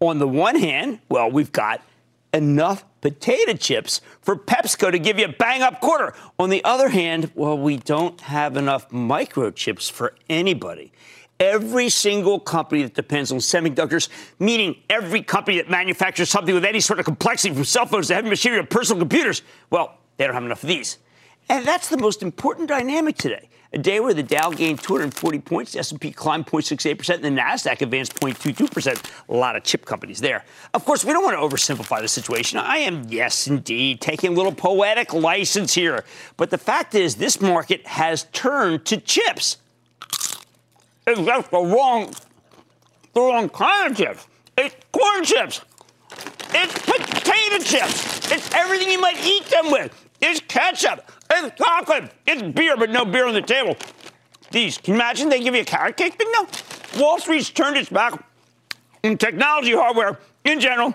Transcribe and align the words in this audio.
On 0.00 0.18
the 0.18 0.28
one 0.28 0.56
hand, 0.56 1.00
well, 1.08 1.30
we've 1.30 1.52
got 1.52 1.82
enough 2.34 2.84
potato 3.00 3.54
chips 3.54 4.00
for 4.20 4.36
PepsiCo 4.36 4.90
to 4.90 4.98
give 4.98 5.18
you 5.18 5.26
a 5.26 5.32
bang 5.32 5.62
up 5.62 5.80
quarter. 5.80 6.12
On 6.38 6.50
the 6.50 6.62
other 6.64 6.88
hand, 6.88 7.30
well, 7.34 7.56
we 7.56 7.78
don't 7.78 8.20
have 8.22 8.56
enough 8.56 8.90
microchips 8.90 9.90
for 9.90 10.14
anybody. 10.28 10.92
Every 11.38 11.88
single 11.88 12.40
company 12.40 12.82
that 12.82 12.94
depends 12.94 13.30
on 13.30 13.38
semiconductors, 13.38 14.08
meaning 14.38 14.76
every 14.88 15.22
company 15.22 15.58
that 15.58 15.70
manufactures 15.70 16.30
something 16.30 16.54
with 16.54 16.64
any 16.64 16.80
sort 16.80 16.98
of 16.98 17.04
complexity 17.04 17.54
from 17.54 17.64
cell 17.64 17.86
phones 17.86 18.08
to 18.08 18.14
heavy 18.14 18.28
machinery 18.28 18.60
to 18.60 18.66
personal 18.66 19.00
computers, 19.00 19.42
well, 19.70 19.98
they 20.16 20.24
don't 20.24 20.34
have 20.34 20.44
enough 20.44 20.62
of 20.62 20.68
these. 20.68 20.98
And 21.48 21.64
that's 21.66 21.88
the 21.88 21.98
most 21.98 22.22
important 22.22 22.68
dynamic 22.68 23.16
today. 23.16 23.48
A 23.76 23.78
day 23.78 24.00
where 24.00 24.14
the 24.14 24.22
Dow 24.22 24.48
gained 24.48 24.82
240 24.82 25.38
points, 25.40 25.72
the 25.72 25.80
S&P 25.80 26.10
climbed 26.10 26.46
0.68%, 26.46 27.16
and 27.16 27.22
the 27.22 27.28
Nasdaq 27.28 27.82
advanced 27.82 28.14
0.22%. 28.14 29.28
A 29.28 29.34
lot 29.34 29.54
of 29.54 29.64
chip 29.64 29.84
companies 29.84 30.18
there. 30.18 30.46
Of 30.72 30.86
course, 30.86 31.04
we 31.04 31.12
don't 31.12 31.22
want 31.22 31.36
to 31.36 31.42
oversimplify 31.46 32.00
the 32.00 32.08
situation. 32.08 32.58
I 32.58 32.78
am, 32.78 33.04
yes, 33.10 33.46
indeed, 33.46 34.00
taking 34.00 34.32
a 34.32 34.34
little 34.34 34.54
poetic 34.54 35.12
license 35.12 35.74
here. 35.74 36.06
But 36.38 36.48
the 36.48 36.56
fact 36.56 36.94
is, 36.94 37.16
this 37.16 37.38
market 37.38 37.86
has 37.86 38.24
turned 38.32 38.86
to 38.86 38.96
chips. 38.96 39.58
It's 41.06 41.20
just 41.20 41.50
the 41.50 41.58
wrong, 41.58 42.14
the 43.12 43.20
wrong 43.20 43.50
kind 43.50 43.90
of 43.90 43.98
chips. 43.98 44.26
It's 44.56 44.74
corn 44.90 45.22
chips. 45.22 45.60
It's 46.54 46.78
potato 46.78 47.62
chips. 47.62 48.32
It's 48.32 48.54
everything 48.54 48.90
you 48.90 49.02
might 49.02 49.22
eat 49.22 49.44
them 49.44 49.70
with. 49.70 49.92
It's 50.22 50.40
ketchup. 50.40 51.12
It's 51.30 51.58
chocolate. 51.58 52.12
It's 52.26 52.42
beer, 52.42 52.76
but 52.76 52.90
no 52.90 53.04
beer 53.04 53.26
on 53.26 53.34
the 53.34 53.42
table. 53.42 53.76
These, 54.50 54.78
can 54.78 54.94
you 54.94 55.00
imagine 55.00 55.28
they 55.28 55.42
give 55.42 55.54
you 55.54 55.62
a 55.62 55.64
carrot 55.64 55.96
cake? 55.96 56.16
But 56.16 56.28
no. 56.32 56.48
Wall 57.00 57.18
Street's 57.18 57.50
turned 57.50 57.76
its 57.76 57.90
back 57.90 58.22
on 59.04 59.18
technology 59.18 59.72
hardware 59.72 60.18
in 60.44 60.60
general 60.60 60.94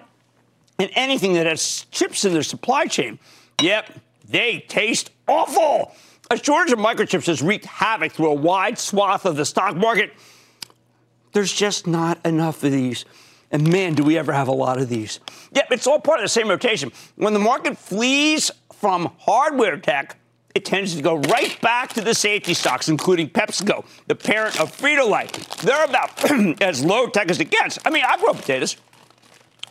and 0.80 0.90
anything 0.96 1.34
that 1.34 1.46
has 1.46 1.86
chips 1.92 2.26
in 2.26 2.34
their 2.34 2.44
supply 2.44 2.86
chain. 2.86 3.20
Yep, 3.62 4.00
they 4.28 4.62
taste 4.68 5.12
awful. 5.28 5.94
A 6.32 6.38
shortage 6.42 6.74
of 6.74 6.80
microchips 6.80 7.28
has 7.28 7.42
wreaked 7.42 7.66
havoc 7.66 8.14
through 8.14 8.32
a 8.32 8.34
wide 8.34 8.80
swath 8.80 9.26
of 9.26 9.36
the 9.36 9.46
stock 9.46 9.76
market. 9.76 10.14
There's 11.34 11.52
just 11.54 11.88
not 11.88 12.26
enough 12.26 12.64
of 12.64 12.72
these. 12.72 13.06
And 13.52 13.70
man, 13.70 13.94
do 13.94 14.04
we 14.04 14.18
ever 14.18 14.32
have 14.32 14.48
a 14.48 14.54
lot 14.54 14.80
of 14.80 14.88
these. 14.88 15.20
Yep, 15.54 15.68
it's 15.72 15.88
all 15.88 16.00
part 16.00 16.20
of 16.20 16.24
the 16.24 16.30
same 16.30 16.48
rotation. 16.48 16.92
When 17.18 17.34
the 17.34 17.40
market 17.40 17.78
flees 17.78 18.50
from 18.74 19.12
hardware 19.20 19.78
tech, 19.78 20.18
it 20.54 20.66
tends 20.66 20.96
to 20.96 21.02
go 21.02 21.16
right 21.16 21.60
back 21.62 21.94
to 21.94 22.02
the 22.02 22.14
safety 22.14 22.54
stocks, 22.54 22.90
including 22.90 23.30
PepsiCo, 23.30 23.86
the 24.08 24.16
parent 24.16 24.60
of 24.60 24.76
Frito-Lay. 24.76 25.28
They're 25.64 25.86
about 25.86 26.32
as 26.62 26.84
low 26.84 27.08
tech 27.08 27.30
as 27.30 27.40
it 27.40 27.50
gets. 27.50 27.80
I 27.86 27.90
mean, 27.90 28.04
I 28.06 28.18
grow 28.18 28.34
potatoes. 28.34 28.78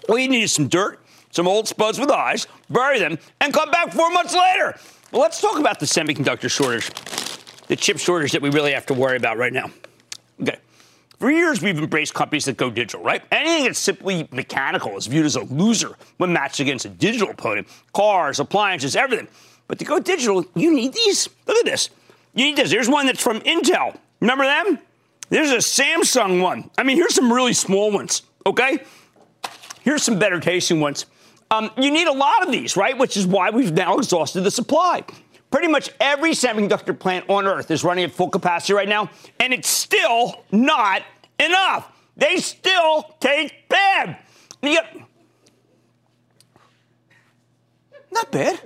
All 0.08 0.18
you 0.18 0.28
need 0.28 0.42
is 0.42 0.52
some 0.52 0.68
dirt, 0.68 1.00
some 1.30 1.46
old 1.46 1.68
spuds 1.68 1.98
with 1.98 2.10
eyes, 2.10 2.46
bury 2.68 2.98
them, 2.98 3.18
and 3.40 3.52
come 3.52 3.70
back 3.70 3.92
four 3.92 4.10
months 4.10 4.34
later. 4.34 4.78
Well, 5.12 5.22
let's 5.22 5.40
talk 5.40 5.58
about 5.58 5.80
the 5.80 5.86
semiconductor 5.86 6.50
shortage, 6.50 6.90
the 7.66 7.76
chip 7.76 7.98
shortage 7.98 8.32
that 8.32 8.42
we 8.42 8.50
really 8.50 8.72
have 8.72 8.86
to 8.86 8.94
worry 8.94 9.16
about 9.16 9.36
right 9.36 9.52
now. 9.52 9.70
Okay. 10.40 10.56
For 11.18 11.30
years, 11.30 11.60
we've 11.60 11.78
embraced 11.78 12.14
companies 12.14 12.46
that 12.46 12.56
go 12.56 12.70
digital, 12.70 13.04
right? 13.04 13.22
Anything 13.30 13.64
that's 13.64 13.78
simply 13.78 14.26
mechanical 14.32 14.96
is 14.96 15.06
viewed 15.06 15.26
as 15.26 15.36
a 15.36 15.42
loser 15.42 15.96
when 16.16 16.32
matched 16.32 16.60
against 16.60 16.86
a 16.86 16.88
digital 16.88 17.28
opponent. 17.28 17.68
Cars, 17.92 18.40
appliances, 18.40 18.96
everything. 18.96 19.28
But 19.70 19.78
to 19.78 19.84
go 19.84 20.00
digital, 20.00 20.44
you 20.56 20.74
need 20.74 20.94
these. 20.94 21.28
Look 21.46 21.56
at 21.58 21.64
this. 21.64 21.90
You 22.34 22.46
need 22.46 22.56
this. 22.56 22.70
There's 22.70 22.88
one 22.88 23.06
that's 23.06 23.22
from 23.22 23.38
Intel. 23.42 23.96
Remember 24.18 24.42
them? 24.42 24.80
There's 25.28 25.52
a 25.52 25.58
Samsung 25.58 26.42
one. 26.42 26.68
I 26.76 26.82
mean, 26.82 26.96
here's 26.96 27.14
some 27.14 27.32
really 27.32 27.52
small 27.52 27.92
ones, 27.92 28.22
okay? 28.44 28.80
Here's 29.82 30.02
some 30.02 30.18
better 30.18 30.40
tasting 30.40 30.80
ones. 30.80 31.06
Um, 31.52 31.70
you 31.78 31.92
need 31.92 32.08
a 32.08 32.12
lot 32.12 32.44
of 32.44 32.50
these, 32.50 32.76
right? 32.76 32.98
Which 32.98 33.16
is 33.16 33.28
why 33.28 33.50
we've 33.50 33.72
now 33.72 33.96
exhausted 33.96 34.40
the 34.40 34.50
supply. 34.50 35.04
Pretty 35.52 35.68
much 35.68 35.90
every 36.00 36.32
semiconductor 36.32 36.98
plant 36.98 37.30
on 37.30 37.46
Earth 37.46 37.70
is 37.70 37.84
running 37.84 38.02
at 38.02 38.10
full 38.10 38.28
capacity 38.28 38.72
right 38.72 38.88
now, 38.88 39.08
and 39.38 39.52
it's 39.52 39.68
still 39.68 40.42
not 40.50 41.04
enough. 41.38 41.92
They 42.16 42.38
still 42.38 43.02
taste 43.20 43.54
bad. 43.68 44.18
Not 48.10 48.32
bad. 48.32 48.60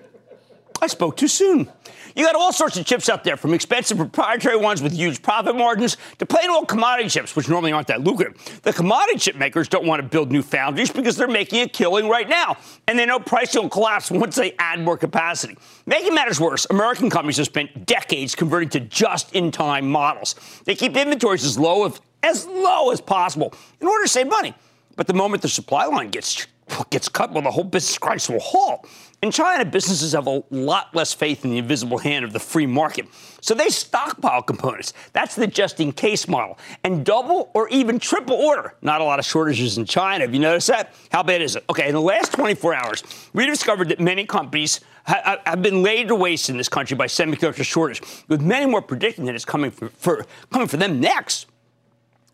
I 0.84 0.86
spoke 0.86 1.16
too 1.16 1.28
soon. 1.28 1.72
You 2.14 2.26
got 2.26 2.34
all 2.34 2.52
sorts 2.52 2.76
of 2.76 2.84
chips 2.84 3.08
out 3.08 3.24
there, 3.24 3.38
from 3.38 3.54
expensive 3.54 3.96
proprietary 3.96 4.58
ones 4.58 4.82
with 4.82 4.92
huge 4.92 5.22
profit 5.22 5.56
margins 5.56 5.96
to 6.18 6.26
plain 6.26 6.50
old 6.50 6.68
commodity 6.68 7.08
chips, 7.08 7.34
which 7.34 7.48
normally 7.48 7.72
aren't 7.72 7.86
that 7.86 8.02
lucrative. 8.02 8.60
The 8.62 8.72
commodity 8.74 9.18
chip 9.18 9.36
makers 9.36 9.66
don't 9.66 9.86
want 9.86 10.02
to 10.02 10.06
build 10.06 10.30
new 10.30 10.42
foundries 10.42 10.92
because 10.92 11.16
they're 11.16 11.26
making 11.26 11.62
a 11.62 11.68
killing 11.70 12.06
right 12.06 12.28
now, 12.28 12.58
and 12.86 12.98
they 12.98 13.06
know 13.06 13.18
pricing 13.18 13.62
will 13.62 13.70
collapse 13.70 14.10
once 14.10 14.36
they 14.36 14.52
add 14.58 14.78
more 14.78 14.98
capacity. 14.98 15.56
Making 15.86 16.14
matters 16.14 16.38
worse, 16.38 16.66
American 16.68 17.08
companies 17.08 17.38
have 17.38 17.46
spent 17.46 17.86
decades 17.86 18.34
converting 18.34 18.68
to 18.68 18.80
just-in-time 18.80 19.90
models. 19.90 20.34
They 20.66 20.74
keep 20.74 20.98
inventories 20.98 21.46
as 21.46 21.58
low 21.58 21.86
as, 21.86 21.98
as 22.22 22.46
low 22.46 22.90
as 22.90 23.00
possible 23.00 23.54
in 23.80 23.86
order 23.86 24.04
to 24.04 24.08
save 24.08 24.28
money. 24.28 24.54
But 24.96 25.06
the 25.06 25.14
moment 25.14 25.40
the 25.40 25.48
supply 25.48 25.86
line 25.86 26.10
gets 26.10 26.46
gets 26.90 27.08
cut, 27.08 27.32
well, 27.32 27.42
the 27.42 27.50
whole 27.50 27.64
business 27.64 27.98
crisis 27.98 28.28
will 28.28 28.40
halt. 28.40 28.86
In 29.22 29.30
China, 29.30 29.64
businesses 29.64 30.12
have 30.12 30.26
a 30.26 30.42
lot 30.50 30.94
less 30.94 31.14
faith 31.14 31.44
in 31.44 31.50
the 31.50 31.58
invisible 31.58 31.96
hand 31.96 32.26
of 32.26 32.34
the 32.34 32.38
free 32.38 32.66
market. 32.66 33.06
So 33.40 33.54
they 33.54 33.70
stockpile 33.70 34.42
components. 34.42 34.92
That's 35.14 35.34
the 35.34 35.46
just 35.46 35.80
in 35.80 35.92
case 35.92 36.28
model. 36.28 36.58
And 36.82 37.06
double 37.06 37.50
or 37.54 37.68
even 37.70 37.98
triple 37.98 38.36
order. 38.36 38.74
Not 38.82 39.00
a 39.00 39.04
lot 39.04 39.18
of 39.18 39.24
shortages 39.24 39.78
in 39.78 39.86
China. 39.86 40.24
Have 40.24 40.34
you 40.34 40.40
noticed 40.40 40.66
that? 40.66 40.94
How 41.10 41.22
bad 41.22 41.40
is 41.40 41.56
it? 41.56 41.64
Okay, 41.70 41.88
in 41.88 41.94
the 41.94 42.02
last 42.02 42.32
24 42.32 42.74
hours, 42.74 43.02
we 43.32 43.46
discovered 43.46 43.88
that 43.88 43.98
many 43.98 44.26
companies 44.26 44.80
ha- 45.06 45.40
have 45.46 45.62
been 45.62 45.82
laid 45.82 46.08
to 46.08 46.14
waste 46.14 46.50
in 46.50 46.58
this 46.58 46.68
country 46.68 46.96
by 46.96 47.06
semiconductor 47.06 47.64
shortage, 47.64 48.02
with 48.28 48.42
many 48.42 48.66
more 48.66 48.82
predicting 48.82 49.24
that 49.24 49.34
it's 49.34 49.46
coming 49.46 49.70
for, 49.70 49.88
for, 49.88 50.26
coming 50.50 50.68
for 50.68 50.76
them 50.76 51.00
next. 51.00 51.46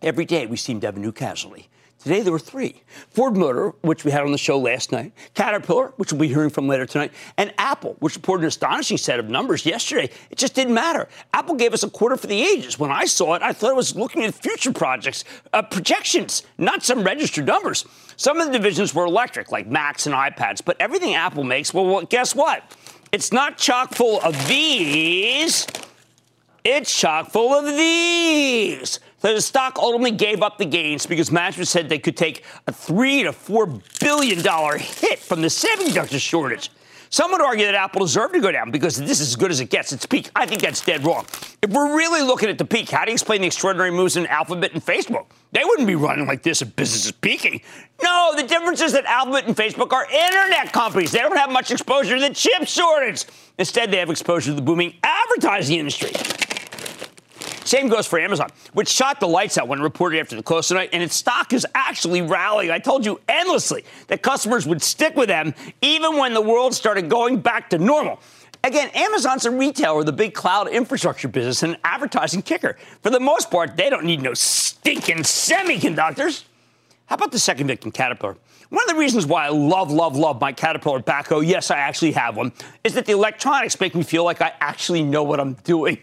Every 0.03 0.25
day, 0.25 0.47
we 0.47 0.57
seem 0.57 0.81
to 0.81 0.89
have 0.89 0.97
a 0.97 1.01
new 1.01 1.13
casualty. 1.13 1.69
Today 2.03 2.23
there 2.23 2.33
were 2.33 2.39
three 2.39 2.83
Ford 3.11 3.37
Motor, 3.37 3.75
which 3.83 4.07
we 4.07 4.11
had 4.11 4.23
on 4.23 4.33
the 4.33 4.39
show 4.39 4.59
last 4.59 4.91
night, 4.91 5.13
Caterpillar, 5.35 5.93
which 5.97 6.13
we'll 6.13 6.21
be 6.21 6.29
hearing 6.29 6.49
from 6.49 6.67
later 6.67 6.87
tonight, 6.87 7.13
and 7.37 7.53
Apple, 7.59 7.97
which 7.99 8.17
reported 8.17 8.45
an 8.45 8.49
astonishing 8.49 8.97
set 8.97 9.21
of 9.21 9.29
numbers 9.29 9.67
yesterday. 9.67 10.09
It 10.31 10.39
just 10.39 10.55
didn't 10.55 10.73
matter. 10.73 11.09
Apple 11.35 11.57
gave 11.57 11.75
us 11.75 11.83
a 11.83 11.91
quarter 11.91 12.17
for 12.17 12.27
the 12.27 12.41
ages. 12.41 12.79
When 12.79 12.91
I 12.91 13.05
saw 13.05 13.35
it, 13.35 13.43
I 13.43 13.53
thought 13.53 13.73
it 13.73 13.77
was 13.77 13.95
looking 13.95 14.25
at 14.25 14.35
future 14.35 14.73
projects, 14.73 15.25
uh, 15.53 15.61
projections, 15.61 16.43
not 16.57 16.83
some 16.83 17.05
registered 17.05 17.47
numbers. 17.47 17.85
Some 18.17 18.41
of 18.41 18.47
the 18.47 18.53
divisions 18.53 18.95
were 18.95 19.05
electric, 19.05 19.53
like 19.53 19.67
Macs 19.67 20.07
and 20.07 20.15
iPads, 20.15 20.65
but 20.65 20.79
everything 20.81 21.15
Apple 21.15 21.45
makes, 21.45 21.75
well, 21.75 21.85
well 21.85 22.03
guess 22.03 22.35
what? 22.35 22.65
It's 23.13 23.31
not 23.31 23.59
chock 23.59 23.95
full 23.95 24.23
of 24.23 24.49
these. 24.49 25.67
It's 26.65 26.99
chock 26.99 27.31
full 27.31 27.53
of 27.53 27.67
these. 27.67 29.01
So 29.21 29.35
the 29.35 29.41
stock 29.43 29.79
ultimately 29.79 30.13
gave 30.13 30.43
up 30.43 30.57
the 30.57 30.65
gains 30.65 31.05
because 31.05 31.31
management 31.31 31.69
said 31.69 31.89
they 31.89 31.99
could 31.99 32.17
take 32.17 32.43
a 32.67 32.73
three 32.73 33.23
to 33.23 33.33
four 33.33 33.67
billion 34.01 34.43
dollar 34.43 34.79
hit 34.79 35.19
from 35.19 35.43
the 35.43 35.49
semiconductor 35.49 36.19
shortage. 36.19 36.71
Some 37.13 37.33
would 37.33 37.43
argue 37.43 37.67
that 37.67 37.75
Apple 37.75 38.03
deserved 38.03 38.35
to 38.35 38.41
go 38.41 38.53
down 38.53 38.71
because 38.71 38.97
this 38.97 39.21
is 39.21 39.31
as 39.31 39.37
good 39.37 39.51
as 39.51 39.59
it 39.59 39.69
gets. 39.69 39.93
Its 39.93 40.07
peak. 40.07 40.31
I 40.37 40.47
think 40.47 40.63
that's 40.63 40.81
dead 40.81 41.05
wrong. 41.05 41.27
If 41.61 41.71
we're 41.71 41.97
really 41.97 42.23
looking 42.23 42.49
at 42.49 42.57
the 42.57 42.65
peak, 42.65 42.89
how 42.89 43.05
do 43.05 43.11
you 43.11 43.15
explain 43.15 43.41
the 43.41 43.49
extraordinary 43.49 43.91
moves 43.91 44.17
in 44.17 44.27
Alphabet 44.29 44.73
and 44.75 44.83
Facebook? 44.83 45.27
They 45.51 45.65
wouldn't 45.65 45.89
be 45.89 45.97
running 45.97 46.29
like 46.29 46.45
this 46.45 46.63
if 46.63 46.75
business 46.77 47.07
is 47.07 47.13
peaking. 47.13 47.63
No, 48.01 48.33
the 48.37 48.45
difference 48.45 48.81
is 48.81 48.93
that 48.93 49.07
Alphabet 49.07 49.47
and 49.49 49.57
Facebook 49.57 49.93
are 49.93 50.07
internet 50.09 50.73
companies. 50.73 51.11
They 51.11 51.19
don't 51.19 51.37
have 51.37 51.51
much 51.51 51.73
exposure 51.73 52.15
to 52.15 52.29
the 52.29 52.33
chip 52.33 52.69
shortage. 52.69 53.25
Instead, 53.59 53.91
they 53.91 53.99
have 53.99 54.09
exposure 54.09 54.53
to 54.53 54.55
the 54.55 54.63
booming 54.63 54.95
advertising 55.03 55.81
industry. 55.81 56.13
Same 57.65 57.89
goes 57.89 58.07
for 58.07 58.19
Amazon, 58.19 58.49
which 58.73 58.89
shot 58.89 59.21
the 59.21 59.29
lights 59.29 59.59
out 59.59 59.69
when 59.69 59.81
reported 59.81 60.19
after 60.21 60.37
the 60.37 60.43
close 60.43 60.69
tonight, 60.69 60.91
and 60.93 61.03
its 61.03 61.15
stock 61.15 61.53
is 61.53 61.67
actually 61.75 62.23
rallying. 62.23 62.71
I 62.71 62.79
told 62.79 63.05
you 63.05 63.21
endlessly 63.29 63.85
that 64.09 64.23
customers 64.23 64.67
would 64.67 64.83
stick 64.83 65.17
with 65.17 65.29
them 65.29 65.55
even 65.83 66.17
when 66.17 66.35
the 66.35 66.41
world 66.41 66.75
started 66.75 67.09
going 67.09 67.41
back 67.41 67.71
to 67.71 67.79
normal. 67.79 68.21
Again, 68.63 68.91
Amazon's 68.95 69.47
a 69.47 69.51
retailer, 69.51 70.05
the 70.05 70.13
big 70.13 70.35
cloud 70.35 70.69
infrastructure 70.69 71.29
business, 71.29 71.63
and 71.63 71.75
an 71.75 71.81
advertising 71.85 72.43
kicker. 72.43 72.77
For 73.03 73.11
the 73.11 73.21
most 73.21 73.51
part, 73.51 73.77
they 73.77 73.89
don't 73.89 74.05
need 74.05 74.21
no 74.21 74.35
stinking 74.35 75.19
semiconductors. 75.19 76.45
How 77.07 77.17
about 77.17 77.33
the 77.33 77.39
second 77.39 77.67
victim, 77.69 77.91
Caterpillar? 77.91 78.37
One 78.69 78.85
of 78.85 78.89
the 78.89 79.01
reasons 79.01 79.27
why 79.27 79.47
I 79.47 79.49
love, 79.49 79.91
love, 79.91 80.15
love 80.15 80.41
my 80.41 80.53
Caterpillar 80.53 81.01
backhoe, 81.01 81.45
yes, 81.45 81.71
I 81.71 81.79
actually 81.79 82.13
have 82.13 82.37
one, 82.37 82.53
is 82.85 82.95
that 82.95 83.07
the 83.07 83.13
electronics 83.13 83.81
make 83.81 83.95
me 83.95 84.03
feel 84.03 84.25
like 84.25 84.41
I 84.41 84.53
actually 84.61 85.03
know 85.03 85.23
what 85.23 85.41
I'm 85.41 85.55
doing. 85.55 85.99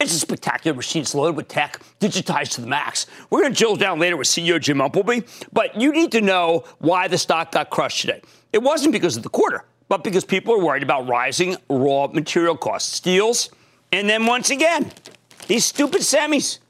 It's 0.00 0.14
a 0.14 0.20
spectacular 0.20 0.76
machine. 0.76 1.02
It's 1.02 1.14
loaded 1.14 1.36
with 1.36 1.48
tech, 1.48 1.80
digitized 1.98 2.52
to 2.52 2.60
the 2.60 2.68
max. 2.68 3.06
We're 3.30 3.40
going 3.40 3.52
to 3.52 3.58
drill 3.58 3.74
down 3.74 3.98
later 3.98 4.16
with 4.16 4.28
CEO 4.28 4.60
Jim 4.60 4.78
Umpleby, 4.78 5.26
but 5.52 5.80
you 5.80 5.92
need 5.92 6.12
to 6.12 6.20
know 6.20 6.64
why 6.78 7.08
the 7.08 7.18
stock 7.18 7.50
got 7.50 7.70
crushed 7.70 8.02
today. 8.02 8.22
It 8.52 8.62
wasn't 8.62 8.92
because 8.92 9.16
of 9.16 9.24
the 9.24 9.28
quarter, 9.28 9.64
but 9.88 10.04
because 10.04 10.24
people 10.24 10.54
are 10.54 10.64
worried 10.64 10.84
about 10.84 11.08
rising 11.08 11.56
raw 11.68 12.06
material 12.06 12.56
costs, 12.56 12.94
steels, 12.94 13.50
and 13.90 14.08
then 14.08 14.24
once 14.24 14.50
again, 14.50 14.92
these 15.48 15.64
stupid 15.64 16.02
semis. 16.02 16.60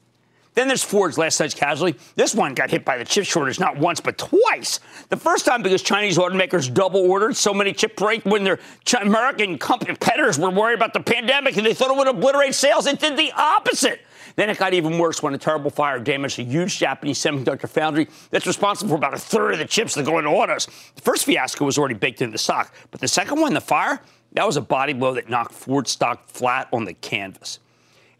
Then 0.59 0.67
there's 0.67 0.83
Ford's 0.83 1.17
last 1.17 1.39
night's 1.39 1.53
casualty. 1.53 1.97
This 2.17 2.35
one 2.35 2.53
got 2.53 2.69
hit 2.69 2.83
by 2.83 2.97
the 2.97 3.05
chip 3.05 3.23
shortage 3.23 3.61
not 3.61 3.77
once 3.77 4.01
but 4.01 4.17
twice. 4.17 4.81
The 5.07 5.15
first 5.15 5.45
time 5.45 5.63
because 5.63 5.81
Chinese 5.81 6.17
automakers 6.17 6.73
double 6.73 6.99
ordered 6.99 7.37
so 7.37 7.53
many 7.53 7.71
chip 7.71 7.95
break 7.95 8.25
when 8.25 8.43
their 8.43 8.59
American 8.99 9.57
competitors 9.57 10.37
were 10.37 10.49
worried 10.49 10.73
about 10.73 10.91
the 10.91 10.99
pandemic 10.99 11.55
and 11.55 11.65
they 11.65 11.73
thought 11.73 11.91
it 11.91 11.95
would 11.95 12.09
obliterate 12.09 12.53
sales. 12.55 12.87
It 12.87 12.99
did 12.99 13.15
the 13.15 13.31
opposite. 13.37 14.01
Then 14.35 14.49
it 14.49 14.57
got 14.57 14.73
even 14.73 14.97
worse 14.97 15.23
when 15.23 15.33
a 15.33 15.37
terrible 15.37 15.69
fire 15.69 15.97
damaged 15.97 16.39
a 16.39 16.43
huge 16.43 16.77
Japanese 16.77 17.19
semiconductor 17.19 17.69
foundry 17.69 18.09
that's 18.29 18.45
responsible 18.45 18.89
for 18.89 18.97
about 18.97 19.13
a 19.13 19.17
third 19.17 19.53
of 19.53 19.59
the 19.59 19.65
chips 19.65 19.95
that 19.95 20.05
go 20.05 20.17
into 20.17 20.29
autos. 20.29 20.65
The 20.95 21.01
first 21.01 21.23
fiasco 21.23 21.63
was 21.63 21.77
already 21.77 21.95
baked 21.95 22.21
into 22.21 22.33
the 22.33 22.37
stock, 22.37 22.75
but 22.91 22.99
the 22.99 23.07
second 23.07 23.39
one, 23.39 23.53
the 23.53 23.61
fire, 23.61 24.01
that 24.33 24.45
was 24.45 24.57
a 24.57 24.61
body 24.61 24.91
blow 24.91 25.13
that 25.13 25.29
knocked 25.29 25.53
Ford 25.53 25.87
stock 25.87 26.27
flat 26.27 26.67
on 26.73 26.83
the 26.83 26.95
canvas. 26.95 27.59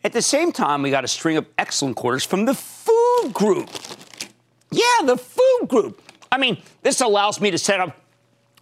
At 0.04 0.13
the 0.13 0.22
same 0.22 0.51
time, 0.51 0.81
we 0.81 0.92
got 0.92 1.04
a 1.04 1.07
string 1.07 1.38
of 1.38 1.46
excellent 1.57 1.98
quarters 1.98 2.24
from 2.24 2.46
the 2.46 2.54
food 2.54 3.34
group. 3.34 3.69
Yeah, 4.72 4.84
the 5.06 5.18
food 5.18 5.68
group. 5.68 6.01
I 6.31 6.38
mean, 6.38 6.62
this 6.84 7.01
allows 7.01 7.42
me 7.42 7.51
to 7.51 7.57
set 7.57 7.80
up 7.80 7.98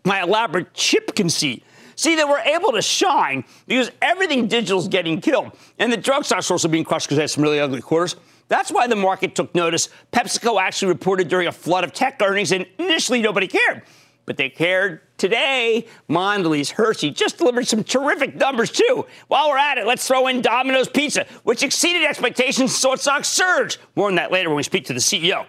my 0.03 0.23
elaborate 0.23 0.73
chip 0.73 1.15
conceit. 1.15 1.63
See, 1.95 2.15
they 2.15 2.23
were 2.23 2.39
able 2.39 2.71
to 2.71 2.81
shine 2.81 3.43
because 3.67 3.91
everything 4.01 4.47
digital 4.47 4.79
is 4.79 4.87
getting 4.87 5.19
killed. 5.21 5.51
And 5.77 5.91
the 5.91 5.97
drug 5.97 6.25
stocks 6.25 6.49
are 6.49 6.53
also 6.53 6.67
being 6.67 6.83
crushed 6.83 7.07
because 7.07 7.17
they 7.17 7.23
had 7.23 7.29
some 7.29 7.43
really 7.43 7.59
ugly 7.59 7.81
quarters. 7.81 8.15
That's 8.47 8.71
why 8.71 8.87
the 8.87 8.95
market 8.95 9.35
took 9.35 9.53
notice. 9.53 9.89
PepsiCo 10.13 10.61
actually 10.61 10.89
reported 10.89 11.27
during 11.27 11.47
a 11.47 11.51
flood 11.51 11.83
of 11.83 11.91
tech 11.91 12.21
earnings, 12.21 12.51
and 12.51 12.65
initially 12.79 13.21
nobody 13.21 13.47
cared 13.47 13.83
but 14.27 14.37
they 14.37 14.49
cared 14.49 15.01
today. 15.17 15.87
Mondelez, 16.07 16.69
Hershey 16.69 17.09
just 17.09 17.39
delivered 17.39 17.65
some 17.65 17.83
terrific 17.83 18.35
numbers 18.35 18.69
too. 18.69 19.07
While 19.29 19.49
we're 19.49 19.57
at 19.57 19.79
it, 19.79 19.87
let's 19.87 20.05
throw 20.05 20.27
in 20.27 20.41
Domino's 20.41 20.89
Pizza, 20.89 21.25
which 21.43 21.63
exceeded 21.63 22.03
expectations, 22.03 22.75
so 22.75 22.93
it 22.93 22.99
stocks 22.99 23.29
surge. 23.29 23.79
More 23.95 24.09
on 24.09 24.15
that 24.15 24.31
later 24.31 24.49
when 24.49 24.57
we 24.57 24.63
speak 24.63 24.85
to 24.85 24.93
the 24.93 24.99
CEO. 24.99 25.47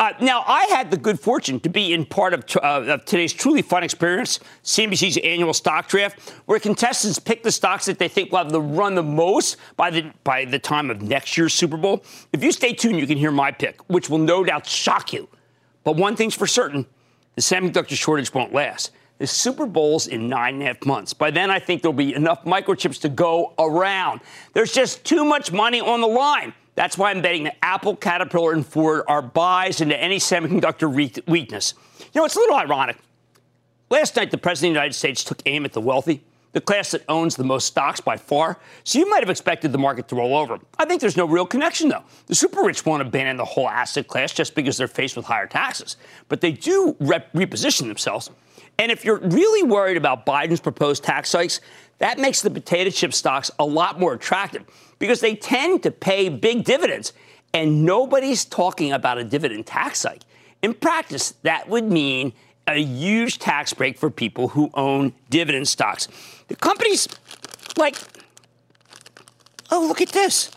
Uh, 0.00 0.12
now, 0.20 0.42
I 0.46 0.64
had 0.70 0.90
the 0.90 0.96
good 0.96 1.20
fortune 1.20 1.60
to 1.60 1.68
be 1.68 1.92
in 1.92 2.04
part 2.04 2.32
of, 2.32 2.44
uh, 2.56 2.92
of, 2.92 3.04
today's 3.04 3.32
truly 3.32 3.60
fun 3.60 3.84
experience, 3.84 4.40
CNBC's 4.64 5.16
annual 5.18 5.52
stock 5.52 5.88
draft, 5.88 6.30
where 6.46 6.58
contestants 6.58 7.18
pick 7.18 7.42
the 7.42 7.52
stocks 7.52 7.86
that 7.86 7.98
they 7.98 8.08
think 8.08 8.32
will 8.32 8.38
have 8.38 8.50
the 8.50 8.60
run 8.60 8.94
the 8.94 9.02
most 9.02 9.58
by 9.76 9.90
the 9.90 10.10
by 10.24 10.44
the 10.44 10.58
time 10.58 10.90
of 10.90 11.02
next 11.02 11.36
year's 11.36 11.52
Super 11.54 11.76
Bowl. 11.76 12.04
If 12.32 12.42
you 12.42 12.50
stay 12.50 12.72
tuned, 12.72 12.98
you 12.98 13.06
can 13.06 13.18
hear 13.18 13.30
my 13.30 13.52
pick, 13.52 13.80
which 13.88 14.08
will 14.08 14.18
no 14.18 14.42
doubt 14.42 14.66
shock 14.66 15.12
you. 15.12 15.28
But 15.84 15.96
one 15.96 16.16
thing's 16.16 16.34
for 16.34 16.46
certain 16.46 16.86
the 17.34 17.42
semiconductor 17.42 17.96
shortage 17.96 18.32
won't 18.32 18.52
last. 18.52 18.92
The 19.18 19.26
Super 19.26 19.66
Bowl's 19.66 20.08
in 20.08 20.28
nine 20.28 20.54
and 20.54 20.62
a 20.62 20.66
half 20.66 20.84
months. 20.84 21.14
By 21.14 21.30
then, 21.30 21.50
I 21.50 21.58
think 21.58 21.82
there'll 21.82 21.92
be 21.92 22.14
enough 22.14 22.44
microchips 22.44 23.00
to 23.02 23.08
go 23.08 23.54
around. 23.58 24.20
There's 24.52 24.72
just 24.72 25.04
too 25.04 25.24
much 25.24 25.52
money 25.52 25.80
on 25.80 26.00
the 26.00 26.08
line. 26.08 26.52
That's 26.74 26.98
why 26.98 27.10
I'm 27.10 27.22
betting 27.22 27.44
that 27.44 27.56
Apple, 27.62 27.94
Caterpillar, 27.94 28.52
and 28.52 28.66
Ford 28.66 29.04
are 29.06 29.22
buys 29.22 29.80
into 29.80 29.96
any 29.96 30.18
semiconductor 30.18 30.92
weakness. 31.28 31.74
You 32.12 32.20
know, 32.20 32.24
it's 32.24 32.36
a 32.36 32.40
little 32.40 32.56
ironic. 32.56 32.96
Last 33.90 34.16
night, 34.16 34.30
the 34.30 34.38
President 34.38 34.70
of 34.70 34.74
the 34.74 34.80
United 34.80 34.94
States 34.94 35.22
took 35.22 35.42
aim 35.46 35.64
at 35.64 35.72
the 35.72 35.80
wealthy 35.80 36.24
the 36.52 36.60
class 36.60 36.90
that 36.90 37.02
owns 37.08 37.36
the 37.36 37.44
most 37.44 37.66
stocks 37.66 38.00
by 38.00 38.16
far. 38.16 38.58
So 38.84 38.98
you 38.98 39.08
might 39.08 39.22
have 39.22 39.30
expected 39.30 39.72
the 39.72 39.78
market 39.78 40.08
to 40.08 40.16
roll 40.16 40.36
over. 40.36 40.58
I 40.78 40.84
think 40.84 41.00
there's 41.00 41.16
no 41.16 41.26
real 41.26 41.46
connection, 41.46 41.88
though. 41.88 42.04
The 42.26 42.34
super 42.34 42.62
rich 42.62 42.84
won't 42.84 43.02
abandon 43.02 43.36
the 43.36 43.44
whole 43.44 43.68
asset 43.68 44.06
class 44.06 44.32
just 44.32 44.54
because 44.54 44.76
they're 44.76 44.88
faced 44.88 45.16
with 45.16 45.26
higher 45.26 45.46
taxes, 45.46 45.96
but 46.28 46.40
they 46.40 46.52
do 46.52 46.96
rep- 47.00 47.32
reposition 47.32 47.88
themselves. 47.88 48.30
And 48.78 48.90
if 48.90 49.04
you're 49.04 49.18
really 49.18 49.62
worried 49.62 49.96
about 49.96 50.26
Biden's 50.26 50.60
proposed 50.60 51.04
tax 51.04 51.32
hikes, 51.32 51.60
that 51.98 52.18
makes 52.18 52.42
the 52.42 52.50
potato 52.50 52.90
chip 52.90 53.14
stocks 53.14 53.50
a 53.58 53.64
lot 53.64 54.00
more 54.00 54.14
attractive 54.14 54.64
because 54.98 55.20
they 55.20 55.34
tend 55.34 55.82
to 55.84 55.90
pay 55.90 56.28
big 56.28 56.64
dividends, 56.64 57.12
and 57.54 57.84
nobody's 57.84 58.44
talking 58.44 58.92
about 58.92 59.18
a 59.18 59.24
dividend 59.24 59.66
tax 59.66 60.02
hike. 60.02 60.22
In 60.62 60.74
practice, 60.74 61.34
that 61.42 61.68
would 61.68 61.84
mean 61.84 62.32
a 62.66 62.78
huge 62.80 63.38
tax 63.38 63.74
break 63.74 63.98
for 63.98 64.10
people 64.10 64.48
who 64.48 64.70
own 64.74 65.12
dividend 65.30 65.66
stocks. 65.68 66.08
Companies 66.60 67.08
like, 67.76 67.96
oh, 69.70 69.86
look 69.86 70.00
at 70.00 70.10
this. 70.10 70.50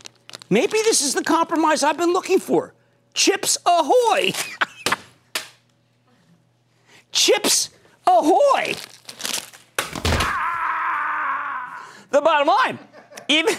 Maybe 0.49 0.73
this 0.83 1.01
is 1.01 1.13
the 1.13 1.23
compromise 1.23 1.83
I've 1.83 1.97
been 1.97 2.13
looking 2.13 2.39
for. 2.39 2.73
Chips 3.13 3.57
ahoy! 3.65 4.31
Chips 7.11 7.69
ahoy! 8.05 8.75
The 12.11 12.21
bottom 12.21 12.47
line, 12.47 12.79
even, 13.27 13.55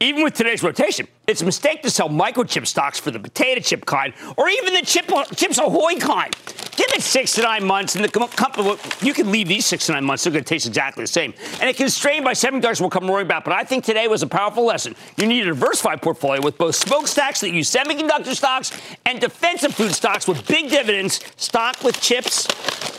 even 0.00 0.24
with 0.24 0.34
today's 0.34 0.62
rotation, 0.62 1.06
It's 1.32 1.40
a 1.40 1.46
mistake 1.46 1.80
to 1.80 1.88
sell 1.88 2.10
microchip 2.10 2.66
stocks 2.66 3.00
for 3.00 3.10
the 3.10 3.18
potato 3.18 3.58
chip 3.62 3.86
kind 3.86 4.12
or 4.36 4.50
even 4.50 4.74
the 4.74 4.82
chip, 4.82 5.10
Chips 5.34 5.56
Ahoy 5.56 5.96
kind. 5.96 6.30
Give 6.76 6.86
it 6.90 7.00
six 7.00 7.32
to 7.36 7.42
nine 7.42 7.64
months, 7.64 7.94
and 7.94 8.04
the 8.04 8.08
company, 8.10 8.76
you 9.00 9.14
can 9.14 9.32
leave 9.32 9.48
these 9.48 9.64
six 9.64 9.86
to 9.86 9.92
nine 9.92 10.04
months, 10.04 10.24
they're 10.24 10.32
going 10.32 10.44
to 10.44 10.48
taste 10.48 10.66
exactly 10.66 11.04
the 11.04 11.08
same. 11.08 11.32
And 11.58 11.70
it 11.70 11.78
constrained 11.78 12.26
by 12.26 12.34
seven 12.34 12.60
semiconductors 12.60 12.82
will 12.82 12.90
come 12.90 13.08
roaring 13.08 13.28
back. 13.28 13.44
But 13.44 13.54
I 13.54 13.64
think 13.64 13.82
today 13.82 14.08
was 14.08 14.22
a 14.22 14.26
powerful 14.26 14.66
lesson. 14.66 14.94
You 15.16 15.26
need 15.26 15.42
a 15.42 15.46
diversified 15.46 16.02
portfolio 16.02 16.42
with 16.42 16.58
both 16.58 16.74
smokestacks 16.74 17.40
that 17.40 17.50
use 17.50 17.70
semiconductor 17.70 18.34
stocks 18.34 18.78
and 19.06 19.18
defensive 19.18 19.74
food 19.74 19.92
stocks 19.92 20.28
with 20.28 20.46
big 20.46 20.68
dividends, 20.68 21.20
stock 21.36 21.82
with 21.82 21.98
chips 21.98 22.46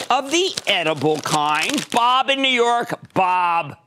of 0.09 0.31
the 0.31 0.55
edible 0.65 1.19
kind. 1.19 1.87
Bob 1.91 2.31
in 2.31 2.41
New 2.41 2.49
York. 2.49 2.99
Bob. 3.13 3.77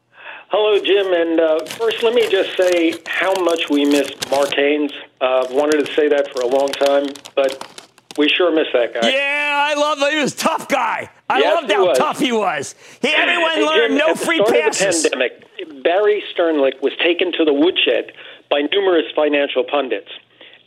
Hello, 0.48 0.78
Jim. 0.78 1.12
And 1.12 1.40
uh, 1.40 1.64
first, 1.64 2.02
let 2.02 2.14
me 2.14 2.28
just 2.30 2.56
say 2.56 2.94
how 3.06 3.34
much 3.42 3.68
we 3.68 3.84
miss 3.84 4.10
Mark 4.30 4.54
Haines. 4.54 4.92
Uh, 5.20 5.46
wanted 5.50 5.84
to 5.84 5.92
say 5.94 6.08
that 6.08 6.32
for 6.32 6.42
a 6.42 6.46
long 6.46 6.68
time, 6.68 7.06
but 7.34 7.90
we 8.16 8.28
sure 8.28 8.54
miss 8.54 8.68
that 8.72 8.94
guy. 8.94 9.10
Yeah, 9.10 9.66
I 9.70 9.74
love 9.74 9.98
him. 9.98 10.10
He 10.10 10.22
was 10.22 10.34
a 10.34 10.36
tough 10.36 10.68
guy. 10.68 11.10
I 11.28 11.38
yes, 11.40 11.54
loved 11.54 11.72
how 11.72 11.92
tough 11.94 12.18
he 12.20 12.30
was. 12.30 12.74
He, 13.02 13.08
everyone 13.16 13.52
hey, 13.54 13.66
learned 13.66 13.98
Jim, 13.98 14.06
no 14.06 14.14
free 14.14 14.40
passes. 14.40 15.02
The 15.02 15.10
pandemic, 15.10 15.82
Barry 15.82 16.22
Sternlicht 16.32 16.80
was 16.80 16.92
taken 17.02 17.32
to 17.32 17.44
the 17.44 17.52
woodshed 17.52 18.12
by 18.48 18.62
numerous 18.72 19.06
financial 19.16 19.64
pundits. 19.64 20.10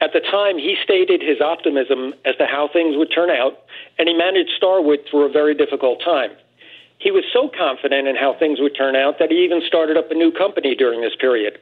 At 0.02 0.14
the 0.14 0.22
time, 0.22 0.58
he 0.58 0.76
stated 0.84 1.22
his 1.22 1.42
optimism 1.42 2.14
as 2.26 2.36
to 2.38 2.46
how 2.46 2.70
things 2.72 2.96
would 2.98 3.12
turn 3.14 3.30
out, 3.30 3.64
and 3.98 4.08
he 4.08 4.14
managed 4.14 4.52
Starwood 4.58 5.00
through 5.10 5.26
a 5.26 5.30
very 5.30 5.56
difficult 5.56 6.02
time. 6.04 6.32
He 7.00 7.12
was 7.12 7.24
so 7.32 7.50
confident 7.50 8.08
in 8.08 8.16
how 8.16 8.36
things 8.38 8.60
would 8.60 8.76
turn 8.76 8.96
out 8.96 9.20
that 9.20 9.32
he 9.32 9.44
even 9.44 9.62
started 9.66 9.98
up 9.98 10.12
a 10.12 10.16
new 10.16 10.32
company 10.32 10.76
during 10.76 11.02
this 11.02 11.16
period. 11.16 11.60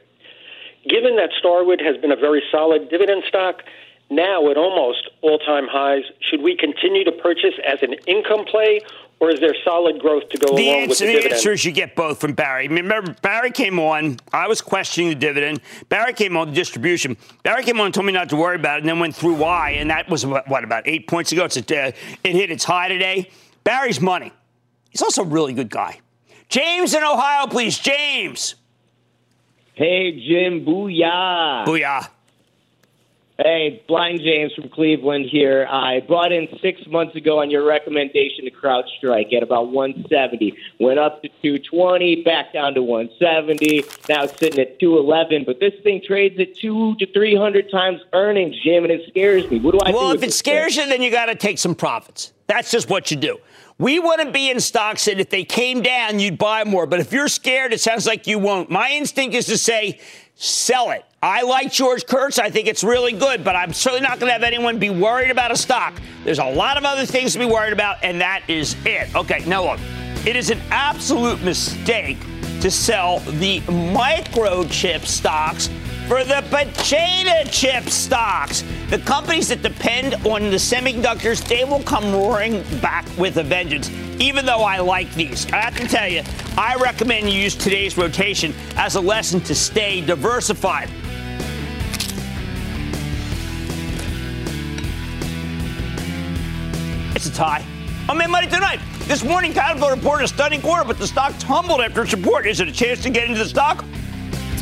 Given 0.88 1.16
that 1.16 1.30
Starwood 1.38 1.80
has 1.80 1.96
been 1.96 2.12
a 2.12 2.16
very 2.16 2.42
solid 2.50 2.90
dividend 2.90 3.22
stock, 3.28 3.62
now 4.10 4.50
at 4.50 4.56
almost 4.56 5.08
all 5.22 5.38
time 5.38 5.68
highs, 5.68 6.04
should 6.20 6.42
we 6.42 6.56
continue 6.56 7.04
to 7.04 7.12
purchase 7.12 7.54
as 7.64 7.78
an 7.82 7.94
income 8.06 8.44
play 8.46 8.80
or 9.20 9.30
is 9.30 9.40
there 9.40 9.54
solid 9.64 10.00
growth 10.00 10.28
to 10.28 10.38
go 10.38 10.56
the 10.56 10.68
along 10.68 10.82
answer, 10.82 10.88
with 10.88 10.98
the, 10.98 11.06
the 11.06 11.12
dividend? 11.12 11.30
The 11.30 11.36
answer 11.36 11.52
is 11.52 11.64
you 11.64 11.72
get 11.72 11.96
both 11.96 12.20
from 12.20 12.32
Barry. 12.34 12.68
Remember, 12.68 13.14
Barry 13.20 13.50
came 13.50 13.78
on. 13.78 14.18
I 14.32 14.46
was 14.46 14.60
questioning 14.60 15.08
the 15.10 15.16
dividend. 15.16 15.60
Barry 15.88 16.12
came 16.12 16.36
on 16.36 16.48
the 16.48 16.54
distribution. 16.54 17.16
Barry 17.42 17.64
came 17.64 17.80
on 17.80 17.86
and 17.86 17.94
told 17.94 18.06
me 18.06 18.12
not 18.12 18.28
to 18.30 18.36
worry 18.36 18.56
about 18.56 18.76
it, 18.76 18.80
and 18.82 18.88
then 18.88 19.00
went 19.00 19.16
through 19.16 19.34
why. 19.34 19.70
And 19.70 19.90
that 19.90 20.08
was 20.08 20.24
what 20.24 20.62
about 20.62 20.86
eight 20.86 21.08
points 21.08 21.32
ago. 21.32 21.44
It's 21.44 21.56
a, 21.56 21.60
uh, 21.60 21.92
it 22.22 22.32
hit 22.32 22.50
its 22.50 22.64
high 22.64 22.88
today. 22.88 23.30
Barry's 23.64 24.00
money. 24.00 24.32
He's 24.90 25.02
also 25.02 25.22
a 25.22 25.26
really 25.26 25.52
good 25.52 25.70
guy. 25.70 26.00
James 26.48 26.94
in 26.94 27.02
Ohio, 27.02 27.46
please. 27.46 27.78
James. 27.78 28.54
Hey, 29.74 30.12
Jim. 30.12 30.64
Booyah. 30.64 31.66
Booyah. 31.66 32.08
Hey, 33.40 33.84
Blind 33.86 34.20
James 34.20 34.52
from 34.52 34.68
Cleveland 34.68 35.26
here. 35.26 35.64
I 35.70 36.00
bought 36.00 36.32
in 36.32 36.48
six 36.60 36.84
months 36.88 37.14
ago 37.14 37.40
on 37.40 37.52
your 37.52 37.64
recommendation 37.64 38.46
to 38.46 38.50
CrowdStrike 38.50 39.32
at 39.32 39.44
about 39.44 39.70
170. 39.70 40.56
Went 40.80 40.98
up 40.98 41.22
to 41.22 41.28
220, 41.28 42.24
back 42.24 42.52
down 42.52 42.74
to 42.74 42.82
170. 42.82 43.84
Now 44.08 44.24
it's 44.24 44.36
sitting 44.40 44.58
at 44.58 44.80
211. 44.80 45.44
But 45.44 45.60
this 45.60 45.74
thing 45.84 46.02
trades 46.04 46.40
at 46.40 46.56
two 46.56 46.96
to 46.96 47.06
300 47.06 47.70
times 47.70 48.00
earnings, 48.12 48.56
Jim, 48.60 48.82
and 48.82 48.92
it 48.92 49.08
scares 49.08 49.48
me. 49.48 49.60
What 49.60 49.70
do 49.70 49.78
I 49.84 49.92
well, 49.92 50.00
do? 50.00 50.06
Well, 50.06 50.14
if 50.16 50.24
it 50.24 50.32
scares 50.32 50.74
thing? 50.74 50.86
you, 50.86 50.90
then 50.90 51.02
you 51.02 51.12
got 51.12 51.26
to 51.26 51.36
take 51.36 51.58
some 51.58 51.76
profits. 51.76 52.32
That's 52.48 52.72
just 52.72 52.90
what 52.90 53.12
you 53.12 53.18
do. 53.18 53.38
We 53.78 54.00
wouldn't 54.00 54.32
be 54.32 54.50
in 54.50 54.58
stocks 54.58 55.04
that 55.04 55.20
if 55.20 55.30
they 55.30 55.44
came 55.44 55.82
down, 55.82 56.18
you'd 56.18 56.36
buy 56.36 56.64
more. 56.64 56.84
But 56.84 56.98
if 56.98 57.12
you're 57.12 57.28
scared, 57.28 57.72
it 57.72 57.80
sounds 57.80 58.06
like 58.06 58.26
you 58.26 58.38
won't. 58.38 58.70
My 58.70 58.90
instinct 58.90 59.36
is 59.36 59.46
to 59.46 59.56
say, 59.56 60.00
sell 60.34 60.90
it. 60.90 61.04
I 61.22 61.42
like 61.42 61.70
George 61.70 62.04
Kurtz. 62.04 62.40
I 62.40 62.50
think 62.50 62.66
it's 62.66 62.82
really 62.82 63.12
good, 63.12 63.44
but 63.44 63.54
I'm 63.54 63.72
certainly 63.72 64.02
not 64.02 64.18
going 64.18 64.30
to 64.30 64.32
have 64.32 64.42
anyone 64.42 64.80
be 64.80 64.90
worried 64.90 65.30
about 65.30 65.52
a 65.52 65.56
stock. 65.56 65.94
There's 66.24 66.40
a 66.40 66.44
lot 66.44 66.76
of 66.76 66.84
other 66.84 67.06
things 67.06 67.32
to 67.34 67.38
be 67.38 67.44
worried 67.46 67.72
about, 67.72 68.02
and 68.02 68.20
that 68.20 68.42
is 68.48 68.74
it. 68.84 69.14
Okay, 69.14 69.44
now 69.46 69.64
look, 69.64 69.80
it 70.26 70.34
is 70.34 70.50
an 70.50 70.60
absolute 70.70 71.40
mistake 71.42 72.18
to 72.60 72.72
sell 72.72 73.20
the 73.20 73.60
microchip 73.60 75.04
stocks 75.06 75.70
for 76.08 76.24
the 76.24 76.42
potato 76.48 77.50
chip 77.50 77.84
stocks. 77.90 78.64
The 78.88 78.98
companies 78.98 79.48
that 79.48 79.60
depend 79.60 80.14
on 80.26 80.44
the 80.44 80.56
semiconductors, 80.56 81.46
they 81.46 81.64
will 81.64 81.82
come 81.82 82.10
roaring 82.10 82.62
back 82.80 83.06
with 83.18 83.36
a 83.36 83.42
vengeance. 83.42 83.90
Even 84.18 84.46
though 84.46 84.62
I 84.62 84.78
like 84.78 85.12
these, 85.12 85.44
I 85.52 85.56
have 85.56 85.76
to 85.76 85.86
tell 85.86 86.08
you, 86.08 86.22
I 86.56 86.76
recommend 86.76 87.28
you 87.28 87.38
use 87.38 87.54
today's 87.54 87.98
rotation 87.98 88.54
as 88.76 88.94
a 88.94 89.00
lesson 89.02 89.42
to 89.42 89.54
stay 89.54 90.00
diversified. 90.00 90.88
It's 97.14 97.26
a 97.26 97.32
tie. 97.34 97.62
I'm 98.08 98.18
in 98.22 98.30
money 98.30 98.46
tonight. 98.46 98.80
This 99.00 99.22
morning, 99.22 99.52
Caterpillar 99.52 99.94
reported 99.94 100.24
a 100.24 100.28
stunning 100.28 100.62
quarter, 100.62 100.84
but 100.84 100.96
the 100.96 101.06
stock 101.06 101.34
tumbled 101.38 101.82
after 101.82 102.02
its 102.02 102.14
report. 102.14 102.46
Is 102.46 102.60
it 102.60 102.68
a 102.68 102.72
chance 102.72 103.02
to 103.02 103.10
get 103.10 103.28
into 103.28 103.40
the 103.40 103.48
stock? 103.48 103.84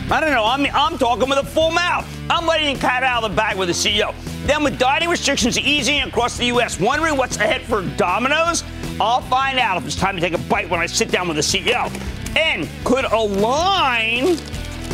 I 0.08 0.20
don't 0.20 0.30
know. 0.30 0.44
I'm, 0.44 0.64
I'm 0.66 0.98
talking 0.98 1.28
with 1.28 1.38
a 1.38 1.44
full 1.44 1.72
mouth. 1.72 2.06
I'm 2.30 2.46
letting 2.46 2.74
the 2.74 2.80
cat 2.80 3.02
out 3.02 3.24
of 3.24 3.30
the 3.32 3.36
bag 3.36 3.56
with 3.56 3.66
the 3.66 3.74
CEO. 3.74 4.14
Then, 4.46 4.62
with 4.62 4.78
dining 4.78 5.08
restrictions 5.08 5.58
easing 5.58 6.00
across 6.02 6.36
the 6.36 6.46
U.S., 6.46 6.78
wondering 6.78 7.16
what's 7.16 7.36
ahead 7.38 7.62
for 7.62 7.82
Domino's? 7.96 8.62
I'll 9.00 9.22
find 9.22 9.58
out 9.58 9.76
if 9.78 9.84
it's 9.84 9.96
time 9.96 10.14
to 10.14 10.20
take 10.20 10.32
a 10.32 10.38
bite 10.38 10.70
when 10.70 10.78
I 10.78 10.86
sit 10.86 11.10
down 11.10 11.26
with 11.26 11.36
the 11.36 11.42
CEO. 11.42 11.90
And 12.36 12.68
could 12.84 13.04
Align, 13.06 14.38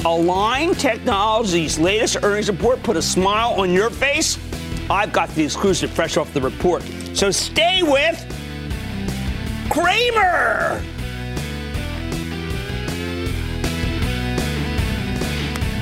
Align 0.07 0.75
Technologies' 0.75 1.79
latest 1.79 2.17
earnings 2.23 2.49
report 2.49 2.83
put 2.83 2.97
a 2.97 3.03
smile 3.03 3.53
on 3.61 3.71
your 3.71 3.91
face? 3.91 4.39
I've 4.89 5.13
got 5.13 5.29
the 5.35 5.45
exclusive 5.45 5.91
fresh 5.91 6.17
off 6.17 6.33
the 6.33 6.41
report. 6.41 6.83
So 7.13 7.31
stay 7.31 7.83
with 7.83 8.19
Cramer. 9.69 10.83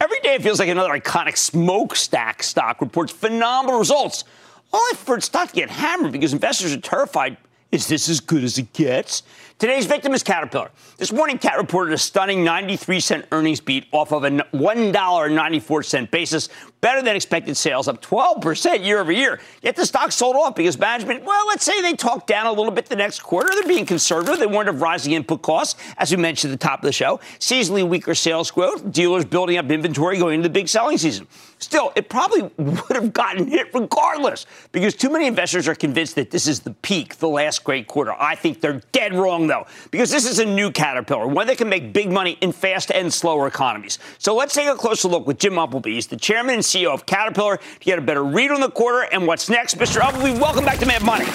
Every 0.00 0.20
day 0.20 0.34
it 0.34 0.42
feels 0.42 0.60
like 0.60 0.68
another 0.68 0.90
iconic 0.90 1.36
smokestack 1.36 2.42
stock 2.42 2.80
reports 2.80 3.12
phenomenal 3.12 3.80
results, 3.80 4.24
only 4.72 4.94
for 4.94 5.16
its 5.16 5.26
stock 5.26 5.48
to 5.48 5.54
get 5.54 5.70
hammered 5.70 6.12
because 6.12 6.32
investors 6.32 6.72
are 6.72 6.80
terrified. 6.80 7.36
Is 7.70 7.86
this 7.86 8.08
as 8.08 8.20
good 8.20 8.44
as 8.44 8.56
it 8.56 8.72
gets? 8.72 9.22
Today's 9.58 9.84
victim 9.84 10.14
is 10.14 10.22
Caterpillar. 10.22 10.70
This 10.96 11.12
morning, 11.12 11.36
Cat 11.36 11.58
reported 11.58 11.92
a 11.92 11.98
stunning 11.98 12.42
93 12.42 12.98
cent 13.00 13.26
earnings 13.30 13.60
beat 13.60 13.86
off 13.92 14.10
of 14.10 14.24
a 14.24 14.30
$1.94 14.30 16.10
basis, 16.10 16.48
better 16.80 17.02
than 17.02 17.14
expected 17.14 17.58
sales, 17.58 17.86
up 17.86 18.00
12% 18.00 18.84
year 18.84 19.00
over 19.00 19.12
year. 19.12 19.38
Yet 19.60 19.76
the 19.76 19.84
stock 19.84 20.12
sold 20.12 20.36
off 20.36 20.54
because 20.54 20.78
management, 20.78 21.24
well, 21.24 21.46
let's 21.46 21.62
say 21.62 21.82
they 21.82 21.92
talked 21.92 22.26
down 22.26 22.46
a 22.46 22.52
little 22.52 22.72
bit 22.72 22.86
the 22.86 22.96
next 22.96 23.20
quarter. 23.20 23.50
They're 23.52 23.68
being 23.68 23.84
conservative. 23.84 24.38
They 24.38 24.46
warned 24.46 24.70
of 24.70 24.80
rising 24.80 25.12
input 25.12 25.42
costs, 25.42 25.78
as 25.98 26.10
we 26.10 26.16
mentioned 26.16 26.54
at 26.54 26.60
the 26.60 26.66
top 26.66 26.78
of 26.78 26.86
the 26.86 26.92
show, 26.92 27.20
seasonally 27.38 27.86
weaker 27.86 28.14
sales 28.14 28.50
growth, 28.50 28.90
dealers 28.90 29.26
building 29.26 29.58
up 29.58 29.70
inventory 29.70 30.18
going 30.18 30.36
into 30.36 30.48
the 30.48 30.52
big 30.52 30.68
selling 30.68 30.96
season. 30.96 31.26
Still, 31.58 31.92
it 31.96 32.08
probably 32.08 32.42
would 32.56 32.92
have 32.92 33.12
gotten 33.12 33.46
hit 33.46 33.74
regardless 33.74 34.46
because 34.72 34.94
too 34.94 35.10
many 35.10 35.26
investors 35.26 35.66
are 35.66 35.74
convinced 35.74 36.14
that 36.14 36.30
this 36.30 36.46
is 36.46 36.60
the 36.60 36.70
peak, 36.70 37.16
the 37.16 37.28
last 37.28 37.64
great 37.64 37.86
quarter. 37.86 38.12
I 38.12 38.34
think 38.34 38.60
they're 38.60 38.80
dead 38.92 39.14
wrong 39.14 39.46
though, 39.46 39.66
because 39.90 40.10
this 40.10 40.28
is 40.28 40.38
a 40.38 40.44
new 40.44 40.70
Caterpillar, 40.70 41.26
one 41.26 41.46
that 41.48 41.58
can 41.58 41.68
make 41.68 41.92
big 41.92 42.10
money 42.10 42.38
in 42.40 42.52
fast 42.52 42.90
and 42.92 43.12
slower 43.12 43.46
economies. 43.46 43.98
So 44.18 44.34
let's 44.34 44.54
take 44.54 44.68
a 44.68 44.74
closer 44.74 45.08
look 45.08 45.26
with 45.26 45.38
Jim 45.38 45.54
Umpleby. 45.54 45.86
He's 45.86 46.06
the 46.06 46.16
chairman 46.16 46.54
and 46.54 46.62
CEO 46.62 46.92
of 46.92 47.06
Caterpillar 47.06 47.56
to 47.56 47.78
get 47.80 47.98
a 47.98 48.02
better 48.02 48.24
read 48.24 48.50
on 48.50 48.60
the 48.60 48.70
quarter 48.70 49.08
and 49.12 49.26
what's 49.26 49.48
next. 49.48 49.78
Mr. 49.78 50.00
Umpleby, 50.00 50.40
welcome 50.40 50.64
back 50.64 50.78
to 50.78 50.86
Mad 50.86 51.02
Money. 51.02 51.26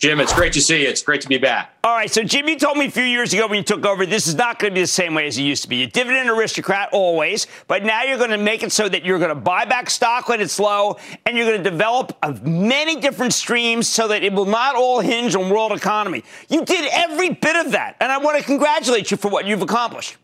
Jim, 0.00 0.18
it's 0.18 0.32
great 0.32 0.54
to 0.54 0.62
see 0.62 0.80
you. 0.80 0.88
It's 0.88 1.02
great 1.02 1.20
to 1.20 1.28
be 1.28 1.36
back. 1.36 1.74
All 1.84 1.94
right, 1.94 2.10
so 2.10 2.22
Jim, 2.22 2.48
you 2.48 2.58
told 2.58 2.78
me 2.78 2.86
a 2.86 2.90
few 2.90 3.02
years 3.02 3.34
ago 3.34 3.46
when 3.46 3.58
you 3.58 3.62
took 3.62 3.84
over, 3.84 4.06
this 4.06 4.26
is 4.26 4.34
not 4.34 4.58
going 4.58 4.70
to 4.72 4.74
be 4.74 4.80
the 4.80 4.86
same 4.86 5.12
way 5.12 5.26
as 5.26 5.36
it 5.36 5.42
used 5.42 5.62
to 5.64 5.68
be. 5.68 5.82
A 5.82 5.86
dividend 5.86 6.30
aristocrat 6.30 6.88
always, 6.90 7.46
but 7.68 7.84
now 7.84 8.02
you're 8.04 8.16
going 8.16 8.30
to 8.30 8.38
make 8.38 8.62
it 8.62 8.72
so 8.72 8.88
that 8.88 9.04
you're 9.04 9.18
going 9.18 9.28
to 9.28 9.34
buy 9.34 9.66
back 9.66 9.90
stock 9.90 10.30
when 10.30 10.40
it's 10.40 10.58
low, 10.58 10.96
and 11.26 11.36
you're 11.36 11.44
going 11.44 11.62
to 11.62 11.70
develop 11.70 12.16
many 12.42 12.96
different 12.96 13.34
streams 13.34 13.88
so 13.88 14.08
that 14.08 14.22
it 14.22 14.32
will 14.32 14.46
not 14.46 14.74
all 14.74 15.00
hinge 15.00 15.34
on 15.34 15.50
world 15.50 15.72
economy. 15.72 16.24
You 16.48 16.64
did 16.64 16.88
every 16.90 17.34
bit 17.34 17.56
of 17.56 17.72
that, 17.72 17.96
and 18.00 18.10
I 18.10 18.16
want 18.16 18.38
to 18.38 18.42
congratulate 18.42 19.10
you 19.10 19.18
for 19.18 19.30
what 19.30 19.46
you've 19.46 19.60
accomplished. 19.60 20.16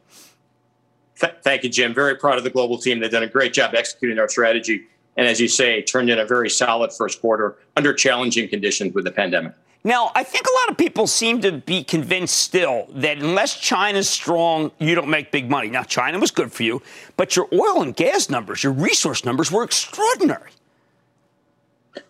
Th- 1.21 1.35
thank 1.43 1.65
you, 1.65 1.69
Jim. 1.69 1.93
Very 1.93 2.15
proud 2.15 2.39
of 2.39 2.45
the 2.45 2.51
global 2.51 2.79
team. 2.79 2.99
They've 2.99 3.11
done 3.11 3.25
a 3.25 3.29
great 3.29 3.53
job 3.53 3.75
executing 3.75 4.19
our 4.19 4.29
strategy, 4.31 4.87
and 5.19 5.29
as 5.29 5.39
you 5.39 5.49
say, 5.49 5.83
turned 5.83 6.09
in 6.09 6.19
a 6.19 6.25
very 6.25 6.49
solid 6.49 6.95
first 6.95 7.21
quarter 7.21 7.59
under 7.77 7.93
challenging 7.93 8.49
conditions 8.49 8.95
with 8.95 9.05
the 9.05 9.13
pandemic. 9.13 9.53
Now, 9.87 10.11
I 10.17 10.25
think 10.25 10.45
a 10.49 10.53
lot 10.63 10.71
of 10.71 10.77
people 10.77 11.07
seem 11.07 11.43
to 11.43 11.53
be 11.53 11.85
convinced 11.85 12.35
still 12.35 12.89
that 12.91 13.19
unless 13.19 13.57
China's 13.57 14.09
strong, 14.09 14.73
you 14.81 14.97
don't 14.97 15.09
make 15.09 15.31
big 15.31 15.49
money. 15.49 15.69
Now, 15.69 15.85
China 15.85 16.19
was 16.19 16.33
good 16.33 16.53
for 16.53 16.65
you, 16.65 16.83
but 17.17 17.37
your 17.37 17.47
oil 17.53 17.83
and 17.83 17.95
gas 17.95 18.29
numbers, 18.29 18.65
your 18.65 18.73
resource 18.73 19.25
numbers 19.25 19.53
were 19.53 19.63
extraordinary. 19.63 20.51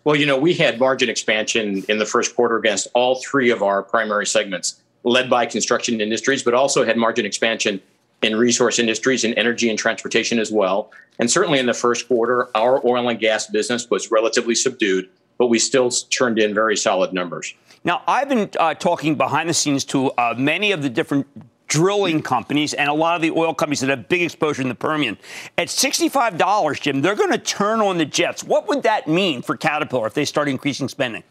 Well, 0.05 0.15
you 0.15 0.25
know, 0.25 0.39
we 0.39 0.55
had 0.55 0.79
margin 0.79 1.07
expansion 1.07 1.85
in 1.87 1.99
the 1.99 2.05
first 2.07 2.35
quarter 2.35 2.57
against 2.57 2.87
all 2.95 3.21
three 3.21 3.51
of 3.51 3.61
our 3.61 3.83
primary 3.83 4.25
segments, 4.25 4.81
led 5.03 5.29
by 5.29 5.45
construction 5.45 6.01
industries, 6.01 6.41
but 6.41 6.55
also 6.55 6.83
had 6.83 6.97
margin 6.97 7.27
expansion 7.27 7.79
in 8.23 8.35
resource 8.35 8.79
industries 8.79 9.23
and 9.23 9.37
energy 9.37 9.69
and 9.69 9.77
transportation 9.77 10.39
as 10.39 10.51
well. 10.51 10.91
And 11.19 11.29
certainly 11.29 11.59
in 11.59 11.67
the 11.67 11.75
first 11.75 12.07
quarter, 12.07 12.49
our 12.55 12.83
oil 12.83 13.07
and 13.07 13.19
gas 13.19 13.45
business 13.45 13.87
was 13.87 14.09
relatively 14.09 14.55
subdued, 14.55 15.09
but 15.37 15.47
we 15.47 15.59
still 15.59 15.89
turned 15.89 16.39
in 16.39 16.53
very 16.53 16.75
solid 16.75 17.13
numbers. 17.13 17.53
Now, 17.83 18.01
I've 18.07 18.29
been 18.29 18.49
uh, 18.59 18.73
talking 18.73 19.15
behind 19.15 19.49
the 19.49 19.53
scenes 19.53 19.85
to 19.85 20.11
uh, 20.11 20.35
many 20.37 20.71
of 20.71 20.81
the 20.81 20.89
different 20.89 21.27
drilling 21.67 22.21
companies 22.21 22.73
and 22.73 22.89
a 22.89 22.93
lot 22.93 23.15
of 23.15 23.21
the 23.21 23.31
oil 23.31 23.53
companies 23.53 23.81
that 23.81 23.89
have 23.89 24.07
big 24.07 24.21
exposure 24.21 24.61
in 24.61 24.69
the 24.69 24.75
Permian. 24.75 25.17
At 25.57 25.67
$65, 25.67 26.81
Jim, 26.81 27.01
they're 27.01 27.15
going 27.15 27.31
to 27.31 27.37
turn 27.37 27.81
on 27.81 27.97
the 27.97 28.05
jets. 28.05 28.43
What 28.43 28.67
would 28.67 28.83
that 28.83 29.07
mean 29.07 29.41
for 29.41 29.57
Caterpillar 29.57 30.07
if 30.07 30.13
they 30.13 30.25
start 30.25 30.47
increasing 30.47 30.87
spending? 30.87 31.23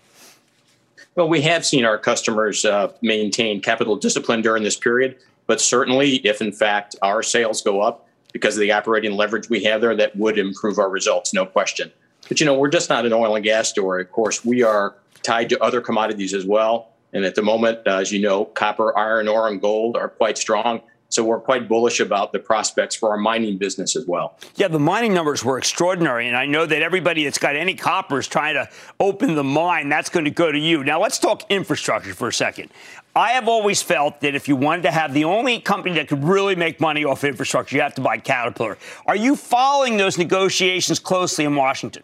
Well, 1.15 1.29
we 1.29 1.41
have 1.43 1.65
seen 1.65 1.87
our 1.87 1.97
customers 1.97 2.65
uh, 2.67 2.93
maintain 3.01 3.63
capital 3.63 3.97
discipline 3.97 4.43
during 4.43 4.63
this 4.63 4.77
period, 4.77 5.17
but 5.47 5.61
certainly 5.61 6.17
if 6.27 6.43
in 6.43 6.53
fact 6.53 6.95
our 7.01 7.23
sales 7.23 7.63
go 7.63 7.81
up 7.81 8.07
because 8.35 8.55
of 8.55 8.61
the 8.61 8.73
operating 8.73 9.13
leverage 9.13 9.49
we 9.49 9.65
have 9.65 9.81
there, 9.81 9.97
that 9.97 10.15
would 10.17 10.39
improve 10.39 10.79
our 10.79 10.91
results, 10.91 11.33
no 11.33 11.47
question. 11.47 11.91
But 12.29 12.41
you 12.41 12.47
know, 12.47 12.59
we're 12.59 12.69
just 12.69 12.89
not 12.89 13.07
an 13.07 13.13
oil 13.13 13.37
and 13.37 13.45
gas 13.45 13.69
story. 13.69 14.03
Of 14.03 14.11
course, 14.13 14.45
we 14.45 14.63
are 14.63 14.97
tied 15.23 15.49
to 15.51 15.63
other 15.63 15.81
commodities 15.81 16.35
as 16.35 16.45
well. 16.45 16.93
And 17.13 17.25
at 17.25 17.35
the 17.35 17.43
moment, 17.43 17.81
uh, 17.87 17.99
as 17.99 18.13
you 18.13 18.21
know, 18.21 18.45
copper, 18.45 18.97
iron 18.97 19.29
ore, 19.29 19.49
and 19.49 19.61
gold 19.61 19.97
are 19.97 20.09
quite 20.09 20.37
strong. 20.37 20.83
So 21.09 21.25
we're 21.25 21.41
quite 21.41 21.69
bullish 21.69 22.01
about 22.01 22.33
the 22.33 22.41
prospects 22.41 22.97
for 22.97 23.11
our 23.11 23.17
mining 23.17 23.59
business 23.59 23.95
as 23.95 24.07
well. 24.07 24.37
Yeah, 24.57 24.69
the 24.69 24.81
mining 24.81 25.15
numbers 25.15 25.45
were 25.45 25.57
extraordinary. 25.57 26.27
And 26.27 26.37
I 26.37 26.47
know 26.47 26.67
that 26.67 26.83
everybody 26.83 27.25
that's 27.25 27.39
got 27.39 27.55
any 27.55 27.75
copper 27.75 28.19
is 28.19 28.27
trying 28.27 28.55
to 28.55 28.69
open 28.99 29.37
the 29.37 29.45
mine. 29.45 29.89
That's 29.89 30.09
going 30.09 30.25
to 30.25 30.33
go 30.33 30.51
to 30.51 30.59
you. 30.59 30.83
Now, 30.83 31.01
let's 31.01 31.19
talk 31.19 31.45
infrastructure 31.49 32.13
for 32.13 32.29
a 32.29 32.33
second. 32.33 32.71
I 33.15 33.31
have 33.31 33.49
always 33.49 33.81
felt 33.81 34.21
that 34.21 34.35
if 34.35 34.47
you 34.49 34.57
wanted 34.57 34.83
to 34.83 34.91
have 34.91 35.15
the 35.15 35.25
only 35.25 35.61
company 35.61 35.95
that 35.95 36.09
could 36.09 36.25
really 36.25 36.57
make 36.57 36.81
money 36.81 37.05
off 37.05 37.25
infrastructure, 37.25 37.77
you 37.77 37.83
have 37.83 37.95
to 37.95 38.03
buy 38.03 38.19
Caterpillar. 38.19 38.77
Are 39.07 39.17
you 39.17 39.37
following 39.37 39.97
those 39.97 40.19
negotiations 40.19 40.99
closely 40.99 41.45
in 41.45 41.55
Washington? 41.55 42.03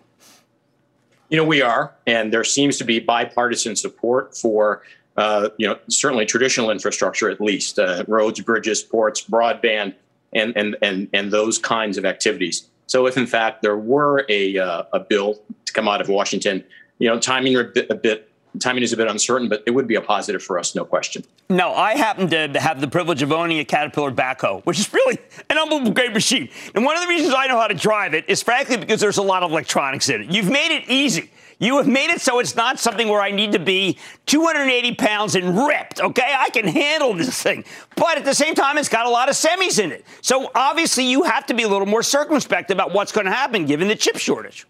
You 1.32 1.38
know, 1.38 1.44
we 1.44 1.62
are, 1.62 1.94
and 2.06 2.30
there 2.30 2.44
seems 2.44 2.76
to 2.76 2.84
be 2.84 3.00
bipartisan 3.00 3.74
support 3.74 4.36
for, 4.36 4.82
uh, 5.16 5.48
you 5.56 5.66
know, 5.66 5.78
certainly 5.88 6.26
traditional 6.26 6.70
infrastructure 6.70 7.30
at 7.30 7.40
least, 7.40 7.78
uh, 7.78 8.04
roads, 8.06 8.38
bridges, 8.40 8.82
ports, 8.82 9.24
broadband, 9.24 9.94
and, 10.34 10.54
and, 10.56 10.76
and, 10.82 11.08
and 11.14 11.30
those 11.30 11.56
kinds 11.56 11.96
of 11.96 12.04
activities. 12.04 12.68
So 12.86 13.06
if 13.06 13.16
in 13.16 13.26
fact 13.26 13.62
there 13.62 13.78
were 13.78 14.26
a, 14.28 14.58
uh, 14.58 14.82
a 14.92 15.00
bill 15.00 15.40
to 15.64 15.72
come 15.72 15.88
out 15.88 16.02
of 16.02 16.10
Washington, 16.10 16.62
you 16.98 17.08
know, 17.08 17.18
timing 17.18 17.56
a 17.56 17.64
bit, 17.64 17.88
a 17.88 17.94
bit 17.94 18.30
timing 18.60 18.82
is 18.82 18.92
a 18.92 18.96
bit 18.96 19.08
uncertain, 19.08 19.48
but 19.48 19.62
it 19.66 19.70
would 19.70 19.86
be 19.86 19.94
a 19.94 20.00
positive 20.00 20.42
for 20.42 20.58
us, 20.58 20.74
no 20.74 20.84
question. 20.84 21.24
No, 21.48 21.74
I 21.74 21.96
happen 21.96 22.28
to 22.28 22.60
have 22.60 22.80
the 22.80 22.88
privilege 22.88 23.22
of 23.22 23.32
owning 23.32 23.58
a 23.58 23.64
Caterpillar 23.64 24.12
backhoe, 24.12 24.64
which 24.64 24.78
is 24.78 24.92
really 24.92 25.18
an 25.50 25.58
unbelievable 25.58 25.92
great 25.92 26.12
machine. 26.12 26.48
And 26.74 26.84
one 26.84 26.96
of 26.96 27.02
the 27.02 27.08
reasons 27.08 27.34
I 27.36 27.46
know 27.46 27.58
how 27.58 27.68
to 27.68 27.74
drive 27.74 28.14
it 28.14 28.24
is 28.28 28.42
frankly 28.42 28.76
because 28.76 29.00
there's 29.00 29.18
a 29.18 29.22
lot 29.22 29.42
of 29.42 29.50
electronics 29.50 30.08
in 30.08 30.22
it. 30.22 30.30
You've 30.30 30.50
made 30.50 30.74
it 30.74 30.88
easy. 30.88 31.30
You 31.62 31.76
have 31.76 31.86
made 31.86 32.10
it 32.10 32.20
so 32.20 32.40
it's 32.40 32.56
not 32.56 32.80
something 32.80 33.08
where 33.08 33.20
I 33.20 33.30
need 33.30 33.52
to 33.52 33.60
be 33.60 33.96
280 34.26 34.96
pounds 34.96 35.36
and 35.36 35.56
ripped, 35.56 36.00
okay? 36.00 36.34
I 36.36 36.50
can 36.50 36.66
handle 36.66 37.14
this 37.14 37.40
thing. 37.40 37.64
But 37.94 38.18
at 38.18 38.24
the 38.24 38.34
same 38.34 38.56
time, 38.56 38.78
it's 38.78 38.88
got 38.88 39.06
a 39.06 39.08
lot 39.08 39.28
of 39.28 39.36
semis 39.36 39.78
in 39.78 39.92
it. 39.92 40.04
So 40.22 40.50
obviously, 40.56 41.04
you 41.04 41.22
have 41.22 41.46
to 41.46 41.54
be 41.54 41.62
a 41.62 41.68
little 41.68 41.86
more 41.86 42.02
circumspect 42.02 42.72
about 42.72 42.92
what's 42.92 43.12
going 43.12 43.26
to 43.26 43.32
happen 43.32 43.64
given 43.64 43.86
the 43.86 43.94
chip 43.94 44.16
shortage. 44.16 44.66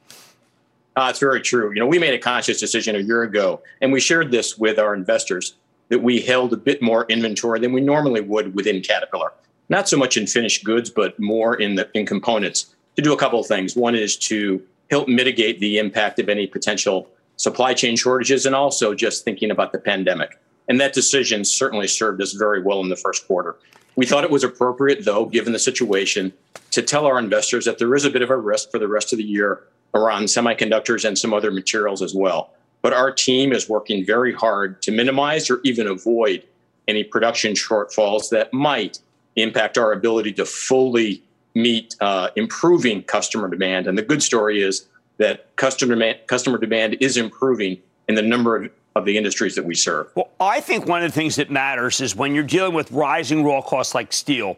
Uh, 0.94 1.07
it's 1.09 1.18
very 1.18 1.40
true. 1.40 1.72
You 1.72 1.81
know, 1.81 1.87
we 1.87 1.98
made 1.98 2.14
a 2.14 2.18
conscious 2.18 2.61
decision 2.61 2.96
a 2.96 3.00
year 3.00 3.22
ago, 3.22 3.62
and 3.81 3.92
we 3.92 4.00
shared 4.00 4.31
this 4.31 4.59
with 4.59 4.78
our 4.78 4.94
investors 4.94 5.55
that 5.88 6.02
we 6.02 6.20
held 6.20 6.52
a 6.52 6.57
bit 6.57 6.83
more 6.83 7.07
inventory 7.07 7.61
than 7.61 7.72
we 7.72 7.81
normally 7.81 8.20
would 8.20 8.55
within 8.55 8.81
Caterpillar. 8.81 9.33
Not 9.68 9.88
so 9.88 9.96
much 9.96 10.16
in 10.16 10.26
finished 10.26 10.64
goods, 10.64 10.90
but 10.90 11.18
more 11.18 11.55
in 11.55 11.76
the 11.76 11.88
in 11.94 12.05
components 12.05 12.74
to 12.96 13.02
do 13.02 13.12
a 13.12 13.16
couple 13.16 13.40
of 13.40 13.46
things. 13.46 13.74
One 13.74 13.94
is 13.94 14.16
to 14.18 14.62
help 14.90 15.09
mitigate 15.09 15.61
the 15.61 15.78
impact 15.78 16.18
of 16.18 16.28
any 16.28 16.46
potential 16.46 17.09
supply 17.37 17.72
chain 17.72 17.96
shortages 17.96 18.44
and 18.44 18.55
also 18.55 18.94
just 18.94 19.24
thinking 19.24 19.50
about 19.50 19.72
the 19.72 19.78
pandemic. 19.78 20.38
And 20.68 20.81
that 20.81 20.92
decision 20.92 21.44
certainly 21.44 21.88
served 21.88 22.20
us 22.20 22.33
very 22.33 22.62
well 22.62 22.81
in 22.81 22.88
the 22.88 22.96
first 22.96 23.26
quarter. 23.26 23.57
We 23.96 24.07
thought 24.07 24.24
it 24.24 24.31
was 24.31 24.44
appropriate, 24.44 25.05
though, 25.05 25.26
given 25.26 25.52
the 25.52 25.59
situation, 25.59 26.33
to 26.70 26.83
tell 26.83 27.07
our 27.07 27.18
investors 27.18 27.64
that 27.64 27.78
there 27.78 27.94
is 27.94 28.05
a 28.05 28.11
bit 28.11 28.22
of 28.22 28.31
a 28.31 28.37
risk 28.37 28.70
for 28.70 28.78
the 28.78 28.88
rest 28.88 29.12
of 29.12 29.18
the 29.18 29.24
year 29.24 29.64
around 29.94 30.24
semiconductors 30.24 31.05
and 31.05 31.18
some 31.18 31.35
other 31.35 31.50
materials 31.50 32.02
as 32.02 32.14
well. 32.14 32.50
But 32.81 32.92
our 32.92 33.12
team 33.12 33.52
is 33.52 33.68
working 33.68 34.05
very 34.05 34.33
hard 34.33 34.83
to 34.83 34.90
minimize 34.90 35.50
or 35.50 35.61
even 35.64 35.87
avoid 35.87 36.44
any 36.88 37.05
production 37.05 37.55
shortfalls 37.55 38.31
that 38.31 38.52
might 38.52 38.98
impact 39.37 39.78
our 39.78 39.92
ability 39.92 40.33
to 40.33 40.44
fully 40.44 41.22
meet 41.55 41.94
uh, 42.00 42.31
improving 42.37 43.02
customer 43.02 43.48
demand. 43.48 43.87
And 43.87 43.96
the 43.96 44.02
good 44.02 44.22
story 44.22 44.62
is 44.62 44.87
that 45.18 45.55
customer 45.57 45.94
demand, 45.94 46.18
customer 46.26 46.59
demand 46.59 46.96
is 47.00 47.16
improving 47.16 47.78
in 48.09 48.14
the 48.14 48.22
number 48.22 48.57
of, 48.57 48.70
of 48.96 49.05
the 49.05 49.16
industries 49.16 49.55
that 49.55 49.64
we 49.64 49.74
serve. 49.74 50.09
Well, 50.14 50.31
I 50.40 50.61
think 50.61 50.87
one 50.87 51.02
of 51.02 51.12
the 51.12 51.14
things 51.14 51.37
that 51.37 51.50
matters 51.50 52.00
is 52.00 52.16
when 52.16 52.35
you're 52.35 52.44
dealing 52.44 52.74
with 52.74 52.90
rising 52.90 53.44
raw 53.44 53.61
costs 53.61 53.94
like 53.94 54.12
steel, 54.12 54.57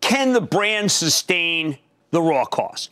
can 0.00 0.32
the 0.32 0.40
brand 0.40 0.90
sustain 0.90 1.78
the 2.10 2.20
raw 2.20 2.44
costs? 2.44 2.90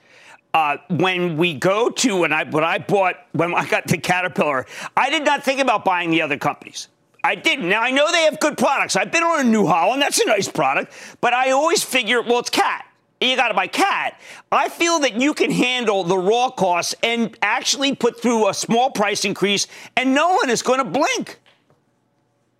Uh, 0.55 0.79
when 0.89 1.37
we 1.37 1.55
go 1.55 1.91
to 1.91 2.17
when 2.17 2.33
I 2.33 2.45
when 2.45 2.65
I 2.65 2.79
bought 2.79 3.17
when 3.33 3.55
I 3.55 3.69
got 3.69 3.87
to 3.89 3.99
Caterpillar, 3.99 4.67
I 4.97 5.11
did 5.11 5.25
not 5.25 5.45
think 5.45 5.61
about 5.61 5.85
buying 5.85 6.11
the 6.11 6.23
other 6.23 6.39
companies. 6.39 6.89
I 7.23 7.35
didn't. 7.35 7.69
Now 7.69 7.83
I 7.83 7.91
know 7.91 8.11
they 8.11 8.23
have 8.23 8.41
good 8.41 8.57
products. 8.57 8.97
I've 8.97 9.13
been 9.13 9.23
on 9.23 9.41
a 9.41 9.49
New 9.49 9.67
Holland, 9.67 10.01
that's 10.01 10.19
a 10.21 10.27
nice 10.27 10.49
product, 10.49 10.93
but 11.21 11.35
I 11.35 11.51
always 11.51 11.85
figure, 11.85 12.23
well, 12.23 12.39
it's 12.39 12.51
cat 12.51 12.89
you 13.21 13.37
got 13.37 13.49
to 13.49 13.55
buy 13.55 13.67
cat. 13.67 14.21
I 14.53 14.69
feel 14.69 15.01
that 15.01 15.21
you 15.21 15.35
can 15.35 15.51
handle 15.51 16.05
the 16.05 16.17
raw 16.17 16.51
costs 16.51 16.95
and 17.03 17.37
actually 17.43 17.95
put 17.95 18.21
through 18.21 18.49
a 18.49 18.55
small 18.55 18.91
price 18.91 19.25
increase, 19.25 19.67
and 19.97 20.15
no 20.15 20.35
one 20.35 20.51
is 20.51 20.63
going 20.63 20.79
to 20.79 20.85
blink. 20.85 21.41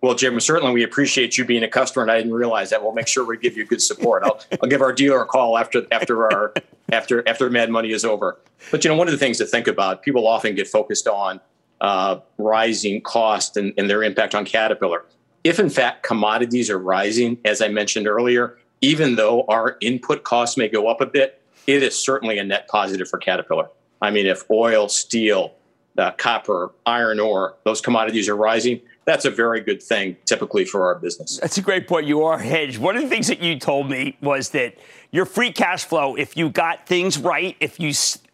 Well, 0.01 0.15
Jim, 0.15 0.39
certainly 0.39 0.73
we 0.73 0.83
appreciate 0.83 1.37
you 1.37 1.43
being 1.43 1.63
a 1.63 1.67
customer, 1.67 2.03
and 2.03 2.11
I 2.11 2.17
didn't 2.17 2.33
realize 2.33 2.69
that. 2.69 2.81
We'll 2.81 2.93
make 2.93 3.07
sure 3.07 3.25
we 3.25 3.37
give 3.37 3.57
you 3.57 3.65
good 3.65 3.81
support. 3.81 4.23
I'll, 4.23 4.39
I'll 4.61 4.69
give 4.69 4.81
our 4.81 4.93
dealer 4.93 5.21
a 5.21 5.25
call 5.25 5.57
after 5.57 5.85
after 5.91 6.31
our 6.31 6.53
after 6.91 7.27
after 7.27 7.49
Mad 7.49 7.69
Money 7.69 7.91
is 7.91 8.05
over. 8.05 8.39
But 8.71 8.83
you 8.83 8.89
know, 8.89 8.95
one 8.95 9.07
of 9.07 9.11
the 9.11 9.17
things 9.17 9.37
to 9.39 9.45
think 9.45 9.67
about, 9.67 10.01
people 10.01 10.25
often 10.25 10.55
get 10.55 10.67
focused 10.67 11.07
on 11.07 11.41
uh, 11.81 12.19
rising 12.37 13.01
cost 13.01 13.57
and, 13.57 13.73
and 13.77 13.89
their 13.89 14.03
impact 14.03 14.35
on 14.35 14.45
Caterpillar. 14.45 15.05
If 15.43 15.59
in 15.59 15.69
fact 15.69 16.03
commodities 16.03 16.69
are 16.69 16.79
rising, 16.79 17.37
as 17.43 17.61
I 17.61 17.67
mentioned 17.67 18.07
earlier, 18.07 18.57
even 18.81 19.15
though 19.15 19.43
our 19.49 19.77
input 19.81 20.23
costs 20.23 20.55
may 20.55 20.69
go 20.69 20.87
up 20.87 21.01
a 21.01 21.05
bit, 21.05 21.41
it 21.67 21.83
is 21.83 21.97
certainly 21.97 22.37
a 22.39 22.43
net 22.43 22.67
positive 22.67 23.09
for 23.09 23.19
Caterpillar. 23.19 23.69
I 24.01 24.11
mean, 24.11 24.25
if 24.25 24.49
oil, 24.49 24.87
steel, 24.87 25.55
uh, 25.97 26.11
copper, 26.11 26.71
iron 26.85 27.19
ore, 27.19 27.55
those 27.63 27.81
commodities 27.81 28.29
are 28.29 28.35
rising, 28.35 28.81
that's 29.05 29.25
a 29.25 29.31
very 29.31 29.61
good 29.61 29.81
thing 29.81 30.17
typically 30.25 30.65
for 30.65 30.85
our 30.85 30.95
business. 30.95 31.39
That's 31.39 31.57
a 31.57 31.61
great 31.61 31.87
point. 31.87 32.05
You 32.05 32.23
are 32.23 32.37
hedged. 32.37 32.77
One 32.77 32.95
of 32.95 33.01
the 33.01 33.09
things 33.09 33.27
that 33.27 33.41
you 33.41 33.57
told 33.59 33.89
me 33.89 34.17
was 34.21 34.49
that 34.49 34.75
your 35.11 35.25
free 35.25 35.51
cash 35.51 35.83
flow, 35.83 36.15
if 36.15 36.37
you 36.37 36.49
got 36.49 36.85
things 36.85 37.17
right, 37.17 37.55
if 37.59 37.79
you 37.79 37.91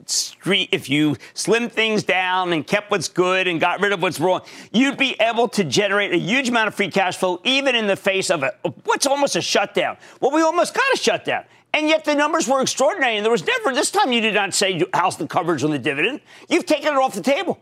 street, 0.08 0.70
if 0.72 0.90
you 0.90 1.16
slimmed 1.34 1.72
things 1.72 2.04
down 2.04 2.54
and 2.54 2.68
kept 2.68 2.92
what's 2.92 3.08
good 3.08 3.48
and 3.48 3.60
got 3.60 3.80
rid 3.80 3.92
of 3.92 4.02
what's 4.02 4.20
wrong, 4.20 4.42
you'd 4.72 4.98
be 4.98 5.16
able 5.20 5.48
to 5.48 5.64
generate 5.64 6.14
a 6.14 6.18
huge 6.18 6.50
amount 6.50 6.68
of 6.68 6.76
free 6.76 6.92
cash 6.92 7.18
flow, 7.18 7.40
even 7.44 7.76
in 7.76 7.88
the 7.88 7.96
face 7.96 8.30
of 8.30 8.44
a, 8.44 8.54
what's 8.84 9.08
almost 9.08 9.36
a 9.36 9.42
shutdown. 9.42 9.98
Well, 10.20 10.32
we 10.32 10.42
almost 10.42 10.74
got 10.74 10.84
a 10.94 10.98
shutdown. 10.98 11.46
And 11.76 11.90
yet 11.90 12.06
the 12.06 12.16
numbers 12.16 12.48
were 12.48 12.62
extraordinary. 12.62 13.18
And 13.18 13.26
there 13.26 13.32
was 13.32 13.46
never, 13.46 13.76
this 13.76 13.92
time 13.92 14.14
you 14.14 14.22
did 14.22 14.34
not 14.34 14.54
say 14.54 14.82
how's 14.94 15.18
the 15.18 15.28
coverage 15.28 15.62
on 15.62 15.72
the 15.72 15.78
dividend. 15.78 16.22
You've 16.48 16.66
taken 16.66 16.94
it 16.94 16.98
off 16.98 17.14
the 17.14 17.22
table. 17.22 17.60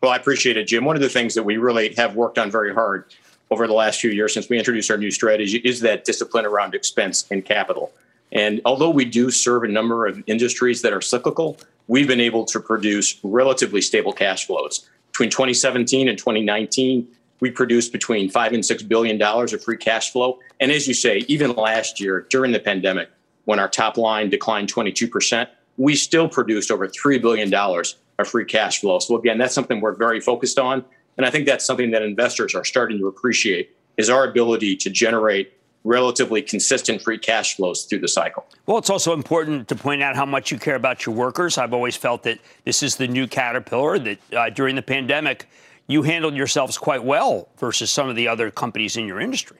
Well, 0.00 0.12
I 0.12 0.16
appreciate 0.16 0.56
it, 0.56 0.68
Jim. 0.68 0.84
One 0.84 0.94
of 0.94 1.02
the 1.02 1.08
things 1.08 1.34
that 1.34 1.42
we 1.42 1.56
really 1.56 1.92
have 1.94 2.14
worked 2.14 2.38
on 2.38 2.52
very 2.52 2.72
hard 2.72 3.12
over 3.50 3.66
the 3.66 3.72
last 3.72 4.00
few 4.00 4.10
years 4.10 4.32
since 4.32 4.48
we 4.48 4.56
introduced 4.58 4.92
our 4.92 4.96
new 4.96 5.10
strategy 5.10 5.58
is 5.58 5.80
that 5.80 6.04
discipline 6.04 6.46
around 6.46 6.72
expense 6.76 7.26
and 7.32 7.44
capital. 7.44 7.90
And 8.30 8.60
although 8.64 8.90
we 8.90 9.04
do 9.04 9.32
serve 9.32 9.64
a 9.64 9.68
number 9.68 10.06
of 10.06 10.22
industries 10.28 10.82
that 10.82 10.92
are 10.92 11.00
cyclical, 11.00 11.58
we've 11.88 12.06
been 12.06 12.20
able 12.20 12.44
to 12.44 12.60
produce 12.60 13.18
relatively 13.24 13.80
stable 13.80 14.12
cash 14.12 14.46
flows. 14.46 14.88
Between 15.10 15.30
2017 15.30 16.08
and 16.08 16.16
2019, 16.16 17.08
we 17.40 17.50
produced 17.50 17.92
between 17.92 18.30
five 18.30 18.52
and 18.52 18.64
six 18.64 18.82
billion 18.82 19.18
dollars 19.18 19.52
of 19.52 19.62
free 19.62 19.76
cash 19.76 20.12
flow. 20.12 20.38
And 20.60 20.72
as 20.72 20.88
you 20.88 20.94
say, 20.94 21.18
even 21.28 21.54
last 21.54 22.00
year 22.00 22.26
during 22.30 22.52
the 22.52 22.60
pandemic, 22.60 23.10
when 23.44 23.58
our 23.58 23.68
top 23.68 23.96
line 23.96 24.28
declined 24.28 24.72
22%, 24.72 25.48
we 25.76 25.94
still 25.94 26.28
produced 26.28 26.70
over 26.70 26.88
$3 26.88 27.22
billion 27.22 27.52
of 27.54 28.28
free 28.28 28.44
cash 28.44 28.80
flow. 28.80 28.98
So 28.98 29.16
again, 29.16 29.38
that's 29.38 29.54
something 29.54 29.80
we're 29.80 29.94
very 29.94 30.20
focused 30.20 30.58
on. 30.58 30.84
And 31.16 31.24
I 31.24 31.30
think 31.30 31.46
that's 31.46 31.64
something 31.64 31.90
that 31.92 32.02
investors 32.02 32.54
are 32.54 32.64
starting 32.64 32.98
to 32.98 33.06
appreciate 33.06 33.74
is 33.96 34.10
our 34.10 34.28
ability 34.28 34.76
to 34.76 34.90
generate 34.90 35.52
relatively 35.84 36.42
consistent 36.42 37.00
free 37.00 37.18
cash 37.18 37.56
flows 37.56 37.84
through 37.84 38.00
the 38.00 38.08
cycle. 38.08 38.44
Well, 38.66 38.78
it's 38.78 38.90
also 38.90 39.14
important 39.14 39.68
to 39.68 39.74
point 39.76 40.02
out 40.02 40.16
how 40.16 40.26
much 40.26 40.50
you 40.50 40.58
care 40.58 40.74
about 40.74 41.06
your 41.06 41.14
workers. 41.14 41.56
I've 41.56 41.72
always 41.72 41.96
felt 41.96 42.24
that 42.24 42.38
this 42.64 42.82
is 42.82 42.96
the 42.96 43.08
new 43.08 43.26
Caterpillar, 43.26 43.98
that 44.00 44.34
uh, 44.34 44.50
during 44.50 44.76
the 44.76 44.82
pandemic, 44.82 45.48
you 45.88 46.02
handled 46.02 46.36
yourselves 46.36 46.78
quite 46.78 47.02
well 47.02 47.48
versus 47.58 47.90
some 47.90 48.08
of 48.08 48.14
the 48.14 48.28
other 48.28 48.50
companies 48.50 48.96
in 48.96 49.06
your 49.06 49.18
industry. 49.18 49.58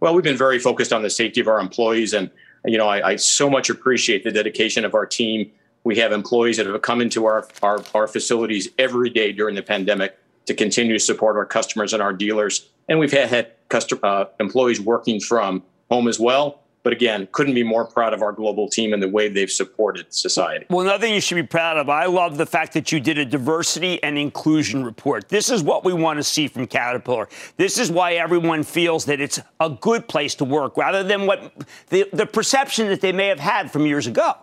Well, 0.00 0.14
we've 0.14 0.22
been 0.22 0.36
very 0.36 0.60
focused 0.60 0.92
on 0.92 1.02
the 1.02 1.10
safety 1.10 1.40
of 1.40 1.48
our 1.48 1.58
employees. 1.58 2.12
And, 2.12 2.30
you 2.64 2.78
know, 2.78 2.86
I, 2.86 3.08
I 3.08 3.16
so 3.16 3.50
much 3.50 3.68
appreciate 3.70 4.22
the 4.22 4.30
dedication 4.30 4.84
of 4.84 4.94
our 4.94 5.06
team. 5.06 5.50
We 5.82 5.96
have 5.96 6.12
employees 6.12 6.58
that 6.58 6.66
have 6.66 6.80
come 6.82 7.00
into 7.00 7.24
our, 7.24 7.48
our, 7.62 7.82
our 7.94 8.06
facilities 8.06 8.68
every 8.78 9.10
day 9.10 9.32
during 9.32 9.54
the 9.56 9.62
pandemic 9.62 10.16
to 10.46 10.54
continue 10.54 10.92
to 10.92 11.00
support 11.00 11.36
our 11.36 11.46
customers 11.46 11.92
and 11.92 12.02
our 12.02 12.12
dealers. 12.12 12.68
And 12.88 12.98
we've 12.98 13.12
had, 13.12 13.28
had 13.28 13.52
customer, 13.68 14.00
uh, 14.04 14.24
employees 14.38 14.80
working 14.80 15.20
from 15.20 15.62
home 15.90 16.06
as 16.06 16.20
well. 16.20 16.62
But 16.88 16.94
again, 16.94 17.28
couldn't 17.32 17.52
be 17.52 17.64
more 17.64 17.84
proud 17.84 18.14
of 18.14 18.22
our 18.22 18.32
global 18.32 18.66
team 18.66 18.94
and 18.94 19.02
the 19.02 19.10
way 19.10 19.28
they've 19.28 19.50
supported 19.50 20.06
society. 20.08 20.64
Well, 20.70 20.80
another 20.80 21.02
thing 21.02 21.14
you 21.14 21.20
should 21.20 21.34
be 21.34 21.42
proud 21.42 21.76
of, 21.76 21.90
I 21.90 22.06
love 22.06 22.38
the 22.38 22.46
fact 22.46 22.72
that 22.72 22.90
you 22.90 22.98
did 22.98 23.18
a 23.18 23.26
diversity 23.26 24.02
and 24.02 24.16
inclusion 24.16 24.82
report. 24.82 25.28
This 25.28 25.50
is 25.50 25.62
what 25.62 25.84
we 25.84 25.92
want 25.92 26.18
to 26.18 26.22
see 26.22 26.48
from 26.48 26.66
Caterpillar. 26.66 27.28
This 27.58 27.76
is 27.76 27.92
why 27.92 28.14
everyone 28.14 28.62
feels 28.62 29.04
that 29.04 29.20
it's 29.20 29.38
a 29.60 29.68
good 29.68 30.08
place 30.08 30.34
to 30.36 30.46
work 30.46 30.78
rather 30.78 31.02
than 31.02 31.26
what 31.26 31.52
the, 31.90 32.08
the 32.14 32.24
perception 32.24 32.88
that 32.88 33.02
they 33.02 33.12
may 33.12 33.26
have 33.26 33.40
had 33.40 33.70
from 33.70 33.84
years 33.84 34.06
ago. 34.06 34.36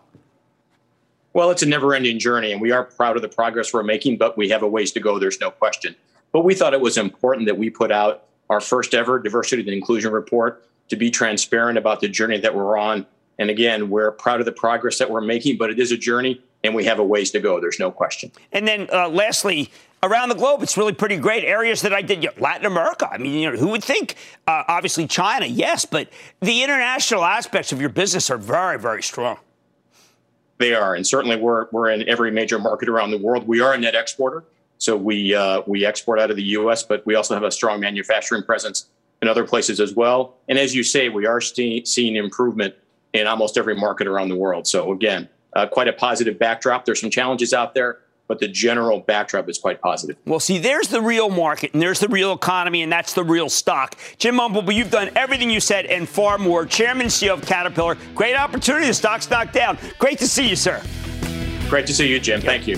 Well, 1.34 1.50
it's 1.50 1.64
a 1.64 1.66
never 1.66 1.96
ending 1.96 2.20
journey, 2.20 2.52
and 2.52 2.62
we 2.62 2.72
are 2.72 2.84
proud 2.84 3.16
of 3.16 3.24
the 3.24 3.28
progress 3.28 3.74
we're 3.74 3.82
making, 3.82 4.20
but 4.20 4.38
we 4.38 4.50
have 4.50 4.62
a 4.62 4.68
ways 4.68 4.92
to 4.92 5.00
go, 5.00 5.18
there's 5.18 5.42
no 5.42 5.50
question. 5.50 5.96
But 6.32 6.46
we 6.46 6.54
thought 6.54 6.76
it 6.76 6.82
was 6.82 7.00
important 7.00 7.48
that 7.48 7.58
we 7.58 7.72
put 7.72 7.92
out 7.92 8.26
our 8.52 8.62
first 8.62 8.94
ever 8.94 9.18
diversity 9.18 9.64
and 9.64 9.72
inclusion 9.72 10.12
report 10.14 10.62
to 10.90 10.96
be 10.96 11.10
transparent 11.10 11.78
about 11.78 12.02
the 12.02 12.08
journey 12.08 12.40
that 12.40 12.54
we're 12.54 12.78
on. 12.78 13.06
And 13.38 13.50
again, 13.50 13.90
we're 13.90 14.12
proud 14.12 14.40
of 14.40 14.46
the 14.46 14.52
progress 14.52 14.98
that 15.00 15.10
we're 15.10 15.22
making, 15.22 15.58
but 15.58 15.70
it 15.70 15.80
is 15.80 15.92
a 15.92 15.98
journey 15.98 16.42
and 16.64 16.74
we 16.74 16.86
have 16.86 17.00
a 17.00 17.04
ways 17.04 17.32
to 17.32 17.40
go. 17.40 17.60
There's 17.60 17.80
no 17.80 17.92
question. 17.92 18.32
And 18.52 18.68
then 18.68 18.88
uh, 18.92 19.10
lastly, 19.10 19.72
around 20.02 20.30
the 20.30 20.36
globe, 20.36 20.64
it's 20.64 20.78
really 20.78 20.94
pretty 20.94 21.18
great. 21.18 21.44
Areas 21.44 21.82
that 21.82 21.94
I 21.94 22.02
did, 22.02 22.24
you 22.24 22.30
know, 22.30 22.42
Latin 22.42 22.66
America. 22.66 23.08
I 23.12 23.18
mean, 23.18 23.34
you 23.34 23.52
know, 23.52 23.58
who 23.58 23.70
would 23.70 23.84
think? 23.84 24.16
Uh, 24.48 24.64
obviously, 24.68 25.08
China, 25.08 25.46
yes, 25.46 25.86
but 25.86 26.10
the 26.42 26.64
international 26.64 27.24
aspects 27.24 27.72
of 27.72 27.80
your 27.80 27.90
business 27.90 28.30
are 28.30 28.38
very, 28.38 28.80
very 28.80 29.04
strong. 29.04 29.38
They 30.58 30.74
are, 30.74 30.96
and 30.96 31.06
certainly 31.06 31.36
we're 31.36 31.68
we're 31.74 31.90
in 31.90 32.08
every 32.08 32.32
major 32.32 32.58
market 32.58 32.88
around 32.88 33.12
the 33.12 33.18
world. 33.18 33.46
We 33.46 33.60
are 33.60 33.74
a 33.74 33.78
net 33.78 33.94
exporter, 33.94 34.46
so 34.78 34.96
we 34.96 35.36
uh, 35.36 35.64
we 35.68 35.86
export 35.86 36.18
out 36.18 36.30
of 36.30 36.38
the 36.38 36.44
U.S., 36.44 36.82
but 36.82 37.06
we 37.06 37.16
also 37.16 37.34
have 37.34 37.44
a 37.44 37.52
strong 37.52 37.82
manufacturing 37.82 38.42
presence 38.42 38.86
in 39.26 39.30
other 39.30 39.44
places 39.44 39.80
as 39.80 39.96
well. 39.96 40.36
And 40.48 40.60
as 40.60 40.76
you 40.76 40.84
say, 40.84 41.10
we 41.10 41.26
are 41.26 41.42
see- 41.42 41.84
seeing 41.84 42.16
improvement 42.16 42.76
in 43.14 43.26
almost 43.28 43.58
every 43.58 43.76
market 43.76 44.08
around 44.08 44.30
the 44.30 44.36
world. 44.36 44.68
So 44.68 44.92
again, 44.92 45.28
uh, 45.56 45.66
quite 45.66 45.88
a 45.88 45.94
positive 45.94 46.38
backdrop. 46.38 46.86
There's 46.86 47.02
some 47.02 47.10
challenges 47.10 47.54
out 47.54 47.74
there, 47.74 48.00
but 48.28 48.40
the 48.40 48.48
general 48.48 49.00
backdrop 49.00 49.50
is 49.50 49.58
quite 49.58 49.82
positive. 49.82 50.18
Well, 50.26 50.40
see, 50.40 50.58
there's 50.60 50.90
the 50.90 51.02
real 51.02 51.30
market, 51.30 51.74
and 51.74 51.82
there's 51.82 52.00
the 52.00 52.08
real 52.08 52.34
economy, 52.34 52.84
and 52.84 52.92
that's 52.92 53.14
the 53.14 53.24
real 53.24 53.50
stock. 53.50 53.98
Jim 54.18 54.36
Umpleby, 54.36 54.76
you've 54.76 54.92
done 54.92 55.10
everything 55.16 55.50
you 55.50 55.60
said 55.60 55.86
and 55.86 56.08
far 56.08 56.38
more. 56.38 56.66
Chairman 56.66 57.04
and 57.04 57.12
CEO 57.12 57.34
of 57.34 57.42
Caterpillar. 57.46 57.98
Great 58.14 58.36
opportunity. 58.36 58.86
The 58.88 58.94
stock's 58.94 59.30
knocked 59.30 59.54
down. 59.54 59.78
Great 59.98 60.20
to 60.20 60.28
see 60.28 60.48
you, 60.48 60.56
sir. 60.56 60.84
Great 61.70 61.88
to 61.88 61.94
see 61.94 62.08
you, 62.08 62.20
Jim. 62.20 62.42
Thank 62.42 62.68
you. 62.68 62.78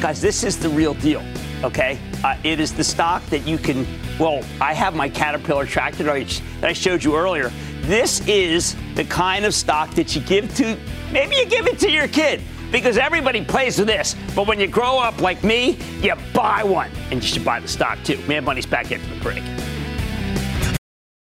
Guys, 0.00 0.22
this 0.22 0.44
is 0.44 0.58
the 0.58 0.70
real 0.70 0.94
deal, 0.94 1.22
okay? 1.62 1.98
Uh, 2.22 2.36
it 2.44 2.60
is 2.60 2.74
the 2.74 2.84
stock 2.84 3.24
that 3.26 3.46
you 3.46 3.56
can, 3.56 3.86
well, 4.18 4.44
I 4.60 4.74
have 4.74 4.94
my 4.94 5.08
Caterpillar 5.08 5.64
tractor 5.64 6.02
that 6.04 6.44
I 6.62 6.72
showed 6.74 7.02
you 7.02 7.16
earlier. 7.16 7.50
This 7.82 8.20
is 8.28 8.76
the 8.94 9.04
kind 9.04 9.44
of 9.46 9.54
stock 9.54 9.94
that 9.94 10.14
you 10.14 10.20
give 10.22 10.54
to, 10.56 10.76
maybe 11.12 11.36
you 11.36 11.46
give 11.46 11.66
it 11.66 11.78
to 11.80 11.90
your 11.90 12.08
kid 12.08 12.42
because 12.70 12.98
everybody 12.98 13.42
plays 13.44 13.78
with 13.78 13.88
this. 13.88 14.14
But 14.34 14.46
when 14.46 14.60
you 14.60 14.66
grow 14.66 14.98
up 14.98 15.20
like 15.20 15.42
me, 15.42 15.78
you 16.02 16.14
buy 16.34 16.62
one. 16.62 16.90
And 17.10 17.22
you 17.22 17.28
should 17.28 17.44
buy 17.44 17.60
the 17.60 17.68
stock 17.68 17.98
too. 18.04 18.18
Mad 18.28 18.44
Money's 18.44 18.66
back 18.66 18.92
into 18.92 19.08
the 19.08 19.20
break. 19.20 19.42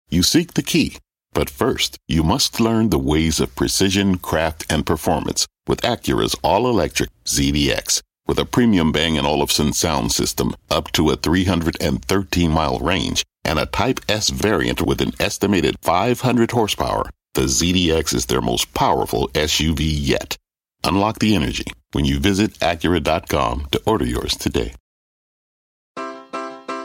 You 0.09 0.23
seek 0.23 0.55
the 0.55 0.61
key, 0.61 0.97
but 1.31 1.49
first, 1.49 1.97
you 2.07 2.21
must 2.21 2.59
learn 2.59 2.89
the 2.89 2.99
ways 2.99 3.39
of 3.39 3.55
precision, 3.55 4.17
craft, 4.17 4.65
and 4.69 4.85
performance 4.85 5.47
with 5.65 5.81
Acura's 5.81 6.35
all 6.43 6.67
electric 6.67 7.09
ZDX. 7.23 8.01
With 8.27 8.39
a 8.39 8.45
premium 8.45 8.91
Bang 8.91 9.17
& 9.19 9.25
Olufsen 9.25 9.73
sound 9.73 10.11
system 10.11 10.55
up 10.69 10.91
to 10.93 11.09
a 11.09 11.15
313 11.15 12.51
mile 12.51 12.79
range, 12.79 13.23
and 13.43 13.59
a 13.59 13.65
Type 13.65 13.99
S 14.07 14.29
variant 14.29 14.81
with 14.81 15.01
an 15.01 15.11
estimated 15.19 15.75
500 15.81 16.51
horsepower, 16.51 17.09
the 17.33 17.41
ZDX 17.41 18.13
is 18.13 18.25
their 18.27 18.41
most 18.41 18.73
powerful 18.73 19.29
SUV 19.29 19.79
yet. 19.81 20.37
Unlock 20.83 21.19
the 21.19 21.35
energy 21.35 21.65
when 21.91 22.05
you 22.05 22.19
visit 22.19 22.51
Acura.com 22.59 23.67
to 23.71 23.81
order 23.85 24.05
yours 24.05 24.35
today. 24.35 24.73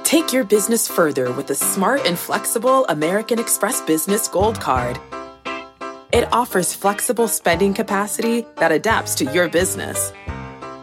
Take 0.04 0.32
your 0.32 0.44
business 0.44 0.86
further 0.86 1.32
with 1.32 1.48
the 1.48 1.54
smart 1.54 2.06
and 2.06 2.18
flexible 2.18 2.86
American 2.86 3.38
Express 3.38 3.82
Business 3.82 4.28
Gold 4.28 4.60
Card. 4.60 5.00
It 6.12 6.32
offers 6.32 6.72
flexible 6.72 7.26
spending 7.26 7.74
capacity 7.74 8.46
that 8.56 8.70
adapts 8.70 9.16
to 9.16 9.24
your 9.32 9.48
business. 9.48 10.12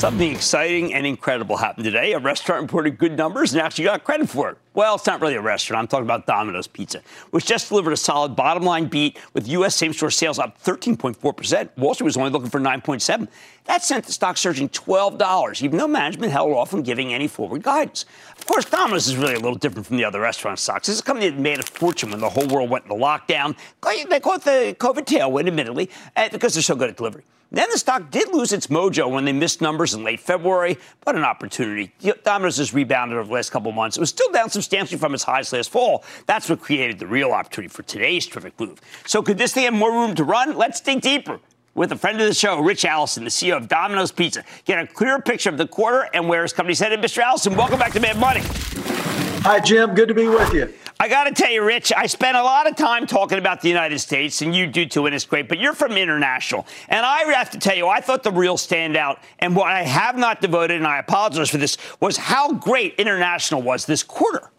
Something 0.00 0.32
exciting 0.32 0.94
and 0.94 1.06
incredible 1.06 1.58
happened 1.58 1.84
today. 1.84 2.14
A 2.14 2.18
restaurant 2.18 2.62
reported 2.62 2.96
good 2.96 3.18
numbers 3.18 3.52
and 3.52 3.60
actually 3.60 3.84
got 3.84 4.02
credit 4.02 4.30
for 4.30 4.48
it. 4.48 4.56
Well, 4.72 4.94
it's 4.94 5.06
not 5.06 5.20
really 5.20 5.34
a 5.34 5.42
restaurant. 5.42 5.82
I'm 5.82 5.88
talking 5.88 6.06
about 6.06 6.26
Domino's 6.26 6.66
Pizza, 6.66 7.02
which 7.32 7.44
just 7.44 7.68
delivered 7.68 7.92
a 7.92 7.98
solid 7.98 8.34
bottom 8.34 8.62
line 8.62 8.86
beat 8.86 9.18
with 9.34 9.46
U.S. 9.48 9.74
same 9.74 9.92
store 9.92 10.10
sales 10.10 10.38
up 10.38 10.58
13.4%. 10.62 11.76
Wall 11.76 11.92
Street 11.92 12.06
was 12.06 12.16
only 12.16 12.30
looking 12.30 12.48
for 12.48 12.58
9.7. 12.58 13.28
That 13.66 13.82
sent 13.82 14.06
the 14.06 14.12
stock 14.12 14.38
surging 14.38 14.70
$12, 14.70 15.62
even 15.62 15.78
though 15.78 15.86
management 15.86 16.32
held 16.32 16.50
off 16.54 16.70
from 16.70 16.80
giving 16.80 17.12
any 17.12 17.28
forward 17.28 17.62
guidance. 17.62 18.06
Of 18.38 18.46
course, 18.46 18.64
Domino's 18.64 19.06
is 19.06 19.18
really 19.18 19.34
a 19.34 19.38
little 19.38 19.58
different 19.58 19.86
from 19.86 19.98
the 19.98 20.06
other 20.06 20.20
restaurant 20.20 20.60
stocks. 20.60 20.86
This 20.86 20.94
is 20.94 21.02
a 21.02 21.04
company 21.04 21.28
that 21.28 21.38
made 21.38 21.58
a 21.58 21.62
fortune 21.62 22.12
when 22.12 22.20
the 22.20 22.30
whole 22.30 22.46
world 22.46 22.70
went 22.70 22.86
into 22.86 22.96
lockdown. 22.96 23.54
They 23.82 24.18
call 24.20 24.36
it 24.36 24.44
the 24.44 24.74
COVID 24.78 25.04
tailwind, 25.04 25.46
admittedly, 25.46 25.90
eh, 26.16 26.30
because 26.30 26.54
they're 26.54 26.62
so 26.62 26.74
good 26.74 26.88
at 26.88 26.96
delivery. 26.96 27.24
Then 27.52 27.68
the 27.72 27.78
stock 27.78 28.10
did 28.10 28.32
lose 28.32 28.52
its 28.52 28.68
mojo 28.68 29.10
when 29.10 29.24
they 29.24 29.32
missed 29.32 29.60
numbers 29.60 29.92
in 29.94 30.04
late 30.04 30.20
February, 30.20 30.78
but 31.04 31.16
an 31.16 31.24
opportunity. 31.24 31.92
Domino's 32.22 32.58
has 32.58 32.72
rebounded 32.72 33.18
over 33.18 33.26
the 33.26 33.34
last 33.34 33.50
couple 33.50 33.72
months. 33.72 33.96
It 33.96 34.00
was 34.00 34.10
still 34.10 34.30
down 34.30 34.50
substantially 34.50 34.98
from 34.98 35.14
its 35.14 35.24
highs 35.24 35.52
last 35.52 35.70
fall. 35.70 36.04
That's 36.26 36.48
what 36.48 36.60
created 36.60 37.00
the 37.00 37.08
real 37.08 37.32
opportunity 37.32 37.72
for 37.72 37.82
today's 37.82 38.26
terrific 38.26 38.58
move. 38.60 38.80
So 39.04 39.20
could 39.20 39.36
this 39.36 39.52
thing 39.52 39.64
have 39.64 39.74
more 39.74 39.90
room 39.90 40.14
to 40.14 40.24
run? 40.24 40.56
Let's 40.56 40.80
dig 40.80 41.00
deeper 41.00 41.40
with 41.74 41.90
a 41.90 41.96
friend 41.96 42.20
of 42.20 42.28
the 42.28 42.34
show, 42.34 42.60
Ritch 42.60 42.84
Allison, 42.84 43.24
the 43.24 43.30
CEO 43.30 43.56
of 43.56 43.66
Domino's 43.66 44.12
Pizza. 44.12 44.44
Get 44.64 44.78
a 44.78 44.86
clearer 44.86 45.20
picture 45.20 45.50
of 45.50 45.58
the 45.58 45.66
quarter 45.66 46.08
and 46.14 46.28
where 46.28 46.42
his 46.42 46.52
company's 46.52 46.78
headed. 46.78 47.00
Mr. 47.00 47.18
Allison, 47.18 47.56
welcome 47.56 47.80
back 47.80 47.92
to 47.92 48.00
Mad 48.00 48.16
Money. 48.16 48.42
Hi, 49.42 49.58
Jim. 49.58 49.94
Good 49.94 50.08
to 50.08 50.14
be 50.14 50.28
with 50.28 50.52
you. 50.52 50.70
I 51.00 51.08
got 51.08 51.24
to 51.24 51.32
tell 51.32 51.50
you, 51.50 51.64
Ritch, 51.64 51.94
I 51.96 52.04
spent 52.04 52.36
a 52.36 52.42
lot 52.42 52.68
of 52.68 52.76
time 52.76 53.06
talking 53.06 53.38
about 53.38 53.62
the 53.62 53.70
United 53.70 53.98
States, 53.98 54.42
and 54.42 54.54
you 54.54 54.66
do 54.66 54.84
too, 54.84 55.06
and 55.06 55.14
it's 55.14 55.24
great, 55.24 55.48
but 55.48 55.58
you're 55.58 55.72
from 55.72 55.92
international. 55.92 56.66
And 56.90 57.06
I 57.06 57.20
have 57.32 57.48
to 57.52 57.58
tell 57.58 57.74
you, 57.74 57.88
I 57.88 58.02
thought 58.02 58.22
the 58.22 58.30
real 58.30 58.58
standout, 58.58 59.18
and 59.38 59.56
what 59.56 59.72
I 59.72 59.82
have 59.82 60.18
not 60.18 60.42
devoted, 60.42 60.76
and 60.76 60.86
I 60.86 60.98
apologize 60.98 61.48
for 61.48 61.56
this, 61.56 61.78
was 62.00 62.18
how 62.18 62.52
great 62.52 62.96
international 62.96 63.62
was 63.62 63.86
this 63.86 64.02
quarter. 64.02 64.50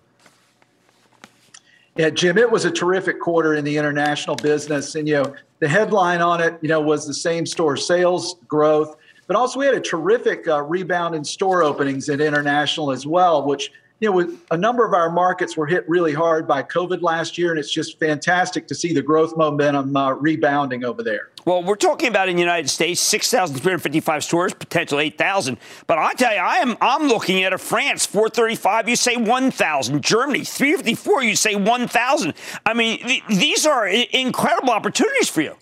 Yeah, 1.95 2.09
Jim, 2.09 2.39
it 2.39 2.49
was 2.49 2.65
a 2.65 2.71
terrific 2.71 3.19
quarter 3.19 3.53
in 3.53 3.63
the 3.63 3.77
international 3.77 4.35
business. 4.35 4.95
And, 4.95 5.07
you 5.07 5.21
know, 5.21 5.35
the 5.59 5.67
headline 5.67 6.21
on 6.21 6.41
it, 6.41 6.57
you 6.61 6.69
know, 6.69 6.81
was 6.81 7.05
the 7.05 7.13
same 7.13 7.45
store 7.45 7.77
sales 7.77 8.37
growth, 8.47 8.95
but 9.27 9.35
also 9.35 9.59
we 9.59 9.67
had 9.67 9.75
a 9.75 9.79
terrific 9.79 10.47
uh, 10.47 10.63
rebound 10.63 11.13
in 11.13 11.23
store 11.23 11.61
openings 11.61 12.09
at 12.09 12.19
international 12.19 12.89
as 12.91 13.05
well, 13.05 13.45
which 13.45 13.71
you 14.01 14.11
know, 14.11 14.37
a 14.49 14.57
number 14.57 14.83
of 14.83 14.95
our 14.95 15.11
markets 15.11 15.55
were 15.55 15.67
hit 15.67 15.87
really 15.87 16.11
hard 16.11 16.47
by 16.47 16.63
COVID 16.63 17.03
last 17.03 17.37
year, 17.37 17.51
and 17.51 17.59
it's 17.59 17.71
just 17.71 17.99
fantastic 17.99 18.67
to 18.67 18.75
see 18.75 18.93
the 18.93 19.01
growth 19.01 19.37
momentum 19.37 19.95
uh, 19.95 20.11
rebounding 20.13 20.83
over 20.83 21.03
there. 21.03 21.29
Well, 21.45 21.63
we're 21.63 21.75
talking 21.75 22.09
about 22.09 22.27
in 22.27 22.35
the 22.35 22.41
United 22.41 22.67
States, 22.67 22.99
6,355 22.99 24.23
stores, 24.23 24.53
potential 24.55 24.99
8,000. 24.99 25.57
But 25.85 25.99
I 25.99 26.13
tell 26.13 26.33
you, 26.33 26.39
I 26.39 26.57
am 26.57 26.77
I'm 26.81 27.07
looking 27.07 27.43
at 27.43 27.53
a 27.53 27.59
France 27.59 28.07
435. 28.07 28.89
You 28.89 28.95
say 28.95 29.17
1,000. 29.17 30.03
Germany 30.03 30.43
354. 30.45 31.23
You 31.23 31.35
say 31.35 31.55
1,000. 31.55 32.33
I 32.65 32.73
mean, 32.73 32.99
th- 33.05 33.23
these 33.29 33.67
are 33.67 33.87
incredible 33.87 34.71
opportunities 34.71 35.29
for 35.29 35.41
you. 35.41 35.55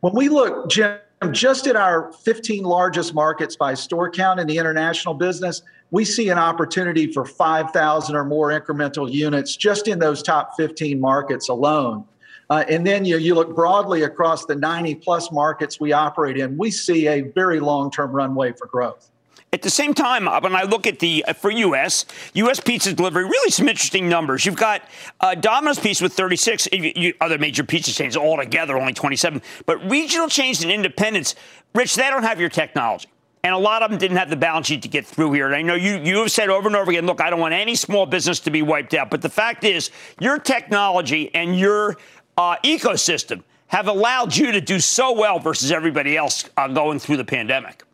When 0.00 0.14
we 0.14 0.28
look, 0.28 0.68
Jim, 0.68 0.98
just 1.30 1.66
at 1.66 1.76
our 1.76 2.12
15 2.12 2.62
largest 2.62 3.14
markets 3.14 3.56
by 3.56 3.72
store 3.72 4.10
count 4.10 4.38
in 4.38 4.46
the 4.46 4.58
international 4.58 5.14
business, 5.14 5.62
we 5.90 6.04
see 6.04 6.28
an 6.28 6.38
opportunity 6.38 7.12
for 7.12 7.24
5,000 7.24 8.16
or 8.16 8.24
more 8.24 8.48
incremental 8.50 9.10
units 9.10 9.56
just 9.56 9.88
in 9.88 9.98
those 9.98 10.22
top 10.22 10.52
15 10.56 11.00
markets 11.00 11.48
alone. 11.48 12.04
Uh, 12.48 12.64
and 12.68 12.86
then 12.86 13.04
you, 13.04 13.18
you 13.18 13.34
look 13.34 13.54
broadly 13.54 14.02
across 14.02 14.46
the 14.46 14.54
90 14.54 14.96
plus 14.96 15.32
markets 15.32 15.80
we 15.80 15.92
operate 15.92 16.36
in, 16.36 16.56
we 16.56 16.70
see 16.70 17.08
a 17.08 17.22
very 17.22 17.60
long 17.60 17.90
term 17.90 18.12
runway 18.12 18.52
for 18.52 18.66
growth. 18.66 19.10
At 19.52 19.62
the 19.62 19.70
same 19.70 19.94
time, 19.94 20.28
uh, 20.28 20.40
when 20.40 20.54
I 20.54 20.64
look 20.64 20.86
at 20.86 20.98
the 20.98 21.24
uh, 21.26 21.32
for 21.32 21.50
U.S. 21.50 22.04
U.S. 22.34 22.60
pizza 22.60 22.92
delivery, 22.92 23.24
really 23.24 23.50
some 23.50 23.68
interesting 23.68 24.08
numbers. 24.08 24.44
You've 24.44 24.56
got 24.56 24.82
uh, 25.20 25.34
Domino's 25.34 25.78
Pizza 25.78 26.04
with 26.04 26.12
36, 26.12 26.68
you, 26.72 27.14
other 27.20 27.38
major 27.38 27.64
pizza 27.64 27.92
chains 27.92 28.16
altogether 28.16 28.76
only 28.76 28.92
27, 28.92 29.40
but 29.64 29.82
regional 29.90 30.28
chains 30.28 30.62
and 30.62 30.70
independents, 30.70 31.36
Ritch, 31.74 31.94
they 31.94 32.10
don't 32.10 32.24
have 32.24 32.40
your 32.40 32.48
technology. 32.48 33.08
And 33.46 33.54
a 33.54 33.58
lot 33.58 33.84
of 33.84 33.90
them 33.90 33.98
didn't 34.00 34.16
have 34.16 34.28
the 34.28 34.34
balance 34.34 34.66
sheet 34.66 34.82
to 34.82 34.88
get 34.88 35.06
through 35.06 35.30
here. 35.30 35.46
And 35.46 35.54
I 35.54 35.62
know 35.62 35.76
you, 35.76 35.98
you 35.98 36.18
have 36.18 36.32
said 36.32 36.50
over 36.50 36.66
and 36.66 36.74
over 36.74 36.90
again, 36.90 37.06
look, 37.06 37.20
I 37.20 37.30
don't 37.30 37.38
want 37.38 37.54
any 37.54 37.76
small 37.76 38.04
business 38.04 38.40
to 38.40 38.50
be 38.50 38.60
wiped 38.60 38.92
out. 38.92 39.08
But 39.08 39.22
the 39.22 39.28
fact 39.28 39.62
is, 39.62 39.92
your 40.18 40.36
technology 40.36 41.32
and 41.32 41.56
your 41.56 41.96
uh, 42.36 42.56
ecosystem 42.64 43.44
have 43.68 43.86
allowed 43.86 44.36
you 44.36 44.50
to 44.50 44.60
do 44.60 44.80
so 44.80 45.12
well 45.12 45.38
versus 45.38 45.70
everybody 45.70 46.16
else 46.16 46.50
uh, 46.56 46.66
going 46.66 46.98
through 46.98 47.18
the 47.18 47.24
pandemic. 47.24 47.84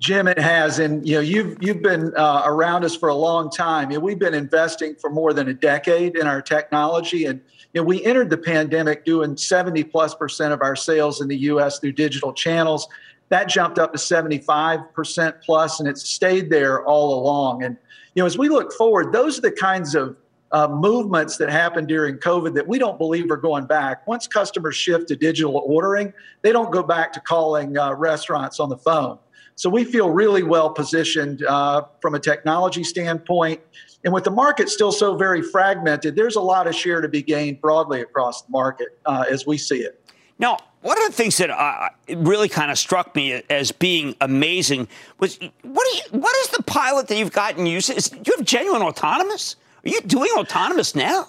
Jim, 0.00 0.26
it 0.26 0.40
has, 0.40 0.80
and 0.80 1.08
you 1.08 1.14
know 1.14 1.20
you've 1.20 1.56
you've 1.62 1.80
been 1.80 2.12
uh, 2.16 2.42
around 2.44 2.84
us 2.84 2.94
for 2.94 3.08
a 3.08 3.14
long 3.14 3.48
time. 3.48 3.90
You 3.90 3.96
know, 3.96 4.04
we've 4.04 4.18
been 4.18 4.34
investing 4.34 4.94
for 4.96 5.08
more 5.08 5.32
than 5.32 5.48
a 5.48 5.54
decade 5.54 6.18
in 6.18 6.26
our 6.26 6.42
technology, 6.42 7.24
and 7.24 7.40
you 7.72 7.80
know, 7.80 7.84
we 7.84 8.04
entered 8.04 8.28
the 8.28 8.36
pandemic 8.36 9.06
doing 9.06 9.38
70 9.38 9.84
plus 9.84 10.14
percent 10.14 10.52
of 10.52 10.60
our 10.60 10.76
sales 10.76 11.22
in 11.22 11.28
the 11.28 11.36
U.S. 11.36 11.78
through 11.78 11.92
digital 11.92 12.34
channels. 12.34 12.88
That 13.28 13.48
jumped 13.48 13.78
up 13.78 13.92
to 13.92 13.98
75 13.98 14.92
percent 14.92 15.36
plus, 15.42 15.80
and 15.80 15.88
it's 15.88 16.08
stayed 16.08 16.50
there 16.50 16.84
all 16.84 17.20
along. 17.20 17.64
And 17.64 17.76
you 18.14 18.22
know, 18.22 18.26
as 18.26 18.38
we 18.38 18.48
look 18.48 18.72
forward, 18.72 19.12
those 19.12 19.38
are 19.38 19.42
the 19.42 19.52
kinds 19.52 19.94
of 19.94 20.16
uh, 20.52 20.68
movements 20.68 21.36
that 21.36 21.50
happened 21.50 21.88
during 21.88 22.16
COVID 22.16 22.54
that 22.54 22.66
we 22.66 22.78
don't 22.78 22.98
believe 22.98 23.30
are 23.30 23.36
going 23.36 23.66
back. 23.66 24.06
Once 24.06 24.26
customers 24.26 24.76
shift 24.76 25.08
to 25.08 25.16
digital 25.16 25.62
ordering, 25.66 26.12
they 26.42 26.52
don't 26.52 26.70
go 26.70 26.82
back 26.82 27.12
to 27.12 27.20
calling 27.20 27.76
uh, 27.76 27.92
restaurants 27.94 28.60
on 28.60 28.68
the 28.68 28.76
phone. 28.76 29.18
So 29.56 29.70
we 29.70 29.84
feel 29.84 30.10
really 30.10 30.42
well 30.42 30.70
positioned 30.70 31.42
uh, 31.44 31.82
from 32.00 32.14
a 32.14 32.20
technology 32.20 32.84
standpoint. 32.84 33.60
And 34.04 34.12
with 34.12 34.24
the 34.24 34.30
market 34.30 34.68
still 34.68 34.92
so 34.92 35.16
very 35.16 35.42
fragmented, 35.42 36.14
there's 36.14 36.36
a 36.36 36.40
lot 36.40 36.66
of 36.66 36.74
share 36.74 37.00
to 37.00 37.08
be 37.08 37.22
gained 37.22 37.60
broadly 37.60 38.02
across 38.02 38.42
the 38.42 38.50
market 38.50 38.98
uh, 39.06 39.24
as 39.28 39.46
we 39.46 39.56
see 39.56 39.78
it. 39.78 40.00
Now, 40.38 40.58
one 40.86 40.96
of 41.02 41.08
the 41.08 41.14
things 41.14 41.36
that 41.38 41.50
uh, 41.50 41.88
really 42.16 42.48
kind 42.48 42.70
of 42.70 42.78
struck 42.78 43.16
me 43.16 43.42
as 43.50 43.72
being 43.72 44.14
amazing 44.20 44.86
was 45.18 45.36
what, 45.62 45.86
you, 45.96 46.18
what 46.20 46.36
is 46.36 46.48
the 46.50 46.62
pilot 46.62 47.08
that 47.08 47.18
you've 47.18 47.32
gotten 47.32 47.66
used 47.66 47.88
to? 47.88 47.96
Is, 47.96 48.12
you 48.12 48.32
have 48.36 48.46
genuine 48.46 48.82
autonomous? 48.82 49.56
Are 49.84 49.88
you 49.88 50.00
doing 50.02 50.30
autonomous 50.36 50.94
now? 50.94 51.26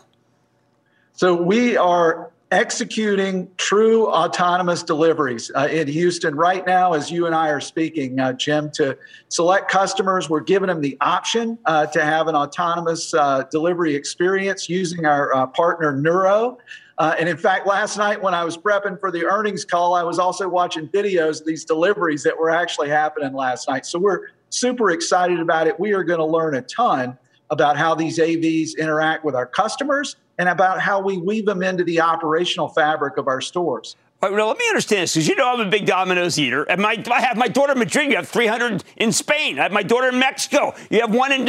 So 1.13 1.33
we 1.33 1.75
are 1.75 2.29
executing 2.51 3.49
true 3.57 4.07
autonomous 4.07 4.83
deliveries 4.83 5.49
uh, 5.55 5.67
in 5.71 5.87
Houston 5.87 6.35
right 6.35 6.65
now, 6.67 6.93
as 6.93 7.09
you 7.09 7.25
and 7.25 7.33
I 7.33 7.49
are 7.49 7.59
speaking, 7.59 8.19
uh, 8.19 8.33
Jim, 8.33 8.69
to 8.75 8.95
select 9.29 9.71
customers. 9.71 10.29
We're 10.29 10.41
giving 10.41 10.67
them 10.67 10.81
the 10.81 10.97
option 11.01 11.57
uh, 11.65 11.87
to 11.87 12.05
have 12.05 12.27
an 12.27 12.35
autonomous 12.35 13.11
uh, 13.11 13.43
delivery 13.49 13.95
experience 13.95 14.69
using 14.69 15.07
our 15.07 15.35
uh, 15.35 15.47
partner 15.47 15.93
Nuro. 15.93 16.59
Uh, 16.97 17.15
and 17.19 17.29
in 17.29 17.37
fact, 17.37 17.67
last 17.67 17.97
night 17.97 18.21
when 18.21 18.33
I 18.33 18.43
was 18.43 18.57
prepping 18.57 18.99
for 18.99 19.11
the 19.11 19.25
earnings 19.25 19.63
call, 19.63 19.93
I 19.93 20.03
was 20.03 20.17
also 20.17 20.47
watching 20.47 20.87
videos 20.87 21.43
these 21.43 21.63
deliveries 21.63 22.23
that 22.23 22.37
were 22.37 22.49
actually 22.49 22.89
happening 22.89 23.33
last 23.33 23.69
night. 23.69 23.85
So 23.85 23.99
we're 23.99 24.29
super 24.49 24.89
excited 24.91 25.39
about 25.39 25.67
it. 25.67 25.79
We 25.79 25.93
are 25.93 26.03
going 26.03 26.19
to 26.19 26.25
learn 26.25 26.55
a 26.55 26.61
ton 26.63 27.17
about 27.49 27.77
how 27.77 27.93
these 27.93 28.17
AVs 28.17 28.77
interact 28.77 29.23
with 29.23 29.35
our 29.35 29.45
customers 29.45 30.15
and 30.39 30.49
about 30.49 30.81
how 30.81 30.99
we 30.99 31.17
weave 31.17 31.45
them 31.45 31.63
into 31.63 31.83
the 31.83 32.01
operational 32.01 32.67
fabric 32.67 33.17
of 33.17 33.27
our 33.27 33.41
stores. 33.41 33.95
All 34.19 34.31
right, 34.31 34.43
let 34.43 34.57
me 34.57 34.65
understand 34.67 35.03
this 35.03 35.13
because 35.13 35.27
you 35.27 35.35
know 35.35 35.53
I'm 35.53 35.59
a 35.59 35.69
big 35.69 35.85
Domino's 35.85 36.39
eater. 36.39 36.63
And 36.63 36.81
my, 36.81 37.03
I 37.11 37.21
have 37.21 37.37
my 37.37 37.47
daughter 37.47 37.73
in 37.73 37.77
Madrid. 37.77 38.09
You 38.09 38.15
have 38.15 38.27
300 38.27 38.83
in 38.95 39.11
Spain. 39.11 39.59
I 39.59 39.63
have 39.63 39.71
my 39.71 39.83
daughter 39.83 40.09
in 40.09 40.17
Mexico. 40.17 40.73
You 40.89 41.01
have 41.01 41.13
one 41.13 41.31
in, 41.31 41.47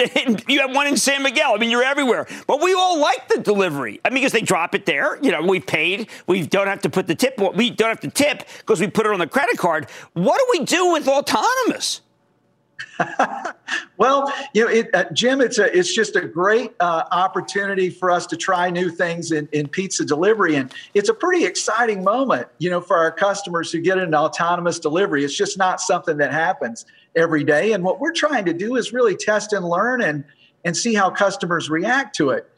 you 0.49 0.61
have 0.61 0.75
one 0.75 0.87
in 0.87 0.99
San 0.99 1.23
Miguel. 1.23 1.55
I 1.55 1.57
mean, 1.57 1.71
you're 1.71 1.83
everywhere. 1.83 2.27
But 2.47 2.61
we 2.63 2.75
all 2.75 3.01
like 3.01 3.27
the 3.29 3.39
delivery. 3.39 4.01
I 4.05 4.11
mean, 4.11 4.17
because 4.17 4.33
they 4.33 4.43
drop 4.43 4.75
it 4.75 4.85
there. 4.85 5.19
You 5.23 5.33
know, 5.33 5.41
we 5.41 5.61
paid. 5.61 6.09
We 6.27 6.47
don't 6.47 6.67
have 6.67 6.83
to 6.83 6.91
put 6.91 7.07
the 7.07 7.15
tip. 7.15 7.41
We 7.55 7.71
don't 7.71 7.89
have 7.89 8.01
to 8.01 8.11
tip 8.11 8.47
because 8.59 8.81
we 8.81 8.87
put 8.87 9.07
it 9.07 9.13
on 9.13 9.19
the 9.19 9.27
credit 9.27 9.57
card. 9.57 9.89
What 10.13 10.39
do 10.39 10.59
we 10.59 10.67
do 10.67 10.93
with 10.93 11.09
autonomous? 11.09 12.03
well, 13.97 14.33
you 14.55 14.65
know, 14.65 14.71
it, 14.71 14.95
uh, 14.95 15.05
Jim, 15.13 15.41
it's 15.41 15.59
a 15.59 15.77
it's 15.77 15.95
just 15.95 16.17
a 16.17 16.27
great 16.27 16.73
uh, 16.81 17.05
opportunity 17.11 17.91
for 17.91 18.11
us 18.11 18.27
to 18.27 18.37
try 18.37 18.71
new 18.71 18.91
things 18.91 19.33
in, 19.33 19.49
in 19.53 19.69
pizza 19.69 20.05
delivery, 20.05 20.57
and 20.57 20.73
it's 20.95 21.09
a 21.09 21.15
pretty 21.15 21.45
exciting 21.45 22.03
moment, 22.03 22.49
you 22.59 22.71
know, 22.71 22.81
for 22.81 22.97
our 22.97 23.13
customers 23.13 23.71
who 23.71 23.81
get 23.81 23.99
an 23.99 24.15
autonomous 24.15 24.79
delivery. 24.79 25.25
It's 25.25 25.37
just 25.37 25.59
not 25.59 25.81
something 25.81 26.17
that 26.19 26.33
happens 26.33 26.87
every 27.15 27.45
day, 27.45 27.73
and 27.73 27.85
what 27.85 28.01
we're 28.01 28.13
trying 28.13 28.45
to 28.47 28.53
do 28.53 28.77
is 28.77 28.93
really 28.93 29.17
test 29.17 29.53
and 29.53 29.65
learn 29.65 30.03
and 30.03 30.25
and 30.65 30.77
see 30.77 30.95
how 30.95 31.11
customers 31.11 31.71
react 31.71 32.17
to 32.17 32.31
it 32.31 32.51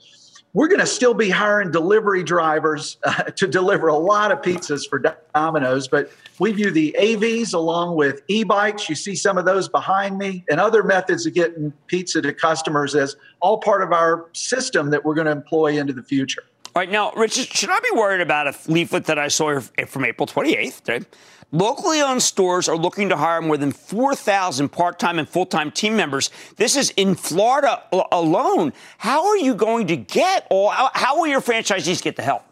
we're 0.52 0.68
going 0.68 0.80
to 0.80 0.86
still 0.86 1.14
be 1.14 1.30
hiring 1.30 1.70
delivery 1.70 2.22
drivers 2.22 2.98
uh, 3.04 3.22
to 3.36 3.46
deliver 3.46 3.88
a 3.88 3.96
lot 3.96 4.32
of 4.32 4.42
pizzas 4.42 4.88
for 4.88 5.02
Domino's, 5.34 5.88
but 5.88 6.10
we 6.38 6.52
view 6.52 6.70
the 6.70 6.94
AVs 6.98 7.54
along 7.54 7.96
with 7.96 8.22
e 8.28 8.42
bikes, 8.42 8.88
you 8.88 8.94
see 8.94 9.14
some 9.14 9.38
of 9.38 9.44
those 9.44 9.68
behind 9.68 10.18
me, 10.18 10.44
and 10.50 10.58
other 10.58 10.82
methods 10.82 11.26
of 11.26 11.34
getting 11.34 11.72
pizza 11.86 12.20
to 12.22 12.32
customers 12.32 12.94
as 12.94 13.16
all 13.40 13.58
part 13.58 13.82
of 13.82 13.92
our 13.92 14.26
system 14.32 14.90
that 14.90 15.04
we're 15.04 15.14
going 15.14 15.26
to 15.26 15.32
employ 15.32 15.78
into 15.78 15.92
the 15.92 16.02
future. 16.02 16.42
All 16.74 16.80
right, 16.80 16.90
now, 16.90 17.12
Richard, 17.12 17.48
should 17.48 17.70
I 17.70 17.80
be 17.80 17.90
worried 17.96 18.20
about 18.20 18.46
a 18.46 18.54
leaflet 18.70 19.04
that 19.06 19.18
I 19.18 19.28
saw 19.28 19.60
from 19.60 20.04
April 20.04 20.26
28th? 20.26 20.88
Right? 20.88 21.04
Locally 21.52 22.00
owned 22.00 22.22
stores 22.22 22.68
are 22.68 22.76
looking 22.76 23.08
to 23.08 23.16
hire 23.16 23.40
more 23.40 23.56
than 23.56 23.72
4,000 23.72 24.68
part 24.68 24.98
time 25.00 25.18
and 25.18 25.28
full 25.28 25.46
time 25.46 25.70
team 25.70 25.96
members. 25.96 26.30
This 26.56 26.76
is 26.76 26.90
in 26.90 27.16
Florida 27.16 27.82
alone. 28.12 28.72
How 28.98 29.26
are 29.26 29.36
you 29.36 29.54
going 29.54 29.88
to 29.88 29.96
get 29.96 30.46
all, 30.48 30.70
how 30.70 31.18
will 31.18 31.26
your 31.26 31.40
franchisees 31.40 32.02
get 32.02 32.16
the 32.16 32.22
help? 32.22 32.44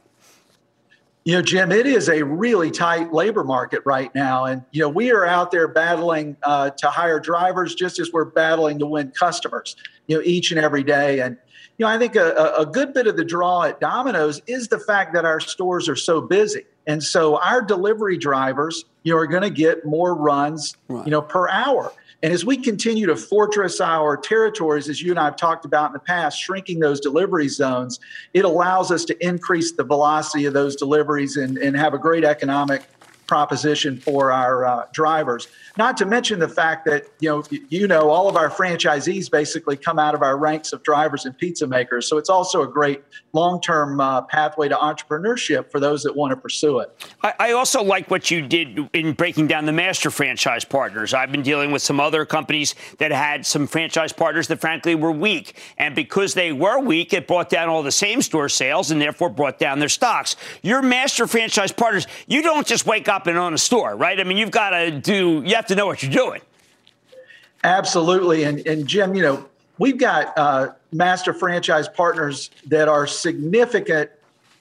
You 1.25 1.35
know, 1.35 1.43
Jim, 1.43 1.71
it 1.71 1.87
is 1.87 2.09
a 2.09 2.25
really 2.25 2.71
tight 2.71 3.13
labor 3.13 3.45
market 3.45 3.83
right 3.85 4.13
now. 4.15 4.47
And, 4.47 4.65
you 4.73 4.81
know, 4.81 4.89
we 4.89 5.13
are 5.13 5.27
out 5.27 5.51
there 5.51 5.69
battling 5.69 6.37
uh, 6.43 6.71
to 6.71 6.89
hire 6.89 7.21
drivers 7.21 7.75
just 7.75 8.01
as 8.01 8.11
we're 8.13 8.25
battling 8.25 8.79
to 8.79 8.87
win 8.87 9.11
customers, 9.11 9.77
you 10.07 10.17
know, 10.17 10.23
each 10.25 10.51
and 10.51 10.59
every 10.59 10.83
day. 10.83 11.21
And, 11.21 11.37
you 11.77 11.85
know, 11.85 11.91
I 11.91 11.99
think 11.99 12.17
a, 12.17 12.55
a 12.59 12.65
good 12.65 12.95
bit 12.95 13.07
of 13.07 13.17
the 13.17 13.25
draw 13.25 13.65
at 13.65 13.79
Domino's 13.79 14.41
is 14.47 14.69
the 14.69 14.79
fact 14.79 15.13
that 15.13 15.25
our 15.25 15.39
stores 15.39 15.89
are 15.89 15.97
so 15.97 16.21
busy. 16.23 16.65
And 16.89 17.03
so 17.03 17.39
our 17.41 17.63
delivery 17.63 18.17
drivers, 18.17 18.87
you 19.05 19.13
know, 19.13 19.19
are 19.19 19.27
going 19.27 19.43
to 19.43 19.51
get 19.51 19.85
more 19.85 20.15
runs, 20.15 20.75
right. 20.89 21.05
you 21.05 21.11
know, 21.11 21.23
per 21.23 21.49
hour. 21.49 21.93
And 22.23 22.33
as 22.33 22.45
we 22.45 22.57
continue 22.57 23.07
to 23.07 23.15
fortress 23.15 23.81
our 23.81 24.17
territories, 24.17 24.89
as 24.89 25.01
you 25.01 25.13
and 25.13 25.21
I 25.21 25.27
have 25.27 25.37
talked 25.37 25.65
about 25.65 25.91
in 25.91 25.93
the 25.93 26.01
past, 26.01 26.41
shrinking 26.41 26.81
those 26.81 26.99
delivery 26.99 27.47
zones, 27.47 28.01
it 28.35 28.45
allows 28.45 28.91
us 28.91 29.05
to 29.05 29.25
increase 29.25 29.73
the 29.73 29.85
velocity 29.85 30.47
of 30.47 30.55
those 30.55 30.75
deliveries 30.75 31.37
and, 31.37 31.59
and 31.59 31.77
have 31.77 31.95
a 31.95 31.99
great 31.99 32.25
economic 32.25 32.83
proposition 33.29 33.99
for 33.99 34.33
our 34.33 34.65
uh, 34.65 34.87
drivers. 34.93 35.47
Not 35.79 35.97
to 35.99 36.07
mention 36.07 36.41
the 36.41 36.49
fact 36.49 36.85
that 36.87 37.07
you 37.21 37.29
know 37.29 37.45
you 37.69 37.87
know 37.87 38.11
all 38.11 38.29
of 38.29 38.35
our 38.35 38.51
franchisees 38.51 39.31
basically 39.31 39.77
come 39.77 39.97
out 39.97 40.13
of 40.13 40.23
our 40.23 40.37
ranks 40.37 40.73
of 40.73 40.83
drivers 40.83 41.25
and 41.25 41.39
pizza 41.39 41.69
makers. 41.69 42.09
So 42.09 42.19
it's 42.19 42.29
also 42.29 42.63
a 42.63 42.67
great 42.67 43.05
long-term 43.33 44.01
uh, 44.01 44.23
pathway 44.23 44.69
to 44.69 44.75
entrepreneurship 44.75 45.71
for 45.71 45.79
those 45.79 46.03
that 46.03 46.17
want 46.17 46.33
to 46.33 46.37
pursue 46.37 46.81
it. 46.81 47.07
I, 47.23 47.35
I 47.39 47.53
also 47.53 47.81
like 47.81 48.11
what 48.11 48.29
you 48.29 48.43
did 48.43 48.91
in 48.93 49.13
breaking 49.13 49.47
down 49.47 49.67
the 49.67 49.73
master 49.73 50.11
franchise 50.11 50.65
partners. 50.65 51.15
I've 51.15 51.31
been 51.31 51.43
dealing 51.43 51.71
with 51.71 51.81
some 51.81 52.01
other 52.01 52.27
companies 52.27 52.75
that 52.99 53.13
had 53.13 53.47
some 53.47 53.69
franchise 53.69 54.13
partners 54.13 54.49
that 54.49 54.61
frankly 54.61 54.97
were 54.97 55.13
weak, 55.13 55.55
and 55.79 55.95
because 55.95 56.35
they 56.35 56.51
were 56.53 56.81
weak, 56.81 57.13
it 57.13 57.29
brought 57.29 57.51
down 57.51 57.69
all 57.69 57.85
the 57.85 57.93
same 57.93 58.21
store 58.21 58.49
sales 58.49 58.91
and 58.91 59.01
therefore 59.01 59.29
brought 59.29 59.61
down 59.61 59.79
their 59.79 59.89
stocks. 59.89 60.35
Your 60.63 60.83
master 60.83 61.29
franchise 61.29 61.71
partners, 61.71 62.09
you 62.27 62.43
don't 62.43 62.67
just 62.67 62.85
wake 62.85 63.09
up 63.09 63.29
and 63.29 63.39
own 63.39 63.55
a 63.55 63.59
store, 63.59 63.95
right? 63.95 64.19
I 64.19 64.25
mean, 64.25 64.39
you've 64.39 64.51
got 64.51 64.71
to 64.71 64.91
do. 64.91 65.45
You 65.47 65.55
have 65.55 65.68
to 65.69 65.75
know 65.75 65.87
what 65.87 66.03
you're 66.03 66.13
doing. 66.13 66.41
Absolutely, 67.65 68.45
and 68.45 68.67
and 68.67 68.87
Jim, 68.87 69.15
you 69.15 69.23
know, 69.23 69.49
we've 69.79 69.99
got 69.99 70.37
uh, 70.37 70.73
master 70.93 71.33
franchise 71.33 71.89
partners 71.89 72.51
that 72.67 72.89
are 72.89 73.07
significant 73.07 74.11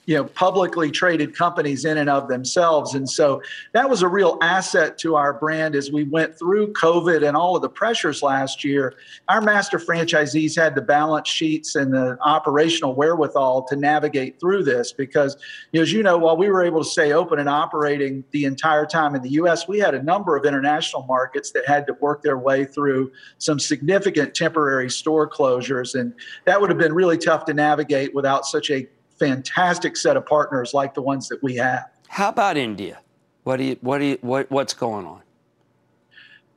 you 0.08 0.14
know 0.14 0.24
publicly 0.24 0.90
traded 0.90 1.36
companies 1.36 1.84
in 1.84 1.98
and 1.98 2.08
of 2.08 2.28
themselves. 2.28 2.94
And 2.94 3.08
so 3.08 3.42
that 3.74 3.90
was 3.90 4.00
a 4.00 4.08
real 4.08 4.38
asset 4.40 4.96
to 5.00 5.16
our 5.16 5.34
brand 5.34 5.74
as 5.74 5.92
we 5.92 6.04
went 6.04 6.38
through 6.38 6.72
covid 6.72 7.28
and 7.28 7.36
all 7.36 7.54
of 7.54 7.60
the 7.60 7.68
pressures 7.68 8.22
last 8.22 8.64
year. 8.64 8.94
Our 9.28 9.42
master 9.42 9.78
franchisees 9.78 10.56
had 10.56 10.74
the 10.74 10.80
balance 10.80 11.28
sheets 11.28 11.76
and 11.76 11.92
the 11.92 12.16
operational 12.22 12.94
wherewithal 12.94 13.64
to 13.64 13.76
navigate 13.76 14.40
through 14.40 14.64
this 14.64 14.92
because 14.92 15.36
as 15.74 15.92
you 15.92 16.02
know 16.02 16.16
while 16.16 16.38
we 16.38 16.48
were 16.48 16.64
able 16.64 16.82
to 16.82 16.88
stay 16.88 17.12
open 17.12 17.38
and 17.38 17.48
operating 17.48 18.24
the 18.30 18.46
entire 18.46 18.86
time 18.86 19.14
in 19.14 19.20
the 19.20 19.32
US 19.32 19.68
we 19.68 19.78
had 19.78 19.94
a 19.94 20.02
number 20.02 20.36
of 20.36 20.46
international 20.46 21.02
markets 21.02 21.50
that 21.50 21.66
had 21.66 21.86
to 21.86 21.92
work 22.00 22.22
their 22.22 22.38
way 22.38 22.64
through 22.64 23.12
some 23.36 23.58
significant 23.58 24.34
temporary 24.34 24.88
store 24.88 25.28
closures. 25.28 26.00
And 26.00 26.14
that 26.46 26.58
would 26.58 26.70
have 26.70 26.78
been 26.78 26.94
really 26.94 27.18
tough 27.18 27.44
to 27.44 27.52
navigate 27.52 28.14
without 28.14 28.46
such 28.46 28.70
a 28.70 28.88
fantastic 29.18 29.96
set 29.96 30.16
of 30.16 30.26
partners 30.26 30.74
like 30.74 30.94
the 30.94 31.02
ones 31.02 31.28
that 31.28 31.42
we 31.42 31.56
have. 31.56 31.84
How 32.08 32.28
about 32.28 32.56
India? 32.56 33.00
What 33.44 33.58
do 33.58 33.64
you, 33.64 33.76
what 33.80 33.98
do 33.98 34.04
you, 34.04 34.18
what, 34.20 34.50
what's 34.50 34.74
going 34.74 35.06
on? 35.06 35.22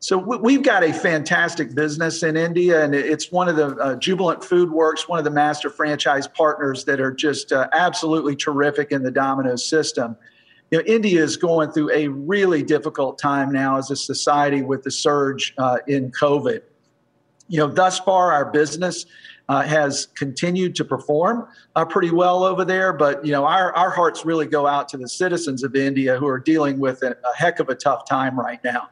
So 0.03 0.17
we've 0.17 0.63
got 0.63 0.83
a 0.83 0.91
fantastic 0.91 1.75
business 1.75 2.23
in 2.23 2.35
India, 2.35 2.83
and 2.83 2.95
it's 2.95 3.31
one 3.31 3.47
of 3.47 3.55
the 3.55 3.75
uh, 3.75 3.95
Jubilant 3.97 4.43
Food 4.43 4.71
Works, 4.71 5.07
one 5.07 5.19
of 5.19 5.25
the 5.25 5.29
master 5.29 5.69
franchise 5.69 6.27
partners 6.27 6.85
that 6.85 6.99
are 6.99 7.11
just 7.11 7.51
uh, 7.51 7.67
absolutely 7.71 8.35
terrific 8.35 8.91
in 8.91 9.03
the 9.03 9.11
Domino's 9.11 9.63
system. 9.63 10.17
You 10.71 10.79
know, 10.79 10.83
India 10.87 11.23
is 11.23 11.37
going 11.37 11.69
through 11.71 11.91
a 11.91 12.07
really 12.07 12.63
difficult 12.63 13.19
time 13.19 13.51
now 13.51 13.77
as 13.77 13.91
a 13.91 13.95
society 13.95 14.63
with 14.63 14.81
the 14.81 14.89
surge 14.89 15.53
uh, 15.59 15.77
in 15.85 16.11
COVID. 16.11 16.63
You 17.47 17.57
know, 17.59 17.67
thus 17.67 17.99
far 17.99 18.31
our 18.31 18.45
business 18.45 19.05
uh, 19.49 19.63
has 19.63 20.07
continued 20.15 20.75
to 20.75 20.85
perform 20.85 21.47
uh, 21.75 21.85
pretty 21.85 22.11
well 22.11 22.43
over 22.43 22.65
there. 22.65 22.93
But 22.93 23.25
you 23.25 23.31
know, 23.31 23.45
our 23.45 23.73
our 23.73 23.89
hearts 23.89 24.25
really 24.25 24.45
go 24.45 24.67
out 24.67 24.89
to 24.89 24.97
the 24.97 25.07
citizens 25.07 25.63
of 25.63 25.75
India 25.75 26.17
who 26.17 26.27
are 26.27 26.39
dealing 26.39 26.79
with 26.79 27.03
a, 27.03 27.11
a 27.11 27.37
heck 27.37 27.59
of 27.59 27.69
a 27.69 27.75
tough 27.75 28.07
time 28.07 28.39
right 28.39 28.63
now. 28.63 28.89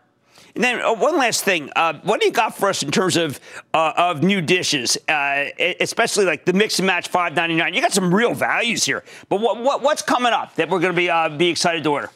And 0.55 0.63
then 0.63 0.81
uh, 0.81 0.93
one 0.95 1.17
last 1.17 1.43
thing, 1.43 1.69
uh, 1.75 1.93
what 2.03 2.19
do 2.19 2.25
you 2.25 2.31
got 2.31 2.55
for 2.55 2.69
us 2.69 2.81
in 2.83 2.91
terms 2.91 3.17
of 3.17 3.39
uh, 3.73 3.93
of 3.95 4.23
new 4.23 4.41
dishes, 4.41 4.97
uh, 5.07 5.45
especially 5.79 6.25
like 6.25 6.45
the 6.45 6.53
mix 6.53 6.79
and 6.79 6.87
match 6.87 7.07
five 7.07 7.35
ninety 7.35 7.55
nine? 7.55 7.73
You 7.73 7.81
got 7.81 7.93
some 7.93 8.13
real 8.13 8.33
values 8.33 8.83
here, 8.83 9.03
but 9.29 9.41
what, 9.41 9.59
what 9.61 9.81
what's 9.81 10.01
coming 10.01 10.33
up 10.33 10.55
that 10.55 10.69
we're 10.69 10.79
going 10.79 10.93
to 10.93 10.97
be 10.97 11.09
uh, 11.09 11.29
be 11.29 11.49
excited 11.49 11.83
to 11.83 11.91
order? 11.91 12.09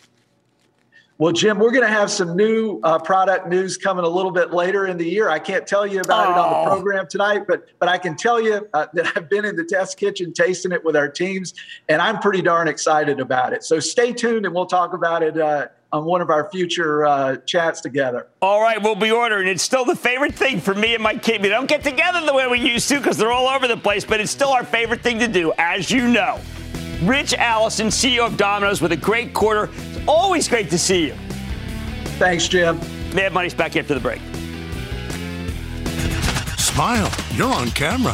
Well, 1.19 1.32
Jim, 1.32 1.60
we're 1.60 1.71
going 1.71 1.86
to 1.86 1.93
have 1.93 2.10
some 2.10 2.36
new 2.36 2.80
uh, 2.84 2.97
product 2.97 3.47
news 3.47 3.78
coming 3.78 4.04
a 4.04 4.10
little 4.10 4.32
bit 4.32 4.52
later 4.52 4.88
in 4.88 4.97
the 4.97 5.08
year. 5.08 5.30
I 5.30 5.38
can't 5.38 5.67
tell 5.67 5.86
you 5.86 6.02
about 6.02 6.28
oh. 6.28 6.32
it 6.32 6.38
on 6.38 6.63
the 6.63 6.71
program 6.71 7.08
tonight, 7.08 7.43
but 7.47 7.67
but 7.78 7.88
I 7.88 7.99
can 7.99 8.15
tell 8.15 8.41
you 8.41 8.67
uh, 8.73 8.88
that 8.93 9.15
I've 9.15 9.30
been 9.30 9.45
in 9.45 9.56
the 9.56 9.63
test 9.63 9.97
kitchen 9.97 10.34
tasting 10.34 10.71
it 10.71 10.84
with 10.84 10.95
our 10.95 11.08
teams, 11.08 11.54
and 11.88 12.02
I'm 12.02 12.17
pretty 12.17 12.41
darn 12.41 12.67
excited 12.67 13.19
about 13.19 13.54
it. 13.54 13.63
So 13.63 13.80
stay 13.80 14.12
tuned, 14.12 14.47
and 14.47 14.56
we'll 14.56 14.65
talk 14.65 14.93
about 14.93 15.21
it 15.21 15.39
uh, 15.39 15.67
on 15.91 16.06
one 16.06 16.21
of 16.21 16.32
our 16.32 16.49
future 16.49 17.06
uh, 17.06 17.38
chats 17.45 17.80
together. 17.80 18.26
All 18.41 18.60
right, 18.60 18.82
we'll 18.82 18.95
be 18.95 19.12
ordering. 19.12 19.47
It's 19.47 19.62
still 19.62 19.86
the 19.86 19.95
favorite 19.95 20.34
thing 20.34 20.60
for 20.60 20.73
me 20.73 20.95
and 20.95 21.04
my 21.04 21.15
kid. 21.15 21.43
We 21.43 21.49
don't 21.49 21.67
get 21.67 21.84
together 21.84 22.26
the 22.26 22.34
way 22.34 22.47
we 22.47 22.60
used 22.60 22.89
to 22.89 22.97
because 22.97 23.17
they're 23.17 23.32
all 23.32 23.47
over 23.47 23.67
the 23.67 23.78
place, 23.78 24.04
but 24.04 24.19
it's 24.19 24.32
still 24.32 24.49
our 24.49 24.65
favorite 24.65 25.02
thing 25.02 25.19
to 25.19 25.28
do, 25.28 25.54
as 25.60 25.91
you 25.91 26.08
know. 26.08 26.39
Ritch 27.04 27.36
Allison, 27.36 27.88
CEO 27.88 28.26
of 28.26 28.36
Domino's, 28.38 28.82
with 28.82 28.93
a 28.93 28.97
great 28.97 29.34
quarter. 29.34 29.69
It's 30.04 30.10
always 30.10 30.50
great 30.50 30.70
to 30.72 30.78
see 30.78 31.08
you. 31.08 31.13
Thanks, 32.20 32.50
Jim. 32.50 32.78
Mad 33.16 33.32
Money's 33.32 33.54
back 33.54 33.78
after 33.78 33.94
the 33.94 34.02
break. 34.02 34.20
Smile, 36.58 37.10
you're 37.32 37.54
on 37.54 37.70
camera. 37.70 38.13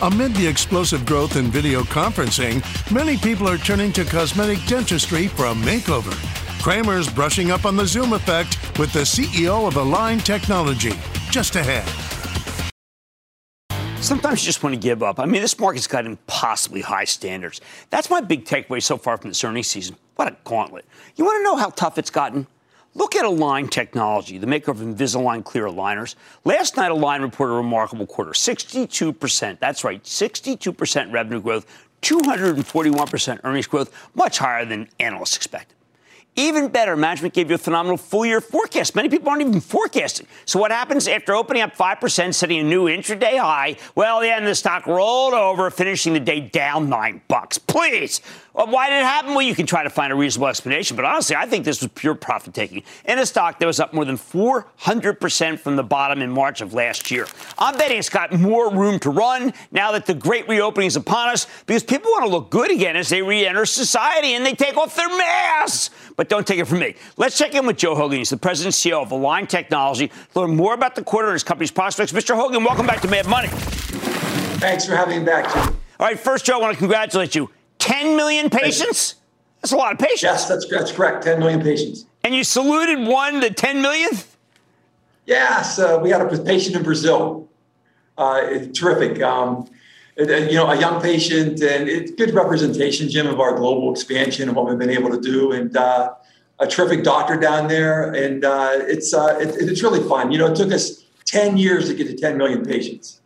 Amid 0.00 0.34
the 0.36 0.46
explosive 0.46 1.04
growth 1.04 1.36
in 1.36 1.50
video 1.50 1.82
conferencing, 1.82 2.64
many 2.90 3.18
people 3.18 3.46
are 3.46 3.58
turning 3.58 3.92
to 3.92 4.06
cosmetic 4.06 4.58
dentistry 4.64 5.28
for 5.28 5.44
a 5.46 5.52
makeover. 5.52 6.14
Cramer's 6.62 7.10
brushing 7.10 7.50
up 7.50 7.66
on 7.66 7.76
the 7.76 7.86
Zoom 7.86 8.14
effect 8.14 8.56
with 8.78 8.90
the 8.94 9.00
CEO 9.00 9.68
of 9.68 9.76
Align 9.76 10.20
Technology. 10.20 10.94
Just 11.30 11.56
ahead. 11.56 11.86
Sometimes 14.00 14.42
you 14.42 14.46
just 14.46 14.62
want 14.62 14.74
to 14.74 14.80
give 14.80 15.02
up. 15.02 15.18
I 15.18 15.26
mean, 15.26 15.42
this 15.42 15.58
market's 15.58 15.88
got 15.88 16.06
impossibly 16.06 16.80
high 16.80 17.04
standards. 17.04 17.60
That's 17.90 18.08
my 18.08 18.20
big 18.20 18.44
takeaway 18.44 18.82
so 18.82 18.96
far 18.96 19.18
from 19.18 19.30
this 19.30 19.42
earnings 19.42 19.66
season. 19.66 19.96
What 20.14 20.28
a 20.28 20.36
gauntlet. 20.44 20.86
You 21.16 21.24
want 21.24 21.40
to 21.40 21.42
know 21.42 21.56
how 21.56 21.70
tough 21.70 21.98
it's 21.98 22.08
gotten? 22.08 22.46
Look 22.94 23.16
at 23.16 23.24
Align 23.24 23.68
Technology, 23.68 24.38
the 24.38 24.46
maker 24.46 24.70
of 24.70 24.78
Invisalign 24.78 25.44
clear 25.44 25.64
aligners. 25.64 26.14
Last 26.44 26.76
night, 26.76 26.90
Align 26.90 27.22
reported 27.22 27.54
a 27.54 27.56
remarkable 27.56 28.06
quarter 28.06 28.30
62%. 28.30 29.58
That's 29.58 29.84
right, 29.84 30.02
62% 30.02 31.12
revenue 31.12 31.40
growth, 31.40 31.66
241% 32.02 33.40
earnings 33.44 33.66
growth, 33.66 34.10
much 34.14 34.38
higher 34.38 34.64
than 34.64 34.88
analysts 35.00 35.36
expected. 35.36 35.77
Even 36.38 36.68
better, 36.68 36.94
management 36.94 37.34
gave 37.34 37.48
you 37.48 37.56
a 37.56 37.58
phenomenal 37.58 37.96
full 37.96 38.24
year 38.24 38.40
forecast. 38.40 38.94
Many 38.94 39.08
people 39.08 39.28
aren't 39.28 39.42
even 39.42 39.60
forecasting. 39.60 40.28
So 40.44 40.60
what 40.60 40.70
happens 40.70 41.08
after 41.08 41.34
opening 41.34 41.62
up 41.62 41.76
5%, 41.76 42.32
setting 42.32 42.60
a 42.60 42.62
new 42.62 42.84
intraday 42.84 43.40
high? 43.40 43.76
Well, 43.96 44.20
the 44.20 44.32
end 44.32 44.44
of 44.44 44.48
the 44.48 44.54
stock 44.54 44.86
rolled 44.86 45.34
over, 45.34 45.68
finishing 45.68 46.12
the 46.12 46.20
day 46.20 46.38
down 46.38 46.88
nine 46.88 47.22
bucks. 47.26 47.58
Please. 47.58 48.20
Well, 48.54 48.68
why 48.68 48.88
did 48.88 48.98
it 48.98 49.04
happen? 49.04 49.34
Well, 49.34 49.42
you 49.42 49.54
can 49.54 49.66
try 49.66 49.82
to 49.82 49.90
find 49.90 50.12
a 50.12 50.16
reasonable 50.16 50.48
explanation, 50.48 50.96
but 50.96 51.04
honestly, 51.04 51.34
I 51.34 51.46
think 51.46 51.64
this 51.64 51.80
was 51.80 51.90
pure 51.94 52.14
profit 52.14 52.54
taking. 52.54 52.82
In 53.04 53.18
a 53.18 53.26
stock 53.26 53.58
that 53.58 53.66
was 53.66 53.78
up 53.78 53.92
more 53.92 54.04
than 54.04 54.16
400% 54.16 55.58
from 55.58 55.74
the 55.76 55.84
bottom 55.84 56.22
in 56.22 56.30
March 56.30 56.60
of 56.60 56.72
last 56.72 57.10
year. 57.10 57.26
I'm 57.58 57.76
betting 57.76 57.98
it's 57.98 58.08
got 58.08 58.32
more 58.32 58.72
room 58.72 58.98
to 59.00 59.10
run 59.10 59.52
now 59.70 59.92
that 59.92 60.06
the 60.06 60.14
great 60.14 60.48
reopening 60.48 60.86
is 60.86 60.96
upon 60.96 61.30
us 61.30 61.46
because 61.66 61.82
people 61.82 62.10
want 62.10 62.24
to 62.24 62.30
look 62.30 62.50
good 62.50 62.70
again 62.70 62.96
as 62.96 63.08
they 63.08 63.22
re 63.22 63.46
enter 63.46 63.64
society 63.64 64.34
and 64.34 64.46
they 64.46 64.54
take 64.54 64.76
off 64.76 64.94
their 64.94 65.08
masks. 65.08 65.90
But 66.18 66.28
don't 66.28 66.44
take 66.44 66.58
it 66.58 66.64
from 66.64 66.80
me. 66.80 66.96
Let's 67.16 67.38
check 67.38 67.54
in 67.54 67.64
with 67.64 67.76
Joe 67.76 67.94
Hogan. 67.94 68.18
He's 68.18 68.30
the 68.30 68.36
president 68.36 68.74
and 68.74 68.92
CEO 68.92 69.00
of 69.00 69.12
Align 69.12 69.46
Technology. 69.46 70.10
Learn 70.34 70.56
more 70.56 70.74
about 70.74 70.96
the 70.96 71.02
quarter 71.04 71.28
and 71.28 71.34
his 71.34 71.44
company's 71.44 71.70
prospects. 71.70 72.10
Mr. 72.10 72.34
Hogan, 72.34 72.64
welcome 72.64 72.88
back 72.88 73.00
to 73.02 73.08
Mad 73.08 73.28
Money. 73.28 73.46
Thanks 74.58 74.84
for 74.84 74.96
having 74.96 75.20
me 75.20 75.24
back, 75.24 75.44
Jim. 75.54 75.76
All 76.00 76.06
right, 76.08 76.18
first, 76.18 76.44
Joe, 76.44 76.58
I 76.58 76.60
want 76.60 76.72
to 76.72 76.78
congratulate 76.78 77.36
you. 77.36 77.50
10 77.78 78.16
million 78.16 78.50
patients? 78.50 79.14
That's 79.62 79.70
a 79.70 79.76
lot 79.76 79.92
of 79.92 80.00
patients. 80.00 80.24
Yes, 80.24 80.48
that's, 80.48 80.66
that's 80.66 80.90
correct. 80.90 81.22
10 81.22 81.38
million 81.38 81.62
patients. 81.62 82.06
And 82.24 82.34
you 82.34 82.42
saluted 82.42 83.06
one 83.06 83.38
the 83.38 83.50
10 83.50 83.80
millionth? 83.80 84.36
Yes, 85.24 85.78
uh, 85.78 86.00
we 86.02 86.10
had 86.10 86.20
a 86.20 86.42
patient 86.42 86.74
in 86.74 86.82
Brazil. 86.82 87.48
Uh, 88.16 88.66
terrific. 88.74 89.22
Um, 89.22 89.70
you 90.18 90.54
know, 90.54 90.68
a 90.68 90.78
young 90.78 91.00
patient, 91.00 91.62
and 91.62 91.88
it's 91.88 92.10
good 92.10 92.34
representation, 92.34 93.08
Jim, 93.08 93.26
of 93.26 93.38
our 93.38 93.56
global 93.56 93.92
expansion 93.92 94.48
and 94.48 94.56
what 94.56 94.66
we've 94.66 94.78
been 94.78 94.90
able 94.90 95.10
to 95.10 95.20
do. 95.20 95.52
And 95.52 95.76
uh, 95.76 96.14
a 96.58 96.66
terrific 96.66 97.04
doctor 97.04 97.36
down 97.36 97.68
there, 97.68 98.12
and 98.12 98.44
uh, 98.44 98.70
it's 98.72 99.14
uh, 99.14 99.38
it, 99.40 99.54
it's 99.60 99.82
really 99.82 100.06
fun. 100.08 100.32
You 100.32 100.38
know, 100.38 100.46
it 100.46 100.56
took 100.56 100.72
us 100.72 101.04
ten 101.24 101.56
years 101.56 101.88
to 101.88 101.94
get 101.94 102.08
to 102.08 102.16
ten 102.16 102.36
million 102.36 102.64
patients, 102.64 103.20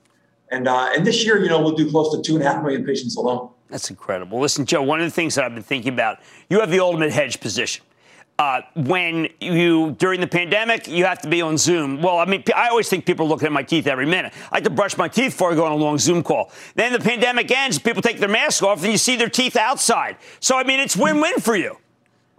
and 0.51 0.69
uh, 0.69 0.91
and 0.95 1.07
this 1.07 1.25
year, 1.25 1.43
you 1.43 1.49
know, 1.49 1.61
we'll 1.63 1.75
do 1.75 1.91
close 1.91 2.15
to 2.15 2.21
two 2.21 2.35
and 2.35 2.45
a 2.45 2.49
half 2.49 2.63
million 2.63 2.85
patients 2.85 3.17
alone. 3.17 3.49
That's 3.71 3.89
incredible. 3.89 4.39
Listen, 4.39 4.67
Joe, 4.67 4.83
one 4.83 5.01
of 5.01 5.07
the 5.07 5.11
things 5.11 5.35
that 5.37 5.47
I've 5.47 5.55
been 5.55 5.63
thinking 5.63 5.95
about, 5.95 6.19
you 6.51 6.61
have 6.61 6.71
the 6.71 6.81
ultimate 6.81 7.11
hedge 7.11 7.41
position. 7.41 7.83
Uh, 8.39 8.63
when 8.75 9.29
you 9.41 9.93
during 9.99 10.21
the 10.21 10.27
pandemic 10.27 10.89
you 10.89 11.05
have 11.05 11.21
to 11.21 11.29
be 11.29 11.43
on 11.43 11.59
Zoom. 11.59 12.01
Well, 12.01 12.19
I 12.19 12.25
mean, 12.25 12.43
I 12.57 12.69
always 12.69 12.89
think 12.89 13.05
people 13.05 13.27
are 13.27 13.29
looking 13.29 13.47
at 13.47 13.53
my 13.53 13.63
teeth 13.63 13.87
every 13.87 14.07
minute. 14.07 14.33
I 14.51 14.57
have 14.57 14.65
to 14.65 14.71
brush 14.71 14.97
my 14.97 15.07
teeth 15.07 15.33
before 15.33 15.53
I 15.53 15.55
go 15.55 15.65
on 15.67 15.73
a 15.73 15.77
long 15.77 15.99
Zoom 15.99 16.23
call. 16.23 16.51
Then 16.75 16.93
the 16.93 16.99
pandemic 16.99 17.51
ends, 17.51 17.79
people 17.79 18.03
take 18.03 18.19
their 18.19 18.31
mask 18.31 18.63
off, 18.63 18.83
and 18.83 18.91
you 18.91 18.99
see 18.99 19.17
their 19.17 19.29
teeth 19.29 19.55
outside. 19.55 20.17
So 20.41 20.57
I 20.57 20.65
mean, 20.65 20.81
it's 20.81 20.97
win-win 20.97 21.41
for 21.41 21.55
you. 21.55 21.77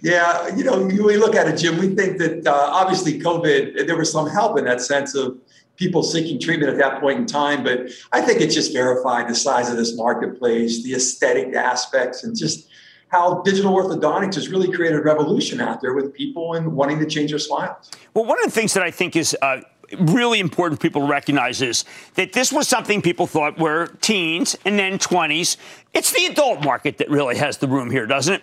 yeah, 0.00 0.54
you 0.56 0.64
know, 0.64 0.86
we 0.86 1.16
look 1.16 1.34
at 1.34 1.48
it, 1.48 1.56
Jim. 1.56 1.78
We 1.78 1.94
think 1.94 2.18
that 2.18 2.46
uh, 2.46 2.52
obviously 2.52 3.20
COVID, 3.20 3.86
there 3.86 3.96
was 3.96 4.10
some 4.10 4.28
help 4.28 4.58
in 4.58 4.64
that 4.64 4.80
sense 4.80 5.14
of 5.14 5.36
people 5.76 6.02
seeking 6.02 6.38
treatment 6.40 6.70
at 6.70 6.78
that 6.78 7.00
point 7.00 7.18
in 7.18 7.26
time. 7.26 7.64
But 7.64 7.90
I 8.12 8.20
think 8.20 8.40
it 8.40 8.50
just 8.50 8.72
verified 8.72 9.28
the 9.28 9.34
size 9.34 9.68
of 9.68 9.76
this 9.76 9.96
marketplace, 9.96 10.82
the 10.82 10.94
aesthetic 10.94 11.54
aspects, 11.54 12.24
and 12.24 12.36
just 12.36 12.68
how 13.12 13.42
digital 13.42 13.74
orthodontics 13.74 14.34
has 14.34 14.48
really 14.48 14.72
created 14.72 14.98
a 14.98 15.02
revolution 15.02 15.60
out 15.60 15.82
there 15.82 15.92
with 15.92 16.14
people 16.14 16.54
and 16.54 16.72
wanting 16.72 16.98
to 16.98 17.06
change 17.06 17.30
their 17.30 17.38
smiles. 17.38 17.90
Well, 18.14 18.24
one 18.24 18.38
of 18.38 18.46
the 18.46 18.50
things 18.50 18.72
that 18.72 18.82
I 18.82 18.90
think 18.90 19.14
is 19.14 19.36
uh, 19.42 19.60
really 19.98 20.40
important 20.40 20.80
for 20.80 20.88
people 20.88 21.02
to 21.02 21.08
recognize 21.08 21.60
is 21.60 21.84
that 22.14 22.32
this 22.32 22.50
was 22.50 22.66
something 22.68 23.02
people 23.02 23.26
thought 23.26 23.58
were 23.58 23.88
teens 24.00 24.56
and 24.64 24.78
then 24.78 24.98
20s. 24.98 25.58
It's 25.92 26.10
the 26.10 26.24
adult 26.24 26.64
market 26.64 26.96
that 26.98 27.10
really 27.10 27.36
has 27.36 27.58
the 27.58 27.68
room 27.68 27.90
here, 27.90 28.06
doesn't 28.06 28.32
it? 28.32 28.42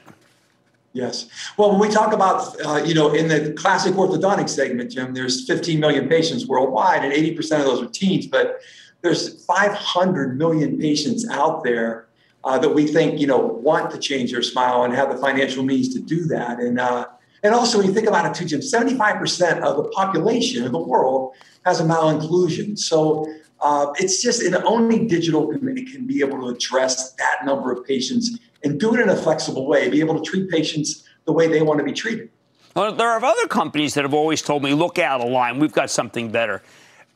Yes. 0.93 1.27
Well, 1.57 1.71
when 1.71 1.79
we 1.79 1.89
talk 1.89 2.13
about, 2.13 2.55
uh, 2.63 2.83
you 2.83 2.93
know, 2.93 3.11
in 3.13 3.27
the 3.27 3.53
classic 3.53 3.95
orthodontic 3.95 4.49
segment, 4.49 4.91
Jim, 4.91 5.15
there's 5.15 5.47
15 5.47 5.79
million 5.79 6.07
patients 6.07 6.47
worldwide, 6.47 7.03
and 7.03 7.11
80% 7.11 7.59
of 7.59 7.65
those 7.65 7.81
are 7.81 7.87
teens. 7.87 8.27
But 8.27 8.59
there's 9.01 9.43
500 9.45 10.37
million 10.37 10.77
patients 10.77 11.27
out 11.29 11.63
there 11.63 12.08
uh, 12.43 12.57
that 12.59 12.69
we 12.69 12.87
think 12.87 13.19
you 13.19 13.27
know 13.27 13.37
want 13.37 13.91
to 13.91 13.97
change 13.97 14.31
their 14.31 14.41
smile 14.41 14.83
and 14.83 14.93
have 14.93 15.09
the 15.11 15.17
financial 15.17 15.63
means 15.63 15.93
to 15.93 15.99
do 15.99 16.25
that. 16.25 16.59
And 16.59 16.79
uh, 16.79 17.07
and 17.43 17.53
also 17.53 17.77
when 17.77 17.87
you 17.87 17.93
think 17.93 18.07
about 18.07 18.25
it 18.25 18.33
too, 18.33 18.45
Jim, 18.45 18.59
75% 18.59 19.61
of 19.61 19.77
the 19.77 19.89
population 19.89 20.65
of 20.65 20.71
the 20.71 20.79
world 20.79 21.33
has 21.65 21.79
a 21.79 21.83
malocclusion. 21.83 22.77
So 22.77 23.31
uh, 23.61 23.87
it's 23.97 24.21
just 24.21 24.41
and 24.41 24.55
only 24.55 25.07
digital 25.07 25.47
can, 25.47 25.85
can 25.85 26.05
be 26.05 26.21
able 26.21 26.39
to 26.41 26.47
address 26.47 27.13
that 27.13 27.45
number 27.45 27.71
of 27.71 27.85
patients 27.85 28.37
and 28.63 28.79
do 28.79 28.93
it 28.93 28.99
in 28.99 29.09
a 29.09 29.15
flexible 29.15 29.67
way, 29.67 29.89
be 29.89 29.99
able 29.99 30.21
to 30.21 30.29
treat 30.29 30.49
patients 30.49 31.03
the 31.25 31.31
way 31.31 31.47
they 31.47 31.61
want 31.61 31.79
to 31.79 31.83
be 31.83 31.93
treated. 31.93 32.29
Well, 32.75 32.93
there 32.93 33.09
are 33.09 33.23
other 33.23 33.47
companies 33.47 33.93
that 33.95 34.03
have 34.03 34.13
always 34.13 34.41
told 34.41 34.63
me, 34.63 34.73
look 34.73 34.99
out 34.99 35.21
of 35.21 35.29
line, 35.29 35.59
we've 35.59 35.73
got 35.73 35.89
something 35.89 36.31
better. 36.31 36.61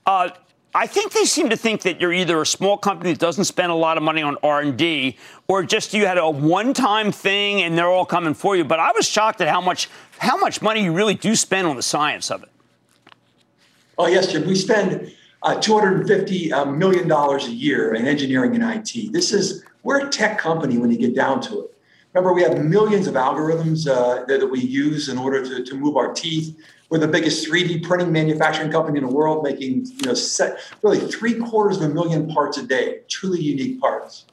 Uh, 0.05 0.29
I 0.75 0.87
think 0.87 1.11
they 1.11 1.25
seem 1.25 1.49
to 1.49 1.57
think 1.57 1.83
that 1.83 2.01
you're 2.01 2.13
either 2.13 2.41
a 2.41 2.45
small 2.45 2.77
company 2.77 3.11
that 3.11 3.19
doesn't 3.19 3.43
spend 3.43 3.71
a 3.71 3.75
lot 3.75 3.95
of 3.97 4.03
money 4.03 4.23
on 4.23 4.37
R&D 4.41 5.17
or 5.47 5.63
just 5.63 5.93
you 5.93 6.07
had 6.07 6.17
a 6.17 6.27
one-time 6.27 7.11
thing 7.11 7.61
and 7.61 7.77
they're 7.77 7.87
all 7.87 8.05
coming 8.05 8.33
for 8.33 8.55
you. 8.55 8.63
But 8.63 8.79
I 8.79 8.91
was 8.93 9.07
shocked 9.07 9.39
at 9.41 9.47
how 9.47 9.61
much 9.61 9.89
how 10.17 10.37
much 10.37 10.61
money 10.61 10.83
you 10.83 10.91
really 10.91 11.13
do 11.13 11.35
spend 11.35 11.67
on 11.67 11.75
the 11.75 11.83
science 11.83 12.31
of 12.31 12.41
it. 12.41 12.49
Oh 13.99 14.07
yes, 14.07 14.31
Jim. 14.31 14.47
We 14.47 14.55
spend 14.55 15.11
uh, 15.43 15.59
250 15.59 16.51
uh, 16.51 16.65
million 16.65 17.07
dollars 17.07 17.45
a 17.45 17.51
year 17.51 17.93
in 17.93 18.07
engineering 18.07 18.55
and 18.55 18.63
IT. 18.63 19.11
This 19.13 19.31
is 19.31 19.63
we're 19.83 20.07
a 20.07 20.09
tech 20.09 20.39
company 20.39 20.79
when 20.79 20.89
you 20.89 20.97
get 20.97 21.15
down 21.15 21.41
to 21.41 21.65
it. 21.65 21.69
Remember, 22.13 22.33
we 22.33 22.43
have 22.43 22.63
millions 22.63 23.07
of 23.07 23.15
algorithms 23.15 23.87
uh, 23.87 24.25
that, 24.25 24.39
that, 24.39 24.47
we 24.47 24.59
use 24.59 25.09
in 25.09 25.17
order 25.17 25.43
to, 25.43 25.63
to 25.63 25.75
move 25.75 25.97
our 25.97 26.13
teeth. 26.13 26.55
We're 26.93 26.99
the 26.99 27.07
biggest 27.07 27.49
3D 27.49 27.81
printing 27.81 28.11
manufacturing 28.11 28.71
company 28.71 28.99
in 28.99 29.07
the 29.07 29.11
world, 29.11 29.43
making 29.43 29.87
you 29.87 30.05
know 30.05 30.13
set, 30.13 30.59
really 30.83 30.99
three 30.99 31.33
quarters 31.39 31.77
of 31.77 31.89
a 31.89 31.89
million 31.91 32.31
parts 32.31 32.59
a 32.59 32.67
day, 32.67 32.99
truly 33.09 33.41
unique 33.41 33.81
parts. 33.81 34.25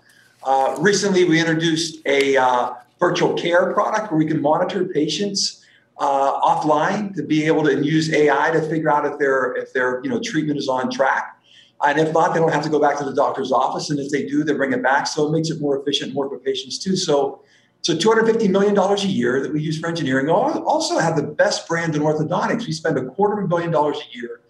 Uh, 0.42 0.76
recently, 0.78 1.24
we 1.24 1.40
introduced 1.40 2.04
a 2.04 2.36
uh, 2.36 2.74
virtual 2.98 3.32
care 3.32 3.72
product 3.72 4.12
where 4.12 4.18
we 4.18 4.26
can 4.26 4.42
monitor 4.42 4.84
patients 4.84 5.64
uh, 6.00 6.38
offline 6.42 7.14
to 7.14 7.22
be 7.22 7.46
able 7.46 7.64
to 7.64 7.82
use 7.82 8.12
AI 8.12 8.50
to 8.50 8.60
figure 8.68 8.90
out 8.90 9.06
if 9.06 9.18
their 9.18 9.54
if 9.56 9.72
their 9.72 10.02
you 10.04 10.10
know 10.10 10.20
treatment 10.22 10.58
is 10.58 10.68
on 10.68 10.90
track. 10.90 11.40
And 11.82 11.98
if 11.98 12.12
not, 12.12 12.34
they 12.34 12.40
don't 12.40 12.52
have 12.52 12.64
to 12.64 12.68
go 12.68 12.78
back 12.78 12.98
to 12.98 13.04
the 13.04 13.14
doctor's 13.14 13.52
office. 13.52 13.88
And 13.88 13.98
if 13.98 14.10
they 14.10 14.26
do, 14.26 14.44
they 14.44 14.52
bring 14.52 14.74
it 14.74 14.82
back. 14.82 15.06
So 15.06 15.26
it 15.26 15.30
makes 15.30 15.48
it 15.48 15.62
more 15.62 15.80
efficient, 15.80 16.12
more 16.12 16.28
for 16.28 16.38
patients 16.38 16.78
too. 16.78 16.94
So 16.94 17.40
so 17.82 17.94
$250 17.94 18.50
million 18.50 18.76
a 18.76 18.96
year 19.06 19.42
that 19.42 19.52
we 19.52 19.60
use 19.62 19.78
for 19.80 19.88
engineering. 19.88 20.26
We 20.26 20.32
also 20.32 20.98
have 20.98 21.16
the 21.16 21.22
best 21.22 21.66
brand 21.66 21.96
in 21.96 22.02
orthodontics. 22.02 22.66
We 22.66 22.72
spend 22.72 22.98
a 22.98 23.04
quarter 23.06 23.38
of 23.38 23.44
a 23.44 23.48
billion 23.48 23.70
dollars 23.70 23.98
a 23.98 24.16
year 24.16 24.40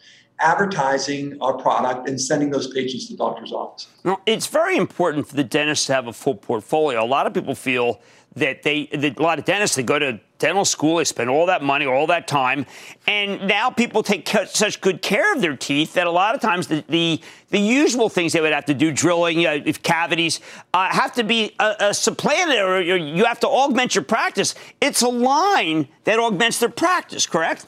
advertising 0.41 1.37
our 1.41 1.57
product 1.57 2.09
and 2.09 2.21
sending 2.21 2.51
those 2.51 2.73
patients 2.73 3.09
to 3.09 3.17
doctor's 3.17 3.53
office. 3.53 3.87
Now, 4.05 4.21
it's 4.27 4.47
very 4.47 4.77
important 4.77 5.29
for 5.29 5.37
the 5.37 5.45
dentist 5.45 5.87
to 5.89 5.95
have 5.95 6.07
a 6.07 6.13
full 6.13 6.35
portfolio. 6.35 7.03
A 7.03 7.07
lot 7.07 7.27
of 7.27 7.35
people 7.35 7.55
feel 7.55 8.01
that 8.37 8.63
they, 8.63 8.87
that 8.87 9.19
a 9.19 9.23
lot 9.23 9.39
of 9.39 9.45
dentists, 9.45 9.77
they 9.77 9.83
go 9.83 9.99
to 9.99 10.21
dental 10.39 10.65
school, 10.65 10.97
they 10.97 11.05
spend 11.05 11.29
all 11.29 11.47
that 11.47 11.63
money, 11.63 11.85
all 11.85 12.07
that 12.07 12.29
time, 12.29 12.65
and 13.07 13.47
now 13.47 13.71
people 13.71 14.03
take 14.03 14.29
such 14.47 14.81
good 14.81 15.03
care 15.03 15.35
of 15.35 15.41
their 15.41 15.57
teeth 15.57 15.95
that 15.95 16.07
a 16.07 16.11
lot 16.11 16.35
of 16.35 16.41
times 16.41 16.69
the, 16.69 16.85
the, 16.89 17.21
the 17.51 17.59
usual 17.59 18.09
things 18.09 18.33
they 18.33 18.41
would 18.41 18.53
have 18.53 18.65
to 18.65 18.75
do, 18.75 18.93
drilling, 18.93 19.41
if 19.41 19.83
cavities, 19.83 20.41
uh, 20.73 20.89
have 20.91 21.13
to 21.13 21.25
be 21.25 21.55
uh 21.59 21.93
supplanted 21.93 22.59
or 22.59 22.81
you 22.81 23.25
have 23.25 23.41
to 23.41 23.49
augment 23.49 23.95
your 23.95 24.05
practice. 24.05 24.55
It's 24.81 25.03
Align 25.03 25.89
that 26.05 26.19
augments 26.19 26.61
their 26.61 26.69
practice, 26.69 27.27
correct? 27.27 27.67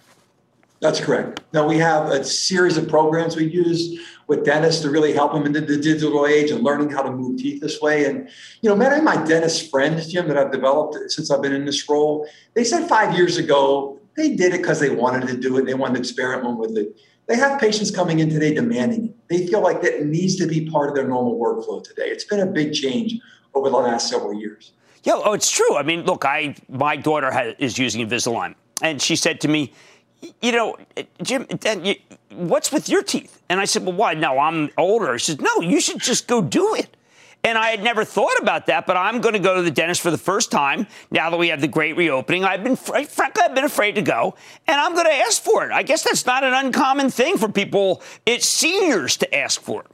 That's 0.82 0.98
correct. 0.98 1.42
Now 1.52 1.64
we 1.64 1.78
have 1.78 2.08
a 2.08 2.24
series 2.24 2.76
of 2.76 2.88
programs 2.88 3.36
we 3.36 3.44
use 3.44 4.00
with 4.26 4.44
dentists 4.44 4.82
to 4.82 4.90
really 4.90 5.12
help 5.12 5.32
them 5.32 5.46
into 5.46 5.60
the 5.60 5.76
digital 5.76 6.26
age 6.26 6.50
and 6.50 6.64
learning 6.64 6.90
how 6.90 7.02
to 7.02 7.10
move 7.12 7.38
teeth 7.38 7.60
this 7.60 7.80
way. 7.80 8.04
And 8.04 8.28
you 8.62 8.68
know, 8.68 8.74
many 8.74 8.96
of 8.96 9.04
my 9.04 9.14
dentist 9.24 9.70
friends, 9.70 10.10
Jim, 10.10 10.26
that 10.26 10.36
I've 10.36 10.50
developed 10.50 10.96
since 11.12 11.30
I've 11.30 11.40
been 11.40 11.52
in 11.52 11.66
this 11.66 11.88
role, 11.88 12.26
they 12.54 12.64
said 12.64 12.88
five 12.88 13.16
years 13.16 13.36
ago 13.36 14.00
they 14.16 14.34
did 14.34 14.54
it 14.54 14.58
because 14.58 14.80
they 14.80 14.90
wanted 14.90 15.28
to 15.28 15.36
do 15.36 15.56
it. 15.56 15.66
They 15.66 15.74
wanted 15.74 15.94
to 15.94 16.00
experiment 16.00 16.58
with 16.58 16.76
it. 16.76 16.96
They 17.26 17.36
have 17.36 17.60
patients 17.60 17.92
coming 17.92 18.18
in 18.18 18.28
today 18.28 18.52
demanding 18.52 19.06
it. 19.06 19.28
They 19.28 19.46
feel 19.46 19.62
like 19.62 19.82
that 19.82 20.04
needs 20.04 20.34
to 20.36 20.48
be 20.48 20.68
part 20.68 20.88
of 20.88 20.96
their 20.96 21.06
normal 21.06 21.38
workflow 21.38 21.82
today. 21.82 22.06
It's 22.06 22.24
been 22.24 22.40
a 22.40 22.46
big 22.46 22.72
change 22.72 23.20
over 23.54 23.70
the 23.70 23.76
last 23.76 24.10
several 24.10 24.34
years. 24.34 24.72
Yeah, 25.04 25.20
oh, 25.24 25.32
it's 25.32 25.50
true. 25.50 25.76
I 25.76 25.84
mean, 25.84 26.04
look, 26.06 26.24
I 26.24 26.56
my 26.68 26.96
daughter 26.96 27.30
has, 27.30 27.54
is 27.60 27.78
using 27.78 28.06
Invisalign, 28.06 28.56
and 28.82 29.00
she 29.00 29.14
said 29.14 29.40
to 29.42 29.48
me 29.48 29.72
you 30.40 30.52
know, 30.52 30.76
Jim, 31.22 31.46
you, 31.82 31.94
what's 32.30 32.72
with 32.72 32.88
your 32.88 33.02
teeth? 33.02 33.42
And 33.48 33.60
I 33.60 33.64
said, 33.64 33.84
well, 33.84 33.94
why? 33.94 34.14
No, 34.14 34.38
I'm 34.38 34.70
older. 34.76 35.18
She 35.18 35.32
said, 35.32 35.40
no, 35.40 35.60
you 35.60 35.80
should 35.80 36.00
just 36.00 36.26
go 36.26 36.40
do 36.40 36.74
it. 36.74 36.96
And 37.44 37.58
I 37.58 37.70
had 37.70 37.82
never 37.82 38.04
thought 38.04 38.38
about 38.40 38.66
that, 38.66 38.86
but 38.86 38.96
I'm 38.96 39.20
going 39.20 39.32
to 39.32 39.40
go 39.40 39.56
to 39.56 39.62
the 39.62 39.70
dentist 39.70 40.00
for 40.00 40.12
the 40.12 40.18
first 40.18 40.52
time 40.52 40.86
now 41.10 41.28
that 41.28 41.36
we 41.36 41.48
have 41.48 41.60
the 41.60 41.66
great 41.66 41.96
reopening. 41.96 42.44
I've 42.44 42.62
been, 42.62 42.76
frankly, 42.76 43.42
I've 43.42 43.54
been 43.54 43.64
afraid 43.64 43.96
to 43.96 44.02
go, 44.02 44.36
and 44.68 44.80
I'm 44.80 44.94
going 44.94 45.06
to 45.06 45.12
ask 45.12 45.42
for 45.42 45.64
it. 45.64 45.72
I 45.72 45.82
guess 45.82 46.04
that's 46.04 46.24
not 46.24 46.44
an 46.44 46.54
uncommon 46.54 47.10
thing 47.10 47.38
for 47.38 47.48
people, 47.48 48.00
it's 48.24 48.46
seniors 48.46 49.16
to 49.16 49.34
ask 49.34 49.60
for 49.60 49.84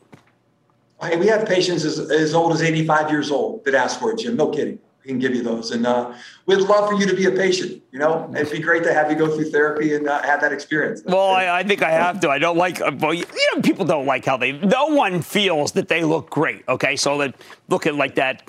it. 1.01 1.19
we 1.19 1.27
have 1.29 1.49
patients 1.49 1.87
as, 1.87 1.99
as 2.11 2.35
old 2.35 2.53
as 2.53 2.61
85 2.61 3.11
years 3.11 3.31
old 3.31 3.65
that 3.65 3.75
ask 3.75 3.99
for 3.99 4.13
it, 4.13 4.19
Jim. 4.19 4.37
No 4.37 4.51
kidding. 4.51 4.79
Can 5.09 5.19
give 5.19 5.35
you 5.35 5.43
those. 5.43 5.73
And 5.73 5.87
uh, 5.87 6.15
we'd 6.47 6.61
love 6.61 6.89
for 6.89 6.95
you 6.95 7.07
to 7.07 7.17
be 7.17 7.25
a 7.25 7.33
patient. 7.33 7.83
You 7.91 7.99
know, 7.99 8.33
it'd 8.37 8.53
be 8.53 8.61
great 8.61 8.85
to 8.85 8.95
have 8.95 9.11
you 9.11 9.17
go 9.17 9.35
through 9.35 9.51
therapy 9.51 9.95
and 9.95 10.09
uh, 10.09 10.23
have 10.23 10.41
that 10.43 10.53
experience. 10.53 11.03
Well, 11.05 11.31
I, 11.31 11.59
I, 11.59 11.63
think 11.65 11.83
I 11.83 11.91
have 11.91 12.21
to. 12.21 12.31
I 12.31 12.39
don't 12.39 12.57
like. 12.57 12.81
Uh, 12.81 12.93
you 13.11 13.25
know, 13.55 13.63
people 13.63 13.85
don't 13.85 14.07
like 14.07 14.25
how 14.25 14.37
they. 14.37 14.53
No 14.53 14.87
one 14.87 15.23
feels 15.23 15.73
that 15.73 15.89
they 15.89 16.05
look 16.05 16.31
great. 16.31 16.63
Okay, 16.69 16.95
so 16.95 17.19
they 17.19 17.33
look 17.69 17.87
at 17.87 17.95
like 17.95 18.15
that 18.17 18.49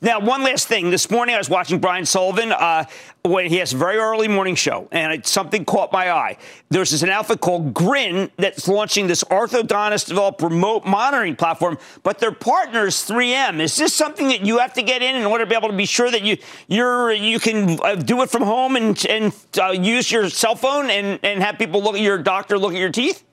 now, 0.00 0.20
one 0.20 0.42
last 0.42 0.68
thing. 0.68 0.90
This 0.90 1.10
morning 1.10 1.34
I 1.34 1.38
was 1.38 1.48
watching 1.48 1.78
Brian 1.78 2.04
Sullivan 2.04 2.52
uh, 2.52 2.84
when 3.22 3.46
he 3.46 3.56
has 3.56 3.72
a 3.72 3.76
very 3.76 3.96
early 3.96 4.28
morning 4.28 4.54
show, 4.54 4.88
and 4.92 5.12
it, 5.12 5.26
something 5.26 5.64
caught 5.64 5.92
my 5.92 6.10
eye. 6.10 6.36
There's 6.68 6.90
this, 6.90 7.02
an 7.02 7.08
outfit 7.08 7.40
called 7.40 7.72
Grin 7.72 8.30
that's 8.36 8.68
launching 8.68 9.06
this 9.06 9.24
orthodontist 9.24 10.08
developed 10.08 10.42
remote 10.42 10.84
monitoring 10.84 11.36
platform, 11.36 11.78
but 12.02 12.18
their 12.18 12.32
partner 12.32 12.86
is 12.86 12.96
3M. 12.96 13.60
Is 13.60 13.76
this 13.76 13.94
something 13.94 14.28
that 14.28 14.44
you 14.44 14.58
have 14.58 14.74
to 14.74 14.82
get 14.82 15.02
in 15.02 15.16
in 15.16 15.24
order 15.24 15.44
to 15.44 15.48
be 15.48 15.56
able 15.56 15.70
to 15.70 15.76
be 15.76 15.86
sure 15.86 16.10
that 16.10 16.22
you 16.22 16.36
you're 16.68 17.12
you 17.12 17.40
can 17.40 17.78
uh, 17.82 17.94
do 17.94 18.22
it 18.22 18.30
from 18.30 18.42
home 18.42 18.76
and 18.76 19.04
and 19.06 19.34
uh, 19.60 19.70
use 19.70 20.10
your 20.10 20.28
cell 20.28 20.56
phone 20.56 20.90
and 20.90 21.18
and 21.22 21.42
have 21.42 21.58
people 21.58 21.82
look 21.82 21.94
at 21.94 22.00
your 22.00 22.18
doctor 22.18 22.58
look 22.58 22.72
at 22.72 22.78
your 22.78 22.90
teeth? 22.90 23.24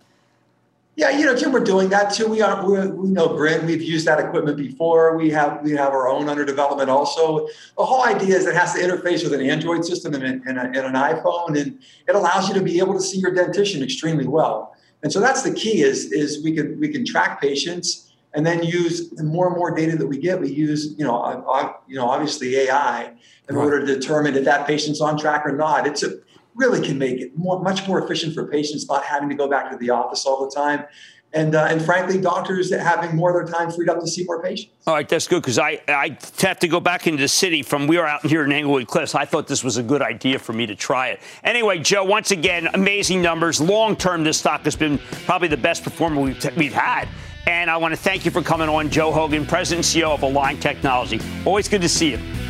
Yeah, 1.02 1.10
you 1.10 1.26
know, 1.26 1.36
Jim, 1.36 1.52
we're 1.52 1.64
doing 1.64 1.90
that 1.90 2.14
too. 2.14 2.28
We 2.28 2.44
are, 2.44 2.64
we 2.64 2.88
we 2.92 3.10
know 3.10 3.30
Grin. 3.30 3.66
We've 3.66 3.82
used 3.82 4.06
that 4.06 4.20
equipment 4.20 4.56
before. 4.56 5.18
We 5.18 5.32
have 5.32 5.64
we 5.64 5.72
have 5.72 5.94
our 5.94 6.08
own 6.08 6.30
under 6.30 6.46
development 6.46 6.92
also. 6.92 7.48
The 7.76 7.84
whole 7.84 8.04
idea 8.04 8.36
is 8.36 8.46
it 8.46 8.54
has 8.54 8.76
to 8.76 8.80
interface 8.82 9.24
with 9.24 9.34
an 9.34 9.42
Android 9.42 9.84
system 9.84 10.14
and, 10.14 10.24
and, 10.24 10.60
a, 10.60 10.62
and 10.62 10.76
an 10.76 10.94
iPhone, 10.94 11.60
and 11.60 11.80
it 12.08 12.14
allows 12.14 12.48
you 12.48 12.54
to 12.54 12.62
be 12.62 12.78
able 12.78 12.94
to 12.94 13.02
see 13.02 13.18
your 13.18 13.34
dentition 13.34 13.82
extremely 13.82 14.28
well. 14.28 14.76
And 15.02 15.12
so 15.12 15.20
that's 15.20 15.42
the 15.42 15.52
key 15.52 15.82
is 15.82 16.12
is 16.12 16.44
we 16.44 16.56
can 16.56 16.80
we 16.80 16.90
can 16.90 17.04
track 17.04 17.42
patients 17.42 18.14
and 18.36 18.46
then 18.46 18.62
use 18.62 19.10
the 19.10 19.24
more 19.24 19.48
and 19.48 19.58
more 19.58 19.72
data 19.72 19.98
that 19.98 20.06
we 20.06 20.20
get. 20.20 20.40
We 20.40 20.52
use 20.52 20.94
you 21.00 21.04
know 21.04 21.20
uh, 21.20 21.74
you 21.88 21.96
know 21.96 22.08
obviously 22.08 22.58
AI 22.58 23.12
in 23.50 23.56
right. 23.56 23.64
order 23.64 23.84
to 23.84 23.88
determine 23.88 24.36
if 24.36 24.46
that 24.46 24.68
patient's 24.68 25.02
on 25.02 25.18
track 25.18 25.48
or 25.48 25.58
not. 25.58 25.88
It's 25.88 26.04
a 26.04 26.20
really 26.56 26.86
can 26.86 26.98
make 26.98 27.20
it 27.20 27.38
more, 27.38 27.62
much 27.62 27.88
more 27.88 28.04
efficient 28.04 28.34
for 28.34 28.48
patients 28.48 28.88
not 28.88 29.04
having 29.04 29.30
to 29.30 29.36
go 29.36 29.50
back 29.50 29.72
to 29.72 29.78
the 29.78 29.90
office 29.90 30.26
all 30.26 30.46
the 30.46 30.52
time. 30.52 30.86
And, 31.34 31.56
uh, 31.56 31.68
and 31.70 31.82
frankly, 31.82 32.20
doctors 32.20 32.74
having 32.74 33.16
more 33.16 33.30
of 33.30 33.48
their 33.48 33.58
time 33.58 33.72
freed 33.72 33.88
up 33.88 34.02
to 34.02 34.08
see 34.08 34.26
more 34.26 34.44
patients. 34.44 34.74
All 34.86 34.96
right, 34.96 35.08
that's 35.08 35.30
good 35.30 35.42
because 35.42 35.58
I, 35.58 35.82
I 35.88 36.18
have 36.40 36.60
to 36.60 36.68
go 36.68 36.82
back 36.82 37.08
into 37.08 37.22
the 37.22 37.30
city 37.30 37.64
from 37.64 37.88
we 37.88 37.98
are 37.98 38.06
out 38.06 38.26
here 38.26 38.44
in 38.44 38.52
Englewood 38.52 38.88
Cliffs. 38.88 39.16
I 39.16 39.24
thought 39.24 39.48
this 39.48 39.64
was 39.64 39.78
a 39.78 39.84
good 39.84 40.02
idea 40.02 40.40
for 40.40 40.52
me 40.52 40.66
to 40.66 40.76
try 40.76 41.10
it. 41.10 41.22
Anyway, 41.44 41.80
Joe, 41.80 42.04
once 42.04 42.32
again, 42.32 42.68
amazing 42.74 43.22
numbers. 43.22 43.62
Long 43.62 43.96
term, 43.96 44.26
this 44.26 44.40
stock 44.40 44.66
has 44.66 44.76
been 44.76 44.98
probably 45.26 45.48
the 45.48 45.56
best 45.56 45.84
performer 45.84 46.22
we've, 46.22 46.58
we've 46.58 46.74
had. 46.74 47.08
And 47.48 47.72
I 47.72 47.78
want 47.78 47.94
to 47.94 48.00
thank 48.00 48.26
you 48.26 48.32
for 48.32 48.42
coming 48.42 48.68
on, 48.68 48.90
Joe 48.90 49.12
Hogan, 49.12 49.46
President 49.46 49.86
and 49.94 50.04
CEO 50.04 50.14
of 50.14 50.24
Align 50.24 50.60
Technology. 50.60 51.22
Always 51.46 51.70
good 51.70 51.82
to 51.82 51.90
see 51.90 52.12
you. 52.12 52.41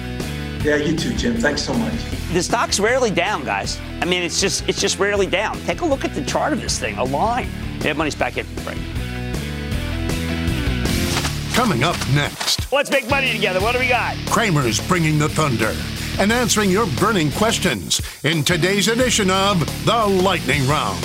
Yeah, 0.64 0.76
you 0.76 0.95
too, 0.95 1.14
Jim. 1.16 1.38
Thanks 1.38 1.64
so 1.64 1.74
much. 1.74 1.93
The 2.34 2.43
stock's 2.43 2.80
rarely 2.80 3.09
down, 3.09 3.43
guys. 3.43 3.80
I 3.99 4.05
mean, 4.05 4.22
it's 4.22 4.39
just 4.39 4.68
it's 4.70 4.80
just 4.80 4.99
rarely 4.99 5.26
down. 5.26 5.59
Take 5.62 5.82
a 5.82 5.86
look 5.86 6.05
at 6.05 6.14
the 6.14 6.24
chart 6.24 6.53
of 6.53 6.62
this 6.62 6.78
thing. 6.78 6.97
Align. 6.97 7.49
Mad 7.84 7.97
Money's 7.97 8.14
back 8.14 8.38
in. 8.38 8.45
Right. 8.64 8.78
Coming 11.53 11.84
up 11.84 11.97
next. 12.14 12.72
Let's 12.72 12.91
make 12.91 13.09
money 13.09 13.32
together. 13.32 13.59
What 13.59 13.74
do 13.74 13.80
we 13.80 13.88
got? 13.88 14.16
Cramer's 14.28 14.80
bringing 14.88 15.18
the 15.18 15.30
thunder 15.30 15.76
and 16.20 16.32
answering 16.32 16.70
your 16.70 16.86
burning 16.99 17.32
questions 17.32 17.99
in 18.24 18.43
today's 18.43 18.88
edition 18.88 19.32
of 19.32 19.59
the 19.86 20.05
Lightning 20.07 20.68
Round. 20.68 21.03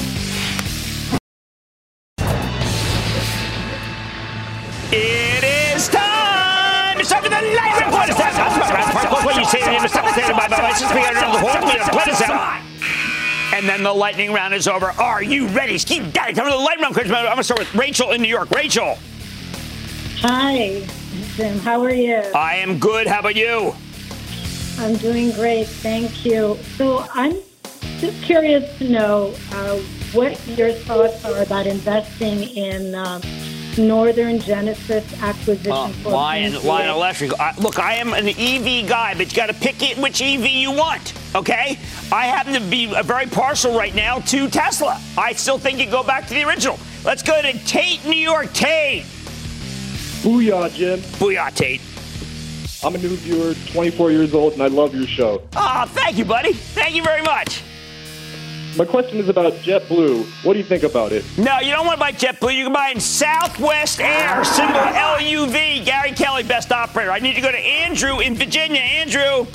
It 4.92 4.94
is 4.94 5.20
time. 5.20 5.25
It's 7.66 8.16
time 8.16 8.32
for 8.32 8.36
the 8.36 8.46
Lightning 8.46 8.70
Round 8.70 8.86
what 9.26 9.36
you 9.36 9.44
say 9.44 9.76
in 9.76 9.82
the 9.82 9.88
secretary 9.88 10.32
by 10.32 10.46
my 10.48 10.56
license 10.62 10.92
plate 10.92 11.06
under 11.06 11.32
the 11.32 11.38
horn. 11.38 11.64
We 11.64 11.70
have 11.72 11.90
played 11.90 12.06
this 12.06 12.22
out. 12.22 12.62
And 13.52 13.68
then 13.68 13.82
the 13.82 13.92
lightning 13.92 14.32
round 14.32 14.54
is 14.54 14.68
over. 14.68 14.86
Are 14.86 15.22
you 15.22 15.48
ready? 15.48 15.78
Keep 15.78 16.12
daddy. 16.12 16.34
Come 16.34 16.46
to 16.46 16.50
the 16.50 16.56
lightning 16.56 16.92
round. 16.92 17.10
I'm 17.10 17.24
going 17.24 17.36
to 17.38 17.44
start 17.44 17.60
with 17.60 17.74
Rachel 17.74 18.12
in 18.12 18.22
New 18.22 18.28
York. 18.28 18.50
Rachel. 18.50 18.98
Hi, 20.18 20.86
Jim. 21.34 21.58
How 21.60 21.82
are 21.82 21.94
you? 21.94 22.16
I 22.34 22.56
am 22.56 22.78
good. 22.78 23.06
How 23.06 23.20
about 23.20 23.36
you? 23.36 23.74
I'm 24.78 24.96
doing 24.96 25.32
great. 25.32 25.66
Thank 25.66 26.24
you. 26.24 26.58
So 26.76 27.06
I'm 27.14 27.36
just 27.98 28.22
curious 28.22 28.78
to 28.78 28.88
know 28.88 29.34
uh, 29.52 29.78
what 30.12 30.46
your 30.48 30.72
thoughts 30.72 31.24
are 31.24 31.42
about 31.42 31.66
investing 31.66 32.42
in. 32.42 32.94
Um, 32.94 33.22
Northern 33.78 34.38
Genesis 34.38 35.22
acquisition 35.22 35.72
uh, 35.72 35.88
for 35.88 36.10
Lion, 36.10 36.62
Lion 36.64 36.90
Electric. 36.90 37.32
look, 37.58 37.78
I 37.78 37.94
am 37.94 38.12
an 38.12 38.28
EV 38.28 38.88
guy, 38.88 39.14
but 39.16 39.30
you 39.30 39.36
got 39.36 39.46
to 39.46 39.54
pick 39.54 39.82
it 39.82 39.98
which 39.98 40.22
EV 40.22 40.46
you 40.46 40.72
want. 40.72 41.14
Okay, 41.34 41.78
I 42.12 42.26
happen 42.26 42.54
to 42.54 42.60
be 42.60 42.86
very 43.02 43.26
partial 43.26 43.76
right 43.76 43.94
now 43.94 44.20
to 44.20 44.48
Tesla. 44.48 45.00
I 45.18 45.32
still 45.32 45.58
think 45.58 45.78
you 45.78 45.90
go 45.90 46.02
back 46.02 46.26
to 46.28 46.34
the 46.34 46.44
original. 46.44 46.78
Let's 47.04 47.22
go 47.22 47.40
to 47.40 47.52
Tate, 47.64 48.04
New 48.04 48.16
York. 48.16 48.52
Tate. 48.52 49.04
Booyah, 50.22 50.72
Jim. 50.74 50.98
Booyah, 51.18 51.54
Tate. 51.54 51.80
I'm 52.84 52.94
a 52.94 52.98
new 52.98 53.16
viewer, 53.16 53.54
24 53.72 54.10
years 54.10 54.34
old, 54.34 54.52
and 54.52 54.62
I 54.62 54.68
love 54.68 54.94
your 54.94 55.06
show. 55.06 55.42
Ah, 55.54 55.84
oh, 55.84 55.88
thank 55.88 56.18
you, 56.18 56.24
buddy. 56.24 56.52
Thank 56.52 56.94
you 56.94 57.02
very 57.02 57.22
much. 57.22 57.62
My 58.76 58.84
question 58.84 59.16
is 59.16 59.30
about 59.30 59.54
JetBlue. 59.54 60.44
What 60.44 60.52
do 60.52 60.58
you 60.58 60.64
think 60.64 60.82
about 60.82 61.10
it? 61.10 61.24
No, 61.38 61.60
you 61.60 61.70
don't 61.70 61.86
want 61.86 61.96
to 61.96 62.00
buy 62.00 62.12
JetBlue. 62.12 62.54
You 62.54 62.64
can 62.64 62.74
buy 62.74 62.90
in 62.90 63.00
Southwest 63.00 64.00
Air, 64.00 64.44
symbol 64.44 64.74
LUV. 64.74 65.82
Gary 65.86 66.12
Kelly, 66.12 66.42
best 66.42 66.70
operator. 66.70 67.10
I 67.10 67.18
need 67.18 67.32
to 67.36 67.40
go 67.40 67.50
to 67.50 67.58
Andrew 67.58 68.20
in 68.20 68.34
Virginia. 68.34 68.82
Andrew. 68.82 69.46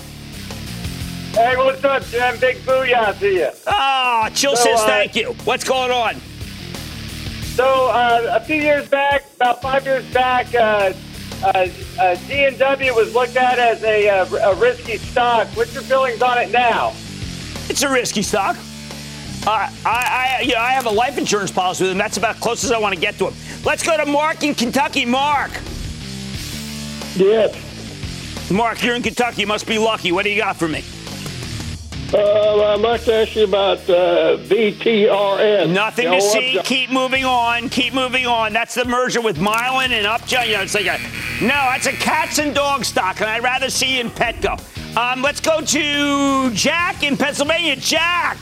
Hey, 1.34 1.56
what's 1.56 1.84
up, 1.84 2.04
Jim? 2.06 2.40
Big 2.40 2.58
booyah 2.58 3.18
to 3.20 3.32
you. 3.32 3.50
Ah, 3.68 4.26
oh, 4.26 4.34
Chill 4.34 4.56
so, 4.56 4.64
says 4.64 4.80
uh, 4.80 4.88
thank 4.88 5.16
you. 5.16 5.36
What's 5.44 5.66
going 5.66 5.92
on? 5.92 6.16
So, 7.54 7.90
uh, 7.90 8.40
a 8.42 8.44
few 8.44 8.56
years 8.56 8.90
back, 8.90 9.26
about 9.36 9.62
five 9.62 9.86
years 9.86 10.06
back, 10.12 10.54
uh, 10.56 10.94
uh, 11.44 11.68
uh, 12.00 12.16
D&W 12.28 12.96
was 12.96 13.14
looked 13.14 13.36
at 13.36 13.60
as 13.60 13.84
a, 13.84 14.10
uh, 14.10 14.52
a 14.52 14.56
risky 14.56 14.98
stock. 14.98 15.48
What's 15.50 15.76
your 15.76 15.84
feelings 15.84 16.24
on 16.24 16.40
it 16.40 16.50
now? 16.50 16.94
It's 17.70 17.84
a 17.84 17.90
risky 17.90 18.24
stock. 18.24 18.58
Uh, 19.46 19.70
I, 19.86 20.38
I, 20.40 20.42
you 20.44 20.54
know, 20.54 20.60
I 20.60 20.72
have 20.72 20.86
a 20.86 20.92
life 20.92 21.18
insurance 21.18 21.50
policy 21.50 21.84
with 21.84 21.92
him. 21.92 21.98
That's 21.98 22.18
about 22.18 22.36
as 22.36 22.42
close 22.42 22.64
as 22.64 22.72
I 22.72 22.78
want 22.78 22.94
to 22.94 23.02
get 23.02 23.18
to 23.18 23.30
him. 23.30 23.34
Let's 23.64 23.82
go 23.84 23.98
to 23.98 24.06
Mark 24.06 24.44
in 24.44 24.54
Kentucky. 24.54 25.04
Mark. 25.04 25.52
Yes. 27.16 28.52
Mark, 28.52 28.84
you're 28.84 28.96
in 28.96 29.02
Kentucky. 29.02 29.42
You 29.42 29.48
must 29.48 29.66
be 29.66 29.80
lucky. 29.80 30.12
What 30.12 30.26
do 30.26 30.30
you 30.30 30.38
got 30.38 30.58
for 30.58 30.68
me? 30.68 30.84
Uh, 32.14 32.74
I'd 32.74 32.82
like 32.82 33.04
to 33.06 33.14
ask 33.14 33.36
you 33.36 33.46
about 33.46 33.80
uh, 33.90 34.38
VTRN. 34.38 35.74
Nothing 35.74 36.12
to 36.12 36.22
see. 36.22 36.60
Keep 36.64 36.92
moving 36.92 37.24
on. 37.24 37.70
Keep 37.70 37.94
moving 37.94 38.28
on. 38.28 38.52
That's 38.52 38.76
the 38.76 38.86
merger 38.86 39.22
with 39.22 39.38
Mylan 39.38 39.92
and 39.92 40.06
Upjohn. 40.06 40.46
You 40.46 40.58
know, 40.58 40.62
it's 40.62 40.76
like 40.76 40.88
a 40.88 41.00
no. 41.42 41.48
That's 41.48 41.88
a 41.88 41.94
cats 41.94 42.38
and 42.38 42.54
dog 42.54 42.84
stock, 42.84 43.22
and 43.22 43.30
I'd 43.30 43.44
rather 43.44 43.70
see 43.70 43.96
you 43.96 44.02
in 44.02 44.10
Petco. 44.12 44.60
Um, 44.98 45.22
let's 45.22 45.40
go 45.40 45.62
to 45.62 46.52
Jack 46.54 47.04
in 47.04 47.16
Pennsylvania. 47.16 47.78
Jack. 47.78 48.38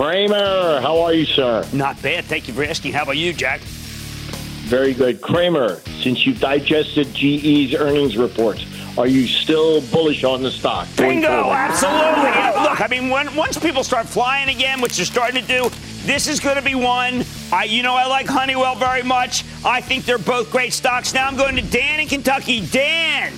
Cramer, 0.00 0.80
how 0.80 0.98
are 1.02 1.12
you, 1.12 1.26
sir? 1.26 1.62
Not 1.74 2.00
bad. 2.00 2.24
Thank 2.24 2.48
you 2.48 2.54
for 2.54 2.64
asking. 2.64 2.94
How 2.94 3.02
about 3.02 3.18
you, 3.18 3.34
Jack? 3.34 3.60
Very 3.60 4.94
good. 4.94 5.20
Cramer, 5.20 5.78
since 6.00 6.24
you've 6.24 6.40
digested 6.40 7.12
GE's 7.12 7.74
earnings 7.74 8.16
reports, 8.16 8.64
are 8.96 9.06
you 9.06 9.26
still 9.26 9.82
bullish 9.92 10.24
on 10.24 10.42
the 10.42 10.50
stock? 10.50 10.88
Bingo, 10.96 11.50
absolutely. 11.50 12.30
Yeah, 12.30 12.66
look, 12.66 12.80
I 12.80 12.86
mean, 12.86 13.10
when, 13.10 13.36
once 13.36 13.58
people 13.58 13.84
start 13.84 14.06
flying 14.06 14.48
again, 14.48 14.80
which 14.80 14.96
they're 14.96 15.04
starting 15.04 15.42
to 15.42 15.46
do, 15.46 15.70
this 16.06 16.28
is 16.28 16.40
going 16.40 16.56
to 16.56 16.62
be 16.62 16.74
one. 16.74 17.22
I, 17.52 17.64
you 17.64 17.82
know, 17.82 17.94
I 17.94 18.06
like 18.06 18.26
Honeywell 18.26 18.76
very 18.76 19.02
much. 19.02 19.44
I 19.66 19.82
think 19.82 20.06
they're 20.06 20.16
both 20.16 20.50
great 20.50 20.72
stocks. 20.72 21.12
Now 21.12 21.26
I'm 21.26 21.36
going 21.36 21.56
to 21.56 21.62
Dan 21.62 22.00
in 22.00 22.08
Kentucky. 22.08 22.66
Dan. 22.68 23.34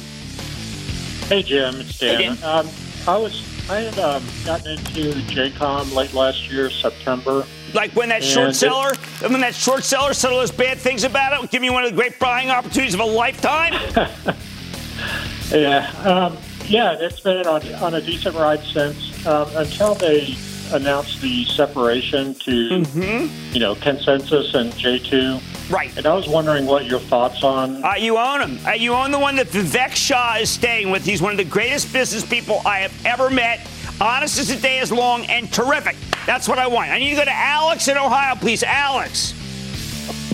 Hey, 1.23 1.43
Jim. 1.43 1.81
It's 1.81 1.99
Dan. 1.99 2.21
Hey, 2.21 2.37
Dan. 2.37 2.39
Um, 2.45 2.69
I 3.09 3.17
was 3.17 3.52
I 3.71 3.81
had 3.81 3.99
um, 3.99 4.25
gotten 4.45 4.73
into 4.73 5.13
JCOM 5.33 5.95
late 5.95 6.13
last 6.13 6.51
year, 6.51 6.69
September. 6.71 7.45
Like 7.75 7.93
when 7.95 8.09
that 8.11 8.23
short 8.23 8.55
seller, 8.55 8.93
it, 8.93 9.31
when 9.31 9.41
that 9.41 9.55
short 9.55 9.85
seller 9.85 10.13
said 10.15 10.33
all 10.33 10.39
those 10.39 10.51
bad 10.51 10.79
things 10.79 11.05
about 11.05 11.43
it, 11.43 11.51
give 11.51 11.63
me 11.63 11.71
one 11.71 11.85
of 11.85 11.91
the 11.91 11.97
great 11.97 12.19
buying 12.19 12.51
opportunities 12.51 12.95
of 12.95 13.01
a 13.01 13.05
lifetime. 13.05 13.73
yeah, 15.51 15.91
um, 16.05 16.37
yeah, 16.67 16.97
it's 16.99 17.21
been 17.21 17.47
on, 17.47 17.63
on 17.75 17.95
a 17.95 18.01
decent 18.01 18.35
ride 18.37 18.63
since 18.65 19.27
um, 19.27 19.49
until 19.57 19.95
they 19.95 20.37
announced 20.73 21.21
the 21.21 21.45
separation 21.45 22.35
to, 22.35 22.69
mm-hmm. 22.69 23.55
you 23.55 23.61
know, 23.61 23.75
Consensus 23.77 24.55
and 24.55 24.73
J2. 24.73 25.41
Right. 25.73 25.97
And 25.97 26.05
I 26.05 26.13
was 26.15 26.29
wondering 26.29 26.67
what 26.67 26.85
your 26.85 27.01
thoughts 27.01 27.43
on. 27.43 27.83
Uh, 27.83 27.95
you 27.95 28.19
own 28.19 28.43
him. 28.43 28.67
Uh, 28.67 28.73
you 28.73 28.93
own 28.93 29.11
the 29.11 29.19
one 29.19 29.37
that 29.37 29.47
Vivek 29.47 29.93
Shah 29.93 30.37
is 30.39 30.51
staying 30.51 30.91
with. 30.91 31.03
He's 31.03 31.23
one 31.23 31.33
of 31.33 31.39
the 31.39 31.45
greatest 31.45 31.95
business 31.95 32.27
people 32.27 32.61
I 32.67 32.81
have 32.81 33.07
ever 33.07 33.31
met. 33.31 33.67
Honest 33.99 34.39
as 34.39 34.49
the 34.49 34.57
day 34.57 34.81
is 34.81 34.93
long 34.93 35.25
and 35.27 35.51
terrific. 35.51 35.97
That's 36.27 36.47
what 36.47 36.59
I 36.59 36.67
want. 36.67 36.91
I 36.91 36.99
need 36.99 37.09
to 37.11 37.17
go 37.17 37.25
to 37.25 37.33
Alex 37.33 37.89
in 37.89 37.97
Ohio, 37.97 38.35
please. 38.35 38.63
Alex. 38.63 39.33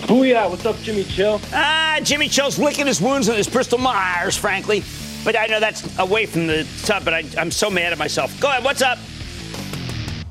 Booyah. 0.09 0.49
What's 0.49 0.65
up, 0.65 0.75
Jimmy 0.79 1.05
Chill? 1.05 1.39
Ah, 1.53 1.99
Jimmy 2.03 2.27
Chill's 2.27 2.59
licking 2.59 2.87
his 2.87 2.99
wounds 2.99 3.29
with 3.29 3.37
his 3.37 3.47
Bristol 3.47 3.77
Myers, 3.77 4.35
frankly. 4.35 4.83
But 5.23 5.37
I 5.37 5.45
know 5.45 5.61
that's 5.61 5.97
away 5.99 6.25
from 6.25 6.47
the 6.47 6.67
top, 6.83 7.05
but 7.05 7.13
I, 7.13 7.23
I'm 7.37 7.51
so 7.51 7.69
mad 7.69 7.93
at 7.93 7.97
myself. 7.97 8.37
Go 8.41 8.49
ahead, 8.49 8.65
what's 8.65 8.81
up? 8.81 8.97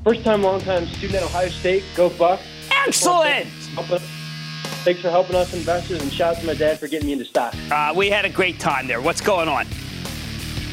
First 0.03 0.23
time, 0.23 0.43
long 0.43 0.61
time 0.61 0.85
student 0.85 1.15
at 1.15 1.23
Ohio 1.23 1.49
State. 1.49 1.83
Go 1.95 2.09
Buck. 2.09 2.39
Excellent. 2.85 3.47
Thanks 4.83 5.01
for 5.01 5.09
helping 5.09 5.35
us 5.35 5.53
investors, 5.53 6.01
and 6.01 6.11
shout 6.11 6.35
out 6.35 6.41
to 6.41 6.47
my 6.47 6.53
dad 6.53 6.79
for 6.79 6.87
getting 6.87 7.07
me 7.07 7.13
into 7.13 7.25
stock. 7.25 7.53
Uh, 7.69 7.93
we 7.93 8.09
had 8.09 8.23
a 8.23 8.29
great 8.29 8.61
time 8.61 8.87
there. 8.87 9.01
What's 9.01 9.19
going 9.19 9.49
on? 9.49 9.67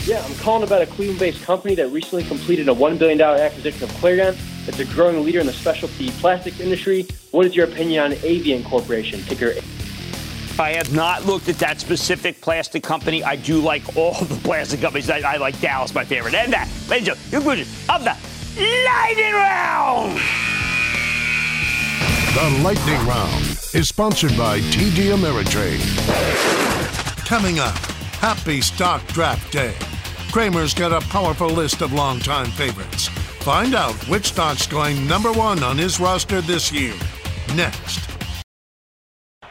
Yeah, 0.05 0.25
I'm 0.25 0.35
calling 0.37 0.63
about 0.63 0.81
a 0.81 0.87
Cleveland-based 0.87 1.43
company 1.43 1.75
that 1.75 1.89
recently 1.89 2.23
completed 2.23 2.69
a 2.69 2.73
$1 2.73 3.01
billion 3.01 3.21
acquisition 3.21 3.83
of 3.83 3.91
Clariant. 3.95 4.39
It's 4.69 4.79
a 4.79 4.85
growing 4.85 5.25
leader 5.25 5.41
in 5.41 5.47
the 5.47 5.53
specialty 5.53 6.11
plastics 6.13 6.61
industry. 6.61 7.09
What 7.33 7.47
is 7.47 7.57
your 7.57 7.67
opinion 7.67 8.05
on 8.05 8.13
Avient 8.13 8.65
Corporation, 8.65 9.23
ticker 9.23 9.55
I 10.61 10.71
have 10.71 10.95
not 10.95 11.27
looked 11.27 11.49
at 11.49 11.59
that 11.59 11.81
specific 11.81 12.41
plastic 12.41 12.85
company. 12.85 13.25
I 13.25 13.35
do 13.35 13.61
like 13.61 13.97
all 13.97 14.15
the 14.25 14.37
plastic 14.37 14.81
companies. 14.81 15.11
I, 15.11 15.19
I 15.19 15.37
like 15.39 15.61
Dallas, 15.61 15.93
my 15.93 16.05
favorite. 16.05 16.35
And 16.35 16.53
that, 16.53 16.69
ladies 16.89 17.09
and 17.09 17.19
gentlemen, 17.19 17.67
conclusion 17.67 17.67
of 17.93 18.05
the 18.05 18.17
Lightning 18.87 19.35
Round. 19.35 20.21
The 22.35 22.63
Lightning 22.63 23.07
Round 23.07 23.56
is 23.75 23.89
sponsored 23.89 24.37
by 24.37 24.61
TD 24.61 25.15
Ameritrade. 25.15 25.81
Coming 27.27 27.59
up, 27.59 27.77
happy 28.21 28.61
stock 28.61 29.05
draft 29.09 29.53
day. 29.53 29.75
Cramer's 30.31 30.75
got 30.75 30.93
a 30.93 31.07
powerful 31.09 31.49
list 31.49 31.83
of 31.83 31.93
longtime 31.93 32.51
favorites. 32.53 33.09
Find 33.41 33.75
out 33.75 33.95
which 34.09 34.27
stock's 34.27 34.67
going 34.67 35.07
number 35.07 35.33
one 35.33 35.63
on 35.63 35.79
his 35.79 35.99
roster 35.99 36.41
this 36.41 36.71
year. 36.73 36.95
Next. 37.55 38.09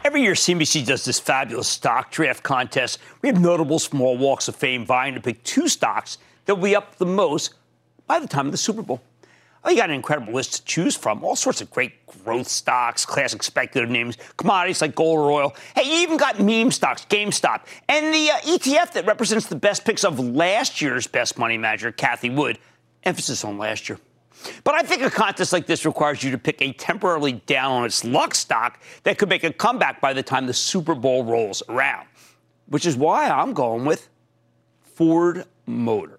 Every 0.03 0.21
year, 0.21 0.33
CNBC 0.33 0.85
does 0.85 1.03
this 1.03 1.19
fabulous 1.19 1.67
stock 1.67 2.11
draft 2.11 2.43
contest. 2.43 2.99
We 3.21 3.29
have 3.29 3.39
notable 3.39 3.79
small 3.79 4.17
walks 4.17 4.47
of 4.47 4.55
fame 4.55 4.85
vying 4.85 5.15
to 5.15 5.19
pick 5.19 5.43
two 5.43 5.67
stocks 5.67 6.17
that 6.45 6.55
will 6.55 6.63
be 6.63 6.75
up 6.75 6.97
the 6.97 7.05
most 7.05 7.55
by 8.05 8.19
the 8.19 8.27
time 8.27 8.45
of 8.45 8.51
the 8.51 8.57
Super 8.57 8.83
Bowl. 8.83 9.01
Oh, 9.67 9.71
you 9.71 9.77
got 9.77 9.89
an 9.89 9.95
incredible 9.95 10.31
list 10.31 10.53
to 10.53 10.63
choose 10.65 10.95
from. 10.95 11.23
All 11.23 11.35
sorts 11.35 11.59
of 11.59 11.71
great 11.71 12.05
growth 12.05 12.47
stocks, 12.47 13.03
classic 13.03 13.41
speculative 13.41 13.91
names, 13.91 14.15
commodities 14.37 14.79
like 14.79 14.93
gold 14.93 15.17
or 15.17 15.31
oil. 15.31 15.55
Hey, 15.73 15.91
you 15.91 16.01
even 16.03 16.17
got 16.17 16.39
meme 16.39 16.69
stocks, 16.69 17.03
GameStop, 17.09 17.61
and 17.89 18.13
the 18.13 18.29
uh, 18.29 18.37
ETF 18.41 18.93
that 18.93 19.07
represents 19.07 19.47
the 19.47 19.55
best 19.55 19.83
picks 19.83 20.03
of 20.03 20.19
last 20.19 20.83
year's 20.83 21.07
best 21.07 21.39
money 21.39 21.57
manager, 21.57 21.91
Cathie 21.91 22.29
Wood. 22.29 22.59
Emphasis 23.01 23.43
on 23.43 23.57
last 23.57 23.89
year. 23.89 23.97
But 24.63 24.75
I 24.75 24.83
think 24.83 25.01
a 25.01 25.09
contest 25.09 25.51
like 25.51 25.65
this 25.65 25.83
requires 25.83 26.23
you 26.23 26.29
to 26.29 26.37
pick 26.37 26.61
a 26.61 26.71
temporarily 26.73 27.33
down 27.33 27.71
on 27.71 27.85
its 27.85 28.03
luck 28.03 28.35
stock 28.35 28.79
that 29.01 29.17
could 29.17 29.29
make 29.29 29.43
a 29.43 29.51
comeback 29.51 29.99
by 29.99 30.13
the 30.13 30.21
time 30.21 30.45
the 30.45 30.53
Super 30.53 30.93
Bowl 30.93 31.23
rolls 31.23 31.63
around, 31.69 32.07
which 32.67 32.85
is 32.85 32.95
why 32.95 33.29
I'm 33.29 33.53
going 33.53 33.85
with 33.85 34.09
Ford 34.83 35.45
Motor. 35.65 36.14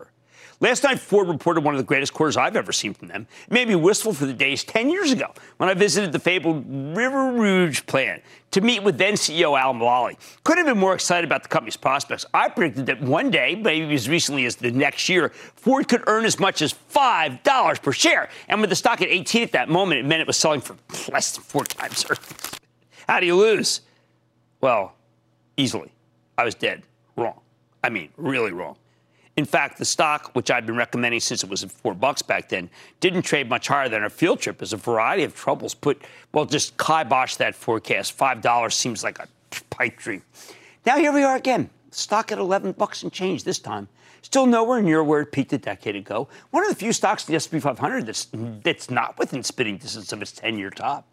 Last 0.58 0.84
night, 0.84 0.98
Ford 0.98 1.28
reported 1.28 1.64
one 1.64 1.74
of 1.74 1.78
the 1.78 1.84
greatest 1.84 2.14
quarters 2.14 2.36
I've 2.36 2.56
ever 2.56 2.72
seen 2.72 2.94
from 2.94 3.08
them. 3.08 3.26
It 3.46 3.52
made 3.52 3.68
me 3.68 3.74
wistful 3.74 4.14
for 4.14 4.24
the 4.24 4.32
days 4.32 4.64
10 4.64 4.88
years 4.88 5.12
ago 5.12 5.32
when 5.58 5.68
I 5.68 5.74
visited 5.74 6.12
the 6.12 6.18
fabled 6.18 6.64
River 6.96 7.32
Rouge 7.32 7.82
plant 7.84 8.22
to 8.52 8.62
meet 8.62 8.82
with 8.82 8.96
then 8.96 9.14
CEO 9.14 9.58
Al 9.58 9.74
Mulally. 9.74 10.16
Couldn't 10.44 10.64
have 10.64 10.74
been 10.74 10.80
more 10.80 10.94
excited 10.94 11.26
about 11.26 11.42
the 11.42 11.50
company's 11.50 11.76
prospects. 11.76 12.24
I 12.32 12.48
predicted 12.48 12.86
that 12.86 13.02
one 13.02 13.30
day, 13.30 13.54
maybe 13.54 13.94
as 13.94 14.08
recently 14.08 14.46
as 14.46 14.56
the 14.56 14.70
next 14.70 15.10
year, 15.10 15.28
Ford 15.56 15.88
could 15.88 16.02
earn 16.06 16.24
as 16.24 16.40
much 16.40 16.62
as 16.62 16.72
$5 16.72 17.82
per 17.82 17.92
share. 17.92 18.30
And 18.48 18.62
with 18.62 18.70
the 18.70 18.76
stock 18.76 19.02
at 19.02 19.08
18 19.08 19.42
at 19.42 19.52
that 19.52 19.68
moment, 19.68 20.00
it 20.00 20.06
meant 20.06 20.22
it 20.22 20.26
was 20.26 20.38
selling 20.38 20.62
for 20.62 20.76
less 21.12 21.32
than 21.32 21.44
four 21.44 21.64
times. 21.64 22.06
How 23.06 23.20
do 23.20 23.26
you 23.26 23.36
lose? 23.36 23.82
Well, 24.62 24.94
easily. 25.58 25.92
I 26.38 26.44
was 26.44 26.54
dead. 26.54 26.82
Wrong. 27.14 27.40
I 27.84 27.90
mean, 27.90 28.08
really 28.16 28.52
wrong. 28.52 28.76
In 29.36 29.44
fact, 29.44 29.76
the 29.76 29.84
stock, 29.84 30.34
which 30.34 30.50
I'd 30.50 30.64
been 30.64 30.76
recommending 30.76 31.20
since 31.20 31.44
it 31.44 31.50
was 31.50 31.62
at 31.62 31.70
four 31.70 31.92
bucks 31.94 32.22
back 32.22 32.48
then, 32.48 32.70
didn't 33.00 33.22
trade 33.22 33.50
much 33.50 33.68
higher 33.68 33.88
than 33.88 34.02
our 34.02 34.08
field 34.08 34.40
trip 34.40 34.62
as 34.62 34.72
a 34.72 34.78
variety 34.78 35.24
of 35.24 35.34
troubles 35.34 35.74
put, 35.74 36.02
well, 36.32 36.46
just 36.46 36.78
kibosh 36.78 37.36
that 37.36 37.54
forecast. 37.54 38.16
$5 38.16 38.72
seems 38.72 39.04
like 39.04 39.18
a 39.18 39.28
pipe 39.68 39.98
dream. 39.98 40.22
Now 40.86 40.96
here 40.96 41.12
we 41.12 41.22
are 41.22 41.36
again. 41.36 41.68
Stock 41.90 42.32
at 42.32 42.38
11 42.38 42.72
bucks 42.72 43.02
and 43.02 43.12
change 43.12 43.44
this 43.44 43.58
time. 43.58 43.88
Still 44.22 44.46
nowhere 44.46 44.80
near 44.80 45.04
where 45.04 45.20
it 45.20 45.32
peaked 45.32 45.52
a 45.52 45.58
decade 45.58 45.96
ago. 45.96 46.28
One 46.50 46.62
of 46.62 46.70
the 46.70 46.74
few 46.74 46.92
stocks 46.92 47.28
in 47.28 47.32
the 47.32 47.36
S&P 47.36 47.60
500 47.60 48.06
that's, 48.06 48.28
that's 48.62 48.90
not 48.90 49.18
within 49.18 49.42
spitting 49.42 49.76
distance 49.76 50.12
of 50.12 50.22
its 50.22 50.32
10-year 50.32 50.70
top. 50.70 51.06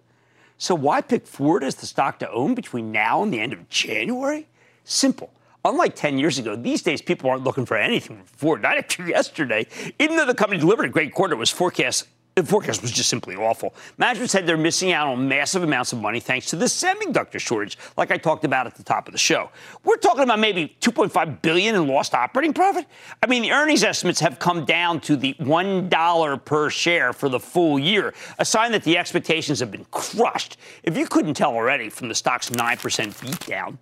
So 0.57 0.73
why 0.75 1.01
pick 1.01 1.27
Ford 1.27 1.63
as 1.63 1.75
the 1.75 1.85
stock 1.85 2.19
to 2.19 2.31
own 2.31 2.55
between 2.55 2.91
now 2.91 3.21
and 3.21 3.33
the 3.33 3.39
end 3.39 3.51
of 3.51 3.67
January? 3.69 4.47
Simple. 4.85 5.31
Unlike 5.65 5.95
10 5.95 6.17
years 6.17 6.39
ago, 6.39 6.55
these 6.55 6.81
days 6.81 7.01
people 7.01 7.29
aren't 7.29 7.43
looking 7.43 7.65
for 7.65 7.77
anything 7.77 8.17
from 8.17 8.25
Ford. 8.25 8.61
Not 8.61 8.77
after 8.77 9.03
yesterday. 9.07 9.65
Even 9.99 10.17
though 10.17 10.25
the 10.25 10.35
company 10.35 10.59
delivered 10.59 10.85
a 10.85 10.89
great 10.89 11.13
quarter, 11.13 11.33
it 11.33 11.37
was 11.37 11.49
forecast 11.49 12.05
the 12.35 12.43
forecast 12.43 12.81
was 12.81 12.91
just 12.91 13.09
simply 13.09 13.35
awful. 13.35 13.75
Management 13.97 14.31
said 14.31 14.47
they're 14.47 14.57
missing 14.57 14.91
out 14.91 15.07
on 15.07 15.27
massive 15.27 15.61
amounts 15.61 15.93
of 15.93 16.01
money 16.01 16.19
thanks 16.19 16.47
to 16.47 16.55
the 16.55 16.65
semiconductor 16.65 17.39
shortage, 17.39 17.77
like 17.95 18.09
I 18.09 18.17
talked 18.17 18.43
about 18.43 18.65
at 18.65 18.75
the 18.75 18.83
top 18.83 19.07
of 19.07 19.11
the 19.11 19.19
show. 19.19 19.51
We're 19.83 19.97
talking 19.97 20.23
about 20.23 20.39
maybe 20.39 20.75
2.5 20.81 21.41
billion 21.43 21.75
in 21.75 21.87
lost 21.87 22.15
operating 22.15 22.53
profit. 22.53 22.87
I 23.21 23.27
mean, 23.27 23.43
the 23.43 23.51
earnings 23.51 23.83
estimates 23.83 24.19
have 24.19 24.39
come 24.39 24.65
down 24.65 24.99
to 25.01 25.15
the 25.15 25.35
one 25.37 25.89
dollar 25.89 26.37
per 26.37 26.71
share 26.71 27.13
for 27.13 27.29
the 27.29 27.39
full 27.39 27.77
year, 27.77 28.15
a 28.39 28.45
sign 28.45 28.71
that 28.71 28.83
the 28.83 28.97
expectations 28.97 29.59
have 29.59 29.69
been 29.69 29.85
crushed. 29.91 30.57
If 30.81 30.97
you 30.97 31.05
couldn't 31.05 31.35
tell 31.35 31.53
already 31.53 31.89
from 31.89 32.07
the 32.07 32.15
stock's 32.15 32.49
nine 32.49 32.77
percent 32.77 33.19
beat 33.21 33.45
down. 33.45 33.77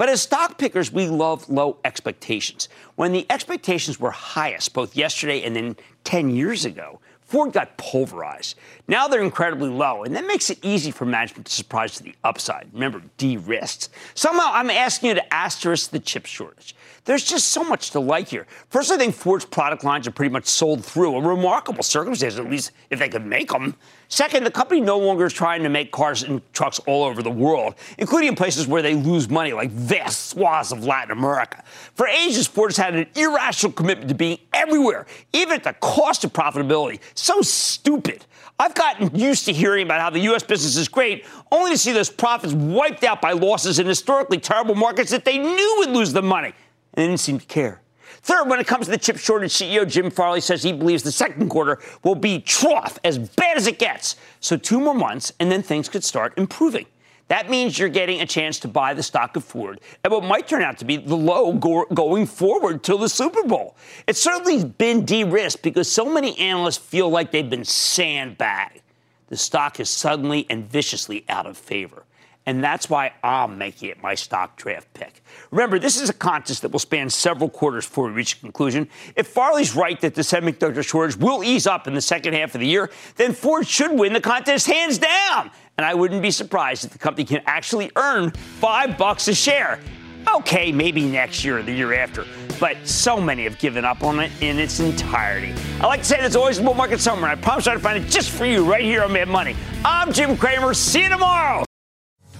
But 0.00 0.08
as 0.08 0.22
stock 0.22 0.56
pickers, 0.56 0.90
we 0.90 1.08
love 1.08 1.46
low 1.50 1.76
expectations. 1.84 2.70
When 2.96 3.12
the 3.12 3.26
expectations 3.28 4.00
were 4.00 4.10
highest, 4.10 4.72
both 4.72 4.96
yesterday 4.96 5.42
and 5.42 5.54
then 5.54 5.76
10 6.04 6.30
years 6.30 6.64
ago, 6.64 7.00
Ford 7.20 7.52
got 7.52 7.76
pulverized. 7.76 8.56
Now 8.88 9.08
they're 9.08 9.20
incredibly 9.20 9.68
low, 9.68 10.04
and 10.04 10.16
that 10.16 10.26
makes 10.26 10.48
it 10.48 10.58
easy 10.62 10.90
for 10.90 11.04
management 11.04 11.48
to 11.48 11.52
surprise 11.52 11.96
to 11.96 12.02
the 12.02 12.14
upside. 12.24 12.68
Remember, 12.72 13.02
de-risked. 13.18 13.90
Somehow, 14.14 14.50
I'm 14.54 14.70
asking 14.70 15.10
you 15.10 15.14
to 15.16 15.34
asterisk 15.34 15.90
the 15.90 16.00
chip 16.00 16.24
shortage. 16.24 16.74
There's 17.04 17.24
just 17.24 17.48
so 17.48 17.64
much 17.64 17.90
to 17.92 18.00
like 18.00 18.28
here. 18.28 18.46
First, 18.68 18.90
I 18.90 18.98
think 18.98 19.14
Ford's 19.14 19.44
product 19.44 19.84
lines 19.84 20.06
are 20.06 20.10
pretty 20.10 20.32
much 20.32 20.46
sold 20.46 20.84
through, 20.84 21.16
a 21.16 21.20
remarkable 21.20 21.82
circumstance, 21.82 22.36
at 22.36 22.50
least 22.50 22.72
if 22.90 22.98
they 22.98 23.08
could 23.08 23.24
make 23.24 23.50
them. 23.50 23.74
Second, 24.08 24.44
the 24.44 24.50
company 24.50 24.80
no 24.80 24.98
longer 24.98 25.24
is 25.24 25.32
trying 25.32 25.62
to 25.62 25.68
make 25.68 25.92
cars 25.92 26.22
and 26.22 26.42
trucks 26.52 26.78
all 26.80 27.04
over 27.04 27.22
the 27.22 27.30
world, 27.30 27.74
including 27.96 28.28
in 28.28 28.36
places 28.36 28.66
where 28.66 28.82
they 28.82 28.94
lose 28.94 29.30
money, 29.30 29.52
like 29.52 29.70
vast 29.70 30.30
swaths 30.30 30.72
of 30.72 30.84
Latin 30.84 31.12
America. 31.12 31.62
For 31.94 32.06
ages, 32.06 32.46
Ford 32.46 32.70
has 32.70 32.76
had 32.76 32.94
an 32.94 33.06
irrational 33.14 33.72
commitment 33.72 34.08
to 34.10 34.14
being 34.14 34.38
everywhere, 34.52 35.06
even 35.32 35.54
at 35.54 35.64
the 35.64 35.72
cost 35.74 36.24
of 36.24 36.32
profitability. 36.32 37.00
So 37.14 37.40
stupid. 37.40 38.26
I've 38.58 38.74
gotten 38.74 39.14
used 39.18 39.46
to 39.46 39.54
hearing 39.54 39.86
about 39.86 40.02
how 40.02 40.10
the 40.10 40.20
U.S. 40.20 40.42
business 40.42 40.76
is 40.76 40.86
great, 40.86 41.24
only 41.50 41.70
to 41.70 41.78
see 41.78 41.92
those 41.92 42.10
profits 42.10 42.52
wiped 42.52 43.04
out 43.04 43.22
by 43.22 43.32
losses 43.32 43.78
in 43.78 43.86
historically 43.86 44.36
terrible 44.36 44.74
markets 44.74 45.10
that 45.12 45.24
they 45.24 45.38
knew 45.38 45.76
would 45.78 45.90
lose 45.90 46.12
the 46.12 46.20
money 46.20 46.52
and 46.94 47.02
they 47.02 47.06
didn't 47.06 47.20
seem 47.20 47.38
to 47.38 47.46
care. 47.46 47.80
Third, 48.22 48.48
when 48.48 48.60
it 48.60 48.66
comes 48.66 48.86
to 48.86 48.90
the 48.90 48.98
chip 48.98 49.16
shortage, 49.16 49.52
CEO 49.52 49.88
Jim 49.88 50.10
Farley 50.10 50.40
says 50.40 50.62
he 50.62 50.72
believes 50.72 51.02
the 51.02 51.12
second 51.12 51.48
quarter 51.48 51.78
will 52.04 52.14
be 52.14 52.40
trough, 52.40 52.98
as 53.04 53.18
bad 53.18 53.56
as 53.56 53.66
it 53.66 53.78
gets. 53.78 54.16
So 54.40 54.56
two 54.56 54.80
more 54.80 54.94
months, 54.94 55.32
and 55.40 55.50
then 55.50 55.62
things 55.62 55.88
could 55.88 56.04
start 56.04 56.36
improving. 56.36 56.86
That 57.28 57.48
means 57.48 57.78
you're 57.78 57.88
getting 57.88 58.20
a 58.20 58.26
chance 58.26 58.58
to 58.60 58.68
buy 58.68 58.92
the 58.92 59.04
stock 59.04 59.36
of 59.36 59.44
Ford 59.44 59.80
at 60.04 60.10
what 60.10 60.24
might 60.24 60.48
turn 60.48 60.62
out 60.62 60.78
to 60.78 60.84
be 60.84 60.96
the 60.96 61.16
low 61.16 61.52
go- 61.52 61.86
going 61.94 62.26
forward 62.26 62.82
till 62.82 62.98
the 62.98 63.08
Super 63.08 63.44
Bowl. 63.44 63.76
It's 64.08 64.20
certainly 64.20 64.64
been 64.64 65.04
de-risked 65.04 65.62
because 65.62 65.90
so 65.90 66.12
many 66.12 66.36
analysts 66.40 66.78
feel 66.78 67.08
like 67.08 67.30
they've 67.30 67.48
been 67.48 67.64
sandbagged. 67.64 68.82
The 69.28 69.36
stock 69.36 69.78
is 69.78 69.88
suddenly 69.88 70.44
and 70.50 70.68
viciously 70.68 71.24
out 71.28 71.46
of 71.46 71.56
favor 71.56 72.04
and 72.46 72.64
that's 72.64 72.88
why 72.88 73.12
I'm 73.22 73.58
making 73.58 73.90
it 73.90 74.02
my 74.02 74.14
stock 74.14 74.56
draft 74.56 74.92
pick. 74.94 75.22
Remember, 75.50 75.78
this 75.78 76.00
is 76.00 76.08
a 76.08 76.12
contest 76.12 76.62
that 76.62 76.70
will 76.72 76.78
span 76.78 77.10
several 77.10 77.48
quarters 77.48 77.86
before 77.86 78.06
we 78.06 78.12
reach 78.12 78.34
a 78.34 78.40
conclusion. 78.40 78.88
If 79.14 79.28
Farley's 79.28 79.76
right 79.76 80.00
that 80.00 80.14
the 80.14 80.22
semiconductor 80.22 80.86
shortage 80.86 81.16
will 81.16 81.44
ease 81.44 81.66
up 81.66 81.86
in 81.86 81.94
the 81.94 82.00
second 82.00 82.34
half 82.34 82.54
of 82.54 82.60
the 82.60 82.66
year, 82.66 82.90
then 83.16 83.32
Ford 83.32 83.66
should 83.66 83.92
win 83.92 84.12
the 84.12 84.20
contest 84.20 84.66
hands 84.66 84.98
down. 84.98 85.50
And 85.76 85.84
I 85.84 85.94
wouldn't 85.94 86.22
be 86.22 86.30
surprised 86.30 86.84
if 86.84 86.92
the 86.92 86.98
company 86.98 87.24
can 87.24 87.42
actually 87.46 87.90
earn 87.96 88.30
five 88.30 88.98
bucks 88.98 89.28
a 89.28 89.34
share. 89.34 89.80
Okay, 90.28 90.70
maybe 90.70 91.06
next 91.06 91.44
year 91.44 91.58
or 91.58 91.62
the 91.62 91.72
year 91.72 91.94
after, 91.94 92.26
but 92.58 92.76
so 92.86 93.20
many 93.20 93.44
have 93.44 93.58
given 93.58 93.84
up 93.84 94.02
on 94.02 94.20
it 94.20 94.30
in 94.42 94.58
its 94.58 94.78
entirety. 94.78 95.54
I 95.80 95.86
like 95.86 96.00
to 96.00 96.06
say 96.06 96.20
there's 96.20 96.36
always 96.36 96.58
a 96.58 96.62
bull 96.62 96.74
market 96.74 97.00
somewhere, 97.00 97.30
and 97.30 97.40
I 97.40 97.42
promise 97.42 97.66
I'll 97.66 97.78
find 97.78 98.04
it 98.04 98.08
just 98.08 98.30
for 98.30 98.44
you 98.44 98.70
right 98.70 98.84
here 98.84 99.02
on 99.02 99.12
Mad 99.12 99.28
Money. 99.28 99.56
I'm 99.82 100.12
Jim 100.12 100.36
Cramer. 100.36 100.74
See 100.74 101.02
you 101.02 101.08
tomorrow. 101.08 101.64